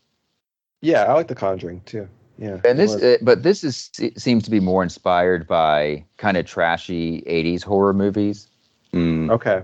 Yeah, 0.81 1.05
I 1.05 1.13
like 1.15 1.29
The 1.29 1.35
Conjuring 1.35 1.81
too. 1.87 2.09
Yeah. 2.39 2.61
And 2.65 2.79
this, 2.79 2.95
uh, 2.95 3.19
but 3.23 3.43
this 3.43 3.63
is 3.63 3.91
seems 4.17 4.43
to 4.45 4.51
be 4.51 4.61
more 4.61 4.83
inspired 4.83 5.47
by 5.47 6.05
kind 6.17 6.37
of 6.37 6.47
trashy 6.47 7.23
'80s 7.23 7.63
horror 7.63 7.93
movies. 7.93 8.49
Mm. 8.93 9.31
okay. 9.31 9.63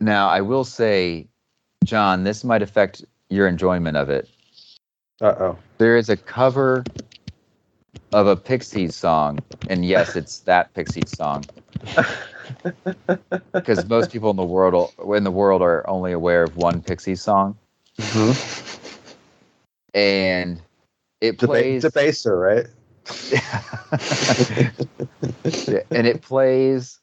Now, 0.00 0.28
I 0.28 0.40
will 0.40 0.64
say, 0.64 1.28
John, 1.84 2.24
this 2.24 2.42
might 2.44 2.62
affect 2.62 3.04
your 3.28 3.46
enjoyment 3.46 3.96
of 3.96 4.10
it. 4.10 4.28
Uh 5.20 5.34
oh. 5.38 5.58
There 5.78 5.96
is 5.96 6.08
a 6.08 6.16
cover 6.16 6.84
of 8.12 8.26
a 8.26 8.36
Pixies 8.36 8.94
song, 8.94 9.38
and 9.68 9.84
yes, 9.84 10.16
it's 10.16 10.40
that 10.40 10.72
Pixies 10.74 11.10
song. 11.12 11.44
Because 13.52 13.88
most 13.88 14.10
people 14.10 14.30
in 14.30 14.36
the 14.36 14.44
world 14.44 14.92
in 15.16 15.24
the 15.24 15.30
world 15.30 15.62
are 15.62 15.88
only 15.88 16.12
aware 16.12 16.42
of 16.42 16.56
one 16.56 16.82
Pixies 16.82 17.22
song, 17.22 17.56
and 19.94 20.60
it 21.20 21.38
plays. 21.38 21.84
Debaser, 21.84 22.36
right? 22.40 22.66
Yeah, 25.68 25.82
and 25.90 26.06
it 26.06 26.22
plays 26.22 26.98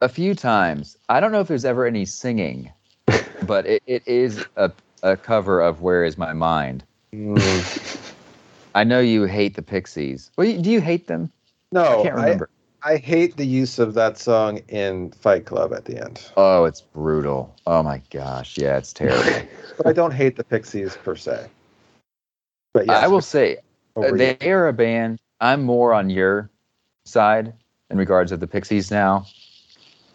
a 0.00 0.08
few 0.08 0.34
times. 0.34 0.96
I 1.08 1.20
don't 1.20 1.32
know 1.32 1.40
if 1.40 1.48
there's 1.48 1.64
ever 1.64 1.86
any 1.86 2.04
singing, 2.04 2.70
but 3.46 3.66
it, 3.66 3.82
it 3.86 4.06
is 4.06 4.44
a, 4.56 4.70
a 5.02 5.16
cover 5.16 5.60
of 5.60 5.80
Where 5.80 6.04
Is 6.04 6.18
My 6.18 6.32
Mind. 6.32 6.84
Mm. 7.14 7.99
I 8.74 8.84
know 8.84 9.00
you 9.00 9.24
hate 9.24 9.56
the 9.56 9.62
Pixies. 9.62 10.30
Well, 10.36 10.60
do 10.60 10.70
you 10.70 10.80
hate 10.80 11.06
them? 11.06 11.32
No, 11.72 12.00
I 12.00 12.02
can't 12.02 12.14
remember. 12.14 12.50
I 12.82 12.96
hate 12.96 13.36
the 13.36 13.44
use 13.44 13.78
of 13.78 13.94
that 13.94 14.16
song 14.16 14.58
in 14.68 15.10
Fight 15.12 15.44
Club 15.44 15.72
at 15.74 15.84
the 15.84 16.00
end. 16.00 16.30
oh, 16.36 16.64
it's 16.64 16.80
brutal. 16.80 17.54
Oh 17.66 17.82
my 17.82 18.00
gosh. 18.10 18.56
Yeah, 18.56 18.78
it's 18.78 18.92
terrible. 18.92 19.24
But 19.76 19.86
I 19.86 19.92
don't 19.94 20.12
hate 20.12 20.36
the 20.36 20.44
Pixies 20.44 20.94
per 20.96 21.16
se. 21.16 21.48
But 22.74 22.86
yeah, 22.86 22.98
I 22.98 23.08
will 23.08 23.22
say, 23.22 23.56
they 23.96 24.36
are 24.42 24.68
a 24.68 24.74
band. 24.74 25.18
I'm 25.40 25.62
more 25.62 25.94
on 25.94 26.10
your 26.10 26.50
side 27.06 27.54
in 27.90 27.96
regards 27.96 28.30
of 28.30 28.40
the 28.40 28.46
Pixies 28.46 28.90
now, 28.90 29.26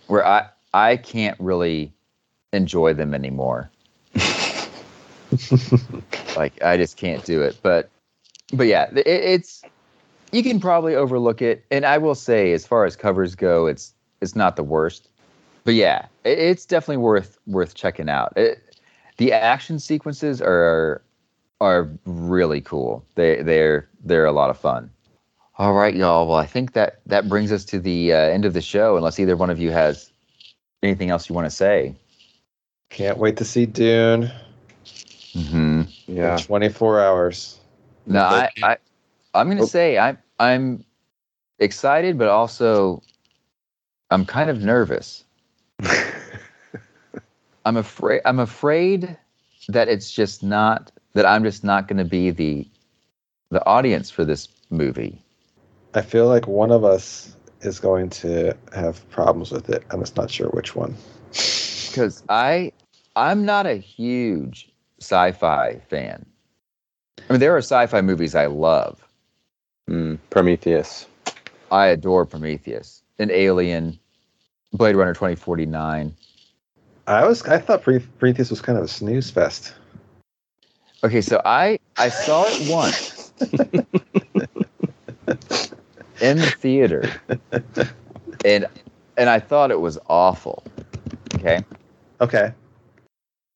where 0.06 0.24
I, 0.26 0.50
I 0.74 0.98
can't 0.98 1.40
really 1.40 1.92
enjoy 2.54 2.94
them 2.94 3.16
anymore. 3.16 3.72
like 6.36 6.62
I 6.64 6.78
just 6.78 6.96
can't 6.98 7.26
do 7.26 7.42
it. 7.42 7.58
But 7.64 7.90
but 8.54 8.68
yeah, 8.68 8.90
it, 8.96 9.08
it's 9.08 9.64
you 10.32 10.44
can 10.44 10.60
probably 10.60 10.96
overlook 10.96 11.42
it. 11.42 11.66
And 11.72 11.86
I 11.86 11.98
will 11.98 12.16
say, 12.16 12.52
as 12.54 12.66
far 12.66 12.86
as 12.86 12.96
covers 12.96 13.36
go, 13.36 13.66
it's 13.68 13.94
it's 14.22 14.36
not 14.36 14.56
the 14.56 14.64
worst. 14.64 15.10
But 15.64 15.74
yeah, 15.74 16.06
it, 16.24 16.38
it's 16.38 16.66
definitely 16.66 16.98
worth 16.98 17.38
worth 17.48 17.76
checking 17.76 18.10
out. 18.10 18.34
It, 18.36 18.62
the 19.18 19.32
action 19.34 19.80
sequences 19.80 20.42
are 20.42 21.02
are 21.62 21.90
really 22.06 22.62
cool. 22.62 23.06
They 23.16 23.42
they're 23.42 23.88
they're 24.04 24.26
a 24.26 24.32
lot 24.32 24.50
of 24.50 24.58
fun. 24.58 24.90
All 25.58 25.74
right, 25.74 25.96
y'all. 25.96 26.28
Well, 26.28 26.38
I 26.38 26.46
think 26.46 26.74
that 26.74 27.00
that 27.06 27.30
brings 27.30 27.52
us 27.52 27.64
to 27.66 27.80
the 27.80 28.12
uh, 28.14 28.18
end 28.18 28.46
of 28.46 28.54
the 28.54 28.62
show. 28.62 28.98
Unless 28.98 29.20
either 29.20 29.38
one 29.38 29.50
of 29.50 29.60
you 29.60 29.72
has 29.72 30.12
anything 30.84 31.10
else 31.10 31.30
you 31.30 31.36
want 31.36 31.46
to 31.46 31.56
say. 31.56 31.96
Can't 32.90 33.18
wait 33.18 33.38
to 33.38 33.46
see 33.46 33.66
Dune 33.66 34.32
Mm-hmm. 35.36 35.82
Yeah. 36.08 36.38
in 36.38 36.44
24 36.44 37.02
hours. 37.02 37.60
No, 38.08 38.22
I, 38.22 38.50
I 38.62 38.78
I'm 39.34 39.48
gonna 39.50 39.62
Oh. 39.62 39.66
say 39.66 39.98
I'm 39.98 40.18
I'm 40.40 40.86
excited, 41.60 42.18
but 42.18 42.28
also 42.28 43.02
I'm 44.12 44.26
kind 44.26 44.50
of 44.50 44.62
nervous. 44.62 45.24
I'm 47.66 47.78
afraid 47.78 48.22
I'm 48.26 48.40
afraid 48.40 49.18
that 49.70 49.88
it's 49.88 50.12
just 50.12 50.44
not 50.44 50.92
that 51.14 51.26
I'm 51.26 51.44
just 51.44 51.64
not 51.64 51.88
going 51.88 51.98
to 51.98 52.06
be 52.06 52.30
the 52.32 52.68
the 53.50 53.66
audience 53.66 54.10
for 54.12 54.24
this 54.26 54.48
movie. 54.70 55.22
I 55.94 56.02
feel 56.02 56.28
like 56.28 56.48
one 56.48 56.72
of 56.72 56.84
us 56.84 57.36
is 57.62 57.80
going 57.80 58.10
to 58.10 58.56
have 58.74 59.08
problems 59.10 59.52
with 59.52 59.70
it. 59.70 59.84
I'm 59.92 60.00
just 60.02 60.18
not 60.18 60.30
sure 60.30 60.50
which 60.50 60.76
one. 60.76 60.96
because 61.32 62.24
I 62.30 62.72
I'm 63.16 63.46
not 63.46 63.66
a 63.66 63.76
huge 63.76 64.70
sci-fi 65.00 65.80
fan. 65.90 66.26
I 67.18 67.34
mean, 67.34 67.40
there 67.40 67.54
are 67.56 67.60
sci-fi 67.60 68.02
movies 68.02 68.36
I 68.36 68.46
love. 68.48 69.04
Mm. 69.90 70.20
Prometheus. 70.30 71.08
I 71.72 71.88
adore 71.88 72.26
Prometheus, 72.26 73.02
and 73.20 73.32
Alien, 73.32 73.98
Blade 74.74 74.96
Runner 74.96 75.14
2049. 75.14 76.16
I 77.08 77.26
was 77.26 77.44
I 77.48 77.60
thought 77.60 77.82
Prometheus 77.84 78.50
was 78.50 78.62
kind 78.62 78.78
of 78.78 78.84
a 78.84 78.88
snooze 78.88 79.30
fest. 79.30 79.74
Okay, 81.04 81.22
so 81.22 81.42
I 81.46 81.80
I 81.98 82.10
saw 82.10 82.46
it 82.48 82.70
once 82.70 83.32
in 86.22 86.38
the 86.38 86.52
theater, 86.60 87.12
and 88.44 88.66
and 89.18 89.30
I 89.30 89.40
thought 89.40 89.70
it 89.72 89.80
was 89.82 90.00
awful. 90.08 90.64
Okay, 91.36 91.64
Okay. 92.22 92.52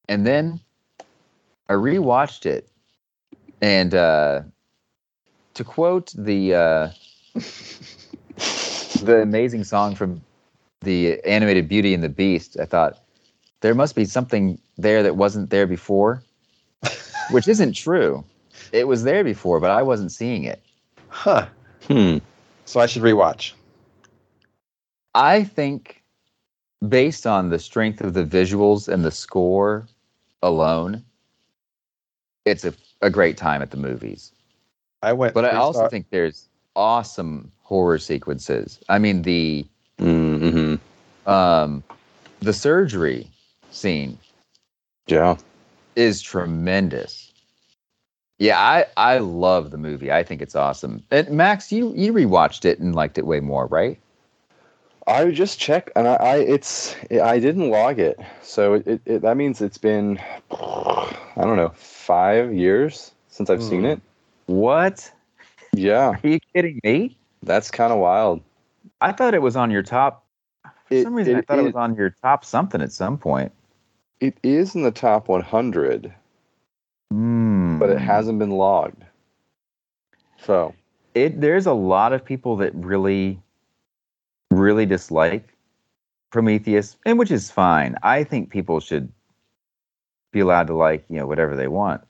and 0.07 0.27
then 0.27 0.59
I 1.69 1.73
rewatched 1.73 2.45
it, 2.45 2.68
and 3.61 3.93
uh, 3.93 4.41
to 5.53 5.63
quote 5.63 6.13
the 6.17 6.53
uh, 6.53 6.89
the 9.03 9.21
amazing 9.21 9.63
song 9.63 9.95
from 9.95 10.21
the 10.81 11.21
animated 11.23 11.67
Beauty 11.67 11.93
and 11.93 12.03
the 12.03 12.09
Beast, 12.09 12.57
I 12.59 12.65
thought 12.65 12.99
there 13.61 13.75
must 13.75 13.95
be 13.95 14.05
something 14.05 14.59
there 14.77 15.03
that 15.03 15.15
wasn't 15.15 15.49
there 15.49 15.67
before, 15.67 16.23
which 17.31 17.47
isn't 17.47 17.73
true. 17.73 18.23
It 18.71 18.87
was 18.87 19.03
there 19.03 19.23
before, 19.23 19.59
but 19.59 19.71
I 19.71 19.81
wasn't 19.81 20.11
seeing 20.11 20.43
it. 20.43 20.61
Huh. 21.09 21.47
Hmm. 21.87 22.17
So 22.65 22.79
I 22.79 22.85
should 22.85 23.01
rewatch. 23.01 23.53
I 25.15 25.43
think, 25.43 26.03
based 26.87 27.25
on 27.25 27.49
the 27.49 27.59
strength 27.59 28.01
of 28.01 28.13
the 28.13 28.23
visuals 28.23 28.87
and 28.87 29.03
the 29.03 29.11
score 29.11 29.87
alone, 30.41 31.03
it's 32.45 32.63
a, 32.63 32.73
a 33.01 33.09
great 33.09 33.37
time 33.37 33.61
at 33.61 33.71
the 33.71 33.77
movies. 33.77 34.31
I 35.01 35.13
went 35.13 35.33
But 35.33 35.45
I 35.45 35.51
also 35.51 35.79
star- 35.79 35.89
think 35.89 36.07
there's 36.09 36.47
awesome 36.75 37.51
horror 37.63 37.97
sequences. 37.99 38.79
I 38.89 38.99
mean, 38.99 39.21
the 39.21 39.65
Mm-hmm. 39.99 40.75
um, 41.29 41.83
the 42.41 42.53
surgery 42.53 43.27
scene 43.71 44.17
Yeah. 45.07 45.35
is 45.95 46.21
tremendous. 46.21 47.31
Yeah, 48.37 48.57
I 48.59 48.85
I 48.95 49.17
love 49.17 49.71
the 49.71 49.77
movie. 49.77 50.11
I 50.11 50.23
think 50.23 50.41
it's 50.41 50.55
awesome. 50.55 51.03
And 51.11 51.29
Max, 51.31 51.71
you 51.73 51.93
you 51.93 52.13
rewatched 52.13 52.63
it 52.63 52.79
and 52.79 52.95
liked 52.95 53.17
it 53.17 53.25
way 53.25 53.41
more, 53.41 53.65
right? 53.67 53.99
I 55.07 55.25
would 55.25 55.35
just 55.35 55.59
check, 55.59 55.91
and 55.95 56.07
I, 56.07 56.13
I 56.15 56.35
it's 56.37 56.95
I 57.11 57.39
didn't 57.39 57.69
log 57.69 57.99
it, 57.99 58.17
so 58.41 58.75
it, 58.75 58.87
it, 58.87 59.01
it 59.05 59.21
that 59.23 59.35
means 59.35 59.59
it's 59.59 59.77
been 59.77 60.19
I 61.39 61.43
don't 61.45 61.55
know 61.55 61.69
five 61.75 62.53
years 62.53 63.13
since 63.29 63.49
I've 63.49 63.63
seen 63.63 63.81
Hmm. 63.81 63.85
it. 63.85 64.01
What? 64.47 65.09
Yeah, 65.71 66.09
Are 66.21 66.27
you 66.27 66.39
kidding 66.53 66.79
me? 66.83 67.17
that's 67.43 67.71
kind 67.71 67.93
of 67.93 67.99
wild. 67.99 68.41
I 68.99 69.13
thought 69.13 69.33
it 69.33 69.41
was 69.41 69.55
on 69.55 69.71
your 69.71 69.83
top. 69.83 70.25
For 70.85 70.95
It- 70.95 71.03
some 71.03 71.13
reason, 71.13 71.35
I 71.35 71.39
it 71.39 71.47
thought 71.47 71.59
it 71.59 71.61
is- 71.61 71.73
was 71.73 71.75
on 71.75 71.95
your 71.95 72.09
top 72.09 72.43
something 72.43 72.81
at 72.81 72.91
some 72.91 73.17
point. 73.17 73.53
It 74.19 74.37
is 74.43 74.75
in 74.75 74.81
the 74.83 74.91
top 74.91 75.29
100, 75.29 76.13
Hmm. 77.09 77.79
but 77.79 77.89
it 77.89 77.99
hasn't 77.99 78.37
been 78.39 78.51
logged. 78.51 79.05
So 80.39 80.73
It 81.15 81.39
there's 81.39 81.65
a 81.67 81.73
lot 81.73 82.11
of 82.13 82.23
people 82.25 82.57
that 82.57 82.73
really, 82.75 83.39
really 84.51 84.85
dislike 84.85 85.55
Prometheus, 86.31 86.97
and 87.05 87.17
which 87.17 87.31
is 87.31 87.49
fine. 87.49 87.95
I 88.03 88.23
think 88.25 88.49
people 88.49 88.79
should 88.81 89.09
be 90.31 90.41
allowed 90.41 90.67
to 90.67 90.75
like 90.75 91.05
you 91.09 91.17
know 91.17 91.27
whatever 91.27 91.55
they 91.55 91.67
want. 91.67 92.03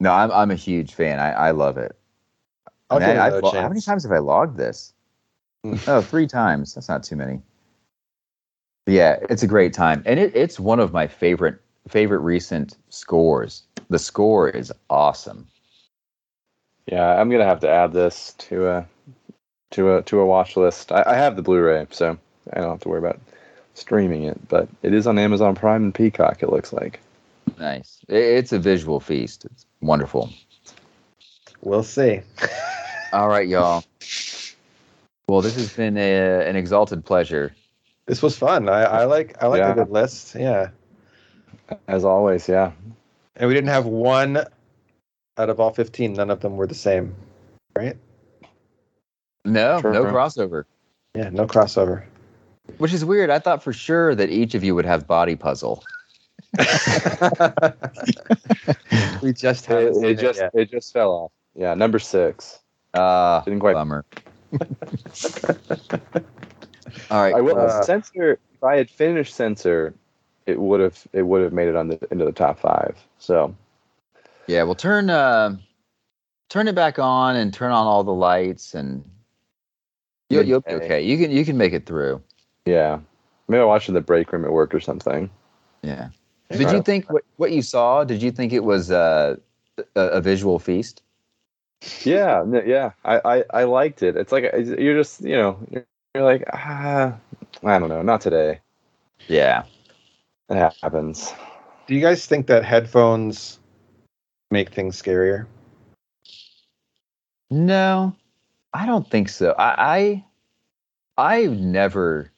No, 0.00 0.12
I'm 0.12 0.30
I'm 0.32 0.50
a 0.50 0.56
huge 0.56 0.94
fan. 0.94 1.20
I 1.20 1.32
I 1.32 1.50
love 1.52 1.78
it. 1.78 1.96
I'll 2.90 3.00
Man, 3.00 3.16
give 3.16 3.16
I've 3.18 3.22
another 3.24 3.42
lo- 3.42 3.52
chance. 3.52 3.60
how 3.60 3.68
many 3.68 3.80
times 3.80 4.04
have 4.04 4.12
I 4.12 4.18
logged 4.18 4.56
this? 4.58 4.94
Hmm. 5.64 5.76
oh, 5.86 6.02
three 6.02 6.26
times. 6.26 6.74
That's 6.74 6.88
not 6.88 7.02
too 7.04 7.16
many. 7.16 7.42
But 8.86 8.94
yeah, 8.94 9.18
it's 9.30 9.42
a 9.42 9.46
great 9.48 9.72
time, 9.74 10.02
and 10.06 10.20
it, 10.20 10.36
it's 10.36 10.60
one 10.60 10.80
of 10.80 10.92
my 10.92 11.06
favorite 11.06 11.60
favorite 11.88 12.20
recent 12.20 12.76
scores. 12.90 13.64
The 13.90 13.98
score 13.98 14.48
is 14.50 14.72
awesome. 14.90 15.48
yeah, 16.86 17.20
I'm 17.20 17.30
gonna 17.30 17.44
have 17.46 17.60
to 17.60 17.70
add 17.70 17.92
this 17.92 18.34
to 18.38 18.68
a 18.68 18.88
to 19.72 19.96
a 19.96 20.02
to 20.04 20.20
a 20.20 20.26
watch 20.26 20.56
list. 20.56 20.92
I, 20.92 21.04
I 21.06 21.14
have 21.16 21.36
the 21.36 21.42
Blu-ray, 21.42 21.86
so 21.90 22.18
I 22.52 22.60
don't 22.60 22.70
have 22.70 22.80
to 22.80 22.88
worry 22.88 23.00
about 23.00 23.20
streaming 23.74 24.24
it. 24.24 24.48
But 24.48 24.68
it 24.82 24.92
is 24.94 25.06
on 25.06 25.18
Amazon 25.18 25.54
Prime 25.54 25.84
and 25.84 25.94
Peacock. 25.94 26.42
It 26.42 26.50
looks 26.50 26.72
like. 26.72 27.00
Nice. 27.58 27.98
It's 28.08 28.52
a 28.52 28.58
visual 28.58 29.00
feast. 29.00 29.44
It's 29.44 29.66
wonderful. 29.80 30.30
We'll 31.62 31.82
see. 31.82 32.20
All 33.12 33.28
right, 33.28 33.48
y'all. 33.48 33.84
Well, 35.28 35.40
this 35.42 35.54
has 35.56 35.72
been 35.72 35.96
a, 35.96 36.46
an 36.48 36.56
exalted 36.56 37.04
pleasure 37.04 37.54
This 38.06 38.22
was 38.22 38.36
fun. 38.36 38.68
I, 38.68 38.82
I 38.82 39.04
like 39.04 39.40
I 39.42 39.46
like 39.46 39.58
Yeah. 39.60 39.72
a 39.72 39.74
good 39.74 39.90
list. 39.90 40.34
Yeah. 40.34 40.70
As 41.86 42.04
always, 42.04 42.48
yeah. 42.48 42.72
And 43.36 43.46
we 43.48 43.54
didn't 43.54 43.70
have 43.70 43.86
one 43.86 44.38
out 45.38 45.48
of 45.50 45.60
all 45.60 45.72
15. 45.72 46.14
None 46.14 46.30
of 46.30 46.40
them 46.40 46.56
were 46.56 46.66
the 46.66 46.74
same. 46.74 47.14
Right? 47.76 47.96
No, 49.44 49.80
True. 49.80 49.92
no 49.92 50.04
crossover. 50.04 50.64
Yeah, 51.14 51.30
no 51.30 51.46
crossover. 51.46 52.04
Which 52.78 52.92
is 52.92 53.04
weird. 53.04 53.30
I 53.30 53.38
thought 53.38 53.62
for 53.62 53.72
sure 53.72 54.14
that 54.14 54.30
each 54.30 54.54
of 54.54 54.64
you 54.64 54.74
would 54.74 54.84
have 54.84 55.06
body 55.06 55.36
puzzle. 55.36 55.84
we 59.22 59.32
just 59.32 59.70
It, 59.70 59.96
it 59.96 60.04
it 60.04 60.18
just 60.18 60.40
yet. 60.40 60.50
it 60.54 60.70
just 60.70 60.92
fell 60.92 61.12
off. 61.12 61.32
Yeah, 61.54 61.74
number 61.74 61.98
six. 61.98 62.58
Uh 62.94 63.40
Didn't 63.42 63.60
quite. 63.60 63.74
bummer. 63.74 64.04
All 67.10 67.22
right. 67.22 67.34
I 67.34 67.40
will 67.40 67.58
Uh, 67.58 67.82
censor. 67.82 68.38
If 68.54 68.64
I 68.64 68.76
had 68.76 68.90
finished 68.90 69.34
censor, 69.34 69.94
it 70.46 70.58
would 70.60 70.80
have 70.80 71.06
it 71.12 71.22
would 71.22 71.42
have 71.42 71.52
made 71.52 71.68
it 71.68 71.76
on 71.76 71.88
the 71.88 71.98
into 72.10 72.24
the 72.24 72.32
top 72.32 72.58
five. 72.58 72.96
So 73.18 73.54
Yeah, 74.46 74.64
we'll 74.64 74.74
turn 74.74 75.08
uh 75.08 75.56
turn 76.48 76.66
it 76.66 76.74
back 76.74 76.98
on 76.98 77.36
and 77.36 77.54
turn 77.54 77.70
on 77.70 77.86
all 77.86 78.02
the 78.02 78.12
lights 78.12 78.74
and 78.74 79.04
you'll, 80.28 80.44
you'll 80.44 80.60
be 80.62 80.72
okay. 80.72 81.02
You 81.02 81.16
can 81.16 81.30
you 81.30 81.44
can 81.44 81.56
make 81.56 81.72
it 81.72 81.86
through. 81.86 82.22
Yeah, 82.70 83.00
maybe 83.48 83.60
I 83.60 83.64
watched 83.64 83.84
watch 83.84 83.88
in 83.88 83.94
the 83.94 84.00
break 84.00 84.32
room 84.32 84.44
at 84.44 84.52
work 84.52 84.74
or 84.74 84.80
something. 84.80 85.30
Yeah. 85.82 86.10
Yeah. 86.50 86.58
Did 86.58 86.70
you 86.72 86.82
think 86.82 87.10
what, 87.10 87.24
what 87.36 87.52
you 87.52 87.62
saw? 87.62 88.04
Did 88.04 88.22
you 88.22 88.30
think 88.30 88.52
it 88.52 88.64
was 88.64 88.90
uh, 88.90 89.36
a, 89.94 90.00
a 90.00 90.20
visual 90.20 90.58
feast? 90.58 91.02
Yeah, 92.04 92.44
yeah, 92.66 92.92
I, 93.04 93.20
I 93.24 93.44
I 93.60 93.64
liked 93.64 94.02
it. 94.02 94.16
It's 94.16 94.32
like 94.32 94.52
uh, 94.52 94.58
you're 94.58 94.96
just 94.96 95.22
you 95.22 95.36
know 95.36 95.58
you're, 95.70 95.86
you're 96.14 96.24
like 96.24 96.44
ah 96.52 97.14
I 97.64 97.78
don't 97.78 97.88
know, 97.88 98.02
not 98.02 98.20
today. 98.20 98.60
Yeah. 99.28 99.64
It 100.50 100.74
happens. 100.82 101.32
Do 101.86 101.94
you 101.94 102.00
guys 102.00 102.26
think 102.26 102.46
that 102.48 102.64
headphones 102.64 103.60
make 104.50 104.74
things 104.74 105.00
scarier? 105.00 105.46
No, 107.50 108.14
I 108.74 108.86
don't 108.86 109.08
think 109.08 109.28
so. 109.28 109.54
I, 109.58 109.74
I 109.78 110.24
I've 111.16 111.58
never. 111.58 112.30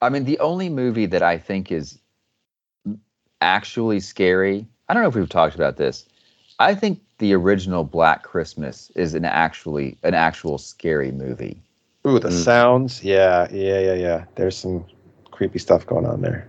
I 0.00 0.08
mean, 0.08 0.24
the 0.24 0.38
only 0.38 0.68
movie 0.68 1.06
that 1.06 1.22
I 1.22 1.38
think 1.38 1.72
is 1.72 1.98
actually 3.40 4.00
scary. 4.00 4.66
I 4.88 4.94
don't 4.94 5.02
know 5.02 5.08
if 5.08 5.14
we've 5.14 5.28
talked 5.28 5.54
about 5.54 5.76
this. 5.76 6.06
I 6.58 6.74
think 6.74 7.00
the 7.18 7.34
original 7.34 7.84
Black 7.84 8.22
Christmas 8.22 8.90
is 8.94 9.14
an 9.14 9.24
actually 9.24 9.98
an 10.02 10.14
actual 10.14 10.58
scary 10.58 11.10
movie. 11.12 11.60
Ooh, 12.06 12.18
the 12.18 12.28
Mm. 12.28 12.44
sounds. 12.44 13.02
Yeah, 13.02 13.48
yeah, 13.50 13.80
yeah, 13.80 13.94
yeah. 13.94 14.24
There's 14.36 14.56
some 14.56 14.84
creepy 15.30 15.58
stuff 15.58 15.86
going 15.86 16.06
on 16.06 16.20
there. 16.20 16.48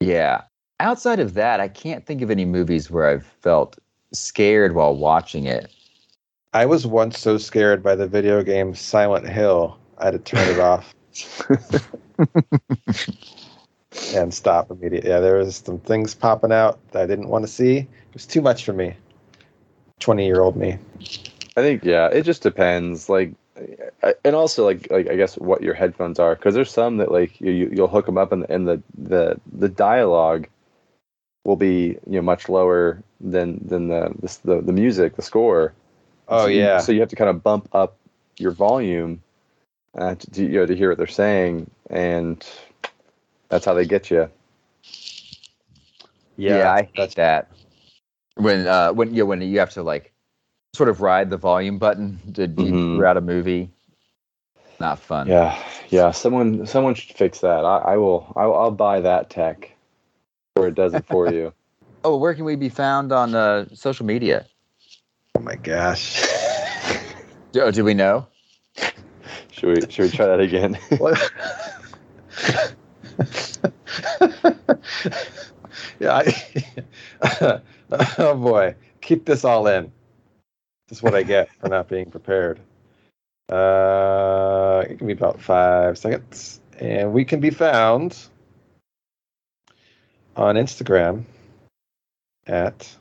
Yeah. 0.00 0.42
Outside 0.80 1.20
of 1.20 1.34
that, 1.34 1.60
I 1.60 1.68
can't 1.68 2.04
think 2.06 2.22
of 2.22 2.30
any 2.30 2.44
movies 2.44 2.90
where 2.90 3.06
I've 3.06 3.26
felt 3.26 3.78
scared 4.12 4.74
while 4.74 4.96
watching 4.96 5.46
it. 5.46 5.72
I 6.52 6.66
was 6.66 6.86
once 6.86 7.18
so 7.18 7.36
scared 7.36 7.82
by 7.82 7.96
the 7.96 8.06
video 8.06 8.42
game 8.42 8.74
Silent 8.74 9.28
Hill, 9.28 9.76
I 9.98 10.06
had 10.06 10.12
to 10.12 10.18
turn 10.18 10.48
it 10.48 10.60
off 10.60 10.94
and 14.14 14.32
stop 14.32 14.70
immediately. 14.70 15.10
Yeah, 15.10 15.20
there 15.20 15.36
was 15.36 15.56
some 15.56 15.78
things 15.78 16.14
popping 16.14 16.52
out 16.52 16.78
that 16.92 17.02
I 17.02 17.06
didn't 17.06 17.28
want 17.28 17.44
to 17.44 17.50
see. 17.50 17.78
It 17.78 17.88
was 18.14 18.26
too 18.26 18.40
much 18.42 18.64
for 18.64 18.72
me. 18.72 18.94
Twenty-year-old 20.00 20.56
me. 20.56 20.78
I 21.56 21.60
think 21.60 21.84
yeah, 21.84 22.08
it 22.08 22.22
just 22.22 22.42
depends. 22.42 23.08
Like, 23.08 23.32
I- 24.02 24.14
and 24.24 24.34
also 24.34 24.64
like 24.64 24.90
like 24.90 25.08
I 25.08 25.16
guess 25.16 25.36
what 25.38 25.62
your 25.62 25.74
headphones 25.74 26.18
are 26.18 26.34
because 26.34 26.54
there's 26.54 26.70
some 26.70 26.96
that 26.98 27.10
like 27.12 27.40
you 27.40 27.52
you- 27.52 27.70
you'll 27.72 27.88
hook 27.88 28.06
them 28.06 28.18
up 28.18 28.32
and 28.32 28.42
the, 28.42 28.52
and 28.52 28.66
the 28.68 28.82
the 28.98 29.40
the 29.52 29.68
dialogue 29.68 30.48
will 31.44 31.56
be 31.56 31.96
you 32.06 32.16
know 32.16 32.22
much 32.22 32.48
lower 32.48 33.02
than 33.20 33.60
than 33.66 33.88
the 33.88 34.12
the 34.20 34.38
the, 34.44 34.60
the 34.62 34.72
music 34.72 35.16
the 35.16 35.22
score. 35.22 35.72
Oh 36.28 36.44
So 36.44 36.48
you- 36.48 36.58
yeah. 36.58 36.78
So 36.78 36.92
you 36.92 37.00
have 37.00 37.10
to 37.10 37.16
kind 37.16 37.30
of 37.30 37.42
bump 37.42 37.68
up 37.72 37.96
your 38.38 38.50
volume 38.50 39.22
uh, 39.96 40.14
to, 40.14 40.30
to 40.30 40.42
you 40.42 40.60
know 40.60 40.66
to 40.66 40.76
hear 40.76 40.88
what 40.88 40.98
they're 40.98 41.06
saying, 41.06 41.70
and 41.90 42.44
that's 43.48 43.64
how 43.64 43.74
they 43.74 43.84
get 43.86 44.10
you. 44.10 44.28
Yeah, 46.36 46.72
I 46.72 46.82
hate 46.82 46.90
that's 46.96 47.14
that. 47.14 47.50
When 48.36 48.66
uh 48.66 48.92
when 48.92 49.14
you 49.14 49.26
when 49.26 49.40
you 49.40 49.58
have 49.60 49.70
to 49.70 49.82
like 49.82 50.12
sort 50.74 50.88
of 50.88 51.00
ride 51.00 51.30
the 51.30 51.36
volume 51.36 51.78
button 51.78 52.18
to 52.34 52.46
deep 52.46 52.74
Mhm. 52.74 52.96
throughout 52.96 53.16
a 53.16 53.20
movie. 53.20 53.70
Not 54.80 54.98
fun. 54.98 55.28
Yeah, 55.28 55.56
yeah. 55.90 56.10
Someone 56.10 56.66
someone 56.66 56.94
should 56.94 57.16
fix 57.16 57.40
that. 57.40 57.64
I, 57.64 57.78
I 57.78 57.96
will. 57.96 58.32
I'll, 58.34 58.54
I'll 58.54 58.70
buy 58.72 59.00
that 59.00 59.30
tech, 59.30 59.70
or 60.56 60.66
it 60.66 60.74
does 60.74 60.94
it 60.94 61.04
for 61.06 61.28
you. 61.28 61.52
Oh, 62.06 62.18
where 62.18 62.34
can 62.34 62.44
we 62.44 62.54
be 62.54 62.68
found 62.68 63.12
on 63.12 63.34
uh, 63.34 63.64
social 63.72 64.04
media? 64.04 64.44
Oh 65.36 65.40
my 65.40 65.56
gosh. 65.56 66.22
Oh, 67.56 67.70
do 67.70 67.82
we 67.82 67.94
know? 67.94 68.26
Should 69.64 69.82
we 69.82 69.90
should 69.90 70.02
we 70.02 70.10
try 70.10 70.26
that 70.26 70.40
again? 70.40 70.78
Yeah. 76.00 76.22
I, 77.22 77.60
oh 78.18 78.34
boy, 78.34 78.74
keep 79.00 79.24
this 79.24 79.44
all 79.44 79.66
in. 79.68 79.92
This 80.88 80.98
is 80.98 81.02
what 81.02 81.14
I 81.14 81.22
get 81.22 81.48
for 81.60 81.68
not 81.68 81.88
being 81.88 82.10
prepared. 82.10 82.58
Uh, 83.48 84.82
it 84.90 84.98
can 84.98 85.06
be 85.06 85.12
about 85.12 85.40
five 85.40 85.96
seconds, 85.96 86.60
and 86.80 87.12
we 87.12 87.24
can 87.24 87.40
be 87.40 87.50
found 87.50 88.18
on 90.36 90.56
Instagram 90.56 91.24
at 92.46 92.92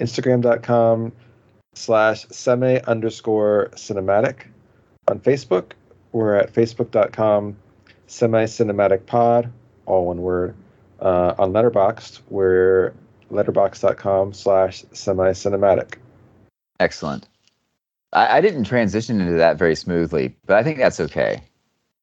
instagram.com 0.00 1.12
slash 1.74 2.26
semi 2.30 2.80
underscore 2.80 3.68
cinematic 3.76 4.46
on 5.08 5.20
Facebook. 5.20 5.72
We're 6.12 6.34
at 6.36 6.52
facebook.com 6.52 7.56
semi 8.06 8.44
cinematic 8.44 9.06
pod, 9.06 9.52
all 9.86 10.06
one 10.06 10.22
word. 10.22 10.54
Uh, 11.00 11.34
on 11.38 11.52
Letterboxd, 11.52 12.20
we're 12.30 12.94
letterboxd.com 13.30 14.32
slash 14.32 14.84
semi 14.92 15.30
cinematic. 15.30 15.96
Excellent. 16.80 17.28
I, 18.12 18.38
I 18.38 18.40
didn't 18.40 18.64
transition 18.64 19.20
into 19.20 19.34
that 19.34 19.58
very 19.58 19.74
smoothly, 19.74 20.34
but 20.46 20.56
I 20.56 20.62
think 20.62 20.78
that's 20.78 21.00
okay. 21.00 21.42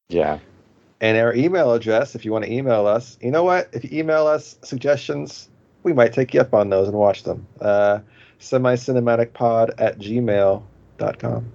yeah. 0.10 0.39
And 1.01 1.18
our 1.18 1.34
email 1.34 1.74
address, 1.74 2.16
if 2.16 2.24
you 2.24 2.32
want 2.32 2.45
to 2.45 2.51
email 2.54 2.88
us, 2.88 3.18
you 3.20 3.30
know 3.30 3.43
what? 3.43 3.68
If 3.74 3.84
you 3.84 3.99
email 3.99 4.26
us 4.26 4.58
suggestions, 4.64 5.49
we 5.84 5.91
might 5.91 6.14
take 6.14 6.34
you 6.34 6.39
up 6.39 6.54
on 6.54 6.70
those 6.70 6.88
and 6.88 6.97
watch 6.97 7.24
them. 7.24 7.45
Uh, 7.60 7.99
semi 8.39 8.76
cinematic 8.76 9.34
pod 9.34 9.72
at 9.80 9.99
gmail.com. 9.99 11.51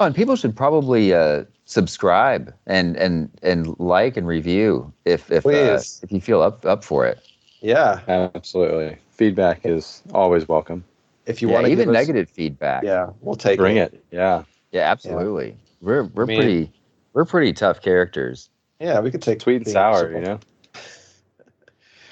Oh, 0.00 0.06
and 0.06 0.14
people 0.14 0.34
should 0.34 0.56
probably 0.56 1.12
uh, 1.12 1.44
subscribe 1.66 2.54
and 2.66 2.96
and 2.96 3.30
and 3.42 3.78
like 3.78 4.16
and 4.16 4.26
review 4.26 4.90
if 5.04 5.30
if 5.30 5.44
uh, 5.44 5.78
if 6.02 6.10
you 6.10 6.22
feel 6.22 6.40
up 6.40 6.64
up 6.64 6.82
for 6.82 7.06
it. 7.06 7.20
Yeah. 7.60 8.00
Absolutely. 8.08 8.96
Feedback 9.10 9.66
is 9.66 10.02
always 10.14 10.48
welcome. 10.48 10.84
If 11.26 11.42
you 11.42 11.48
yeah, 11.48 11.54
want 11.54 11.66
to 11.66 11.72
even 11.72 11.90
us, 11.90 11.92
negative 11.92 12.30
feedback. 12.30 12.82
Yeah, 12.82 13.10
we'll 13.20 13.36
take 13.36 13.58
Bring 13.58 13.76
it. 13.76 13.92
it. 13.92 14.04
Yeah. 14.10 14.44
Yeah, 14.72 14.90
absolutely. 14.90 15.54
We're 15.82 16.04
we're 16.04 16.22
I 16.24 16.26
mean- 16.26 16.40
pretty 16.40 16.72
we're 17.12 17.26
pretty 17.26 17.52
tough 17.52 17.82
characters. 17.82 18.48
Yeah, 18.80 19.00
we 19.00 19.10
could 19.10 19.20
take 19.20 19.42
Sweet 19.42 19.56
and 19.56 19.68
sour, 19.68 20.10
you 20.12 20.20
know? 20.20 20.40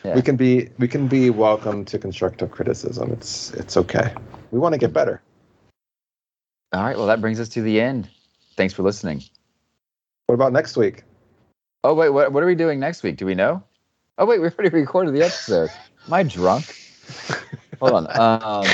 Yeah. 0.05 0.15
We 0.15 0.23
can 0.23 0.37
be 0.37 0.69
we 0.79 0.87
can 0.87 1.09
be 1.09 1.29
welcome 1.29 1.85
to 1.87 1.99
constructive 1.99 2.53
criticism. 2.53 3.11
It's 3.13 3.53
it's 3.55 3.77
okay. 3.77 4.15
We 4.53 4.59
want 4.61 4.75
to 4.75 4.79
get 4.79 4.93
better. 4.93 5.21
All 6.73 6.83
right, 6.83 6.97
well 6.97 7.07
that 7.07 7.21
brings 7.21 7.41
us 7.41 7.49
to 7.51 7.63
the 7.63 7.81
end. 7.81 8.09
Thanks 8.57 8.75
for 8.75 8.83
listening. 8.83 9.23
What 10.27 10.35
about 10.35 10.53
next 10.53 10.77
week? 10.77 11.05
Oh 11.85 11.95
wait, 11.95 12.11
what 12.11 12.33
what 12.33 12.43
are 12.43 12.47
we 12.47 12.55
doing 12.55 12.79
next 12.81 13.03
week? 13.03 13.17
Do 13.17 13.27
we 13.27 13.35
know? 13.35 13.63
Oh 14.19 14.27
wait, 14.27 14.41
we 14.41 14.49
already 14.49 14.69
recorded 14.77 15.15
the 15.15 15.23
episode. 15.23 15.71
Am 16.07 16.13
I 16.13 16.23
drunk? 16.23 16.75
Hold 17.81 18.09
on. 18.09 18.21
Um, 18.21 18.67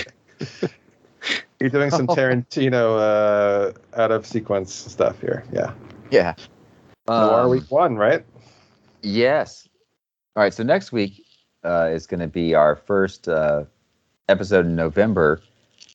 You're 1.61 1.71
doing 1.71 1.91
some 1.91 2.07
Tarantino 2.09 2.99
uh, 2.99 3.73
out 4.01 4.11
of 4.11 4.27
sequence 4.27 4.73
stuff 4.73 5.21
here. 5.21 5.45
Yeah. 5.53 5.73
yeah. 6.11 6.35
Noir 7.09 7.41
Um, 7.43 7.51
week 7.51 7.71
one, 7.71 7.97
right? 7.97 8.25
Yes. 9.03 9.69
All 10.37 10.43
right. 10.43 10.53
So 10.53 10.63
next 10.63 10.91
week 10.93 11.25
uh, 11.63 11.91
is 11.93 12.07
going 12.07 12.21
to 12.21 12.27
be 12.29 12.55
our 12.55 12.77
first 12.77 13.29
uh, 13.29 13.65
episode 14.29 14.67
in 14.67 14.75
November, 14.75 15.41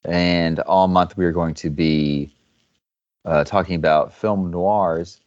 and 0.04 0.60
all 0.60 0.88
month 0.88 1.16
we 1.16 1.24
are 1.24 1.32
going 1.32 1.54
to 1.54 1.70
be 1.70 2.32
uh, 3.24 3.44
talking 3.44 3.76
about 3.76 4.12
film 4.12 4.50
noirs. 4.50 5.20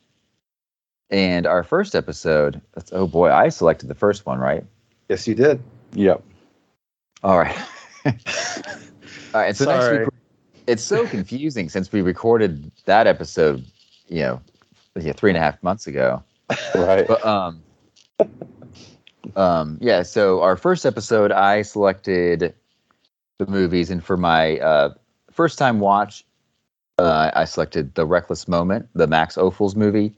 And 1.10 1.46
our 1.46 1.64
first 1.64 1.96
episode, 1.96 2.60
that's, 2.74 2.92
oh 2.92 3.08
boy, 3.08 3.32
I 3.32 3.50
selected 3.50 3.88
the 3.88 3.96
first 3.96 4.26
one, 4.26 4.40
right? 4.40 4.66
Yes, 5.10 5.28
you 5.28 5.36
did. 5.36 5.62
Yep. 5.94 6.24
All 7.24 7.38
right. 7.38 7.56
all 8.06 8.14
right. 9.34 9.56
So 9.56 9.66
next 9.66 9.86
Sorry. 9.86 10.00
week, 10.00 10.10
it's 10.68 10.84
so 10.84 11.06
confusing 11.08 11.70
since 11.70 11.92
we 11.92 12.02
recorded 12.02 12.72
that 12.86 13.06
episode, 13.06 13.64
you 14.08 14.22
know, 14.22 14.42
yeah, 15.00 15.14
three 15.14 15.30
and 15.30 15.38
a 15.38 15.40
half 15.40 15.62
months 15.62 15.88
ago. 15.88 16.24
Right. 16.74 17.08
But 17.08 17.26
um, 17.26 17.64
um, 19.36 19.78
yeah. 19.82 20.04
So 20.04 20.42
our 20.42 20.58
first 20.58 20.86
episode, 20.86 21.32
I 21.32 21.62
selected 21.62 22.54
the 23.40 23.48
movies, 23.48 23.90
and 23.90 24.04
for 24.04 24.18
my 24.18 24.60
uh, 24.60 24.94
first 25.32 25.58
time 25.58 25.80
watch, 25.80 26.26
uh, 27.00 27.32
I 27.34 27.46
selected 27.46 27.96
The 27.96 28.06
Reckless 28.06 28.48
Moment, 28.48 28.88
the 28.94 29.08
Max 29.08 29.36
Ophuls 29.36 29.76
movie, 29.76 30.14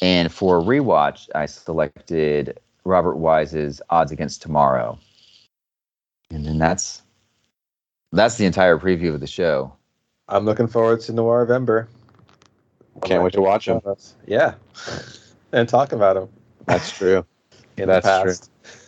and 0.00 0.32
for 0.32 0.60
rewatch, 0.60 1.28
I 1.34 1.46
selected 1.46 2.58
Robert 2.84 3.16
Wise's 3.16 3.82
Odds 3.90 4.12
Against 4.12 4.42
Tomorrow, 4.42 4.98
and 6.30 6.44
then 6.44 6.58
that's 6.58 7.02
that's 8.12 8.36
the 8.36 8.46
entire 8.46 8.78
preview 8.78 9.14
of 9.14 9.20
the 9.20 9.26
show. 9.26 9.72
I'm 10.28 10.44
looking 10.44 10.66
forward 10.66 11.00
to 11.02 11.12
Noir 11.12 11.40
November. 11.40 11.88
Can't 13.04 13.22
wait 13.22 13.32
to 13.34 13.42
watch 13.42 13.66
them. 13.66 13.80
Yeah, 14.26 14.54
and 15.52 15.68
talk 15.68 15.92
about 15.92 16.14
them. 16.14 16.28
That's 16.66 16.90
true. 16.90 17.26
In 17.76 17.88
That's 17.88 18.06
the 18.06 18.22
true. 18.22 18.81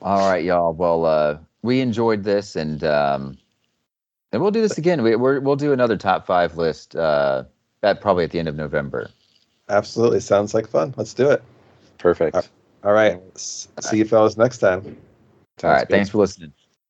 Past. 0.00 0.20
All 0.20 0.30
right, 0.30 0.44
y'all. 0.44 0.72
Well, 0.72 1.04
uh, 1.04 1.38
we 1.62 1.80
enjoyed 1.80 2.24
this, 2.24 2.56
and 2.56 2.82
um, 2.84 3.38
and 4.32 4.42
we'll 4.42 4.50
do 4.50 4.60
this 4.60 4.78
again. 4.78 5.02
We, 5.02 5.16
we're, 5.16 5.40
we'll 5.40 5.56
do 5.56 5.72
another 5.72 5.96
top 5.96 6.26
five 6.26 6.56
list. 6.56 6.96
Uh, 6.96 7.44
at 7.82 8.00
probably 8.00 8.24
at 8.24 8.30
the 8.30 8.38
end 8.38 8.48
of 8.48 8.56
November. 8.56 9.10
Absolutely, 9.68 10.20
sounds 10.20 10.54
like 10.54 10.68
fun. 10.68 10.94
Let's 10.96 11.14
do 11.14 11.30
it. 11.30 11.42
Perfect. 11.98 12.50
All 12.82 12.92
right, 12.92 13.20
S- 13.34 13.68
see 13.80 13.98
you 13.98 14.04
fellas 14.04 14.36
next 14.36 14.58
time. 14.58 14.80
All 15.62 15.70
right. 15.70 15.78
Sounds 15.78 15.80
good. 15.82 15.88
Thanks 15.90 16.10
for 16.10 16.18
listening. 16.18 16.52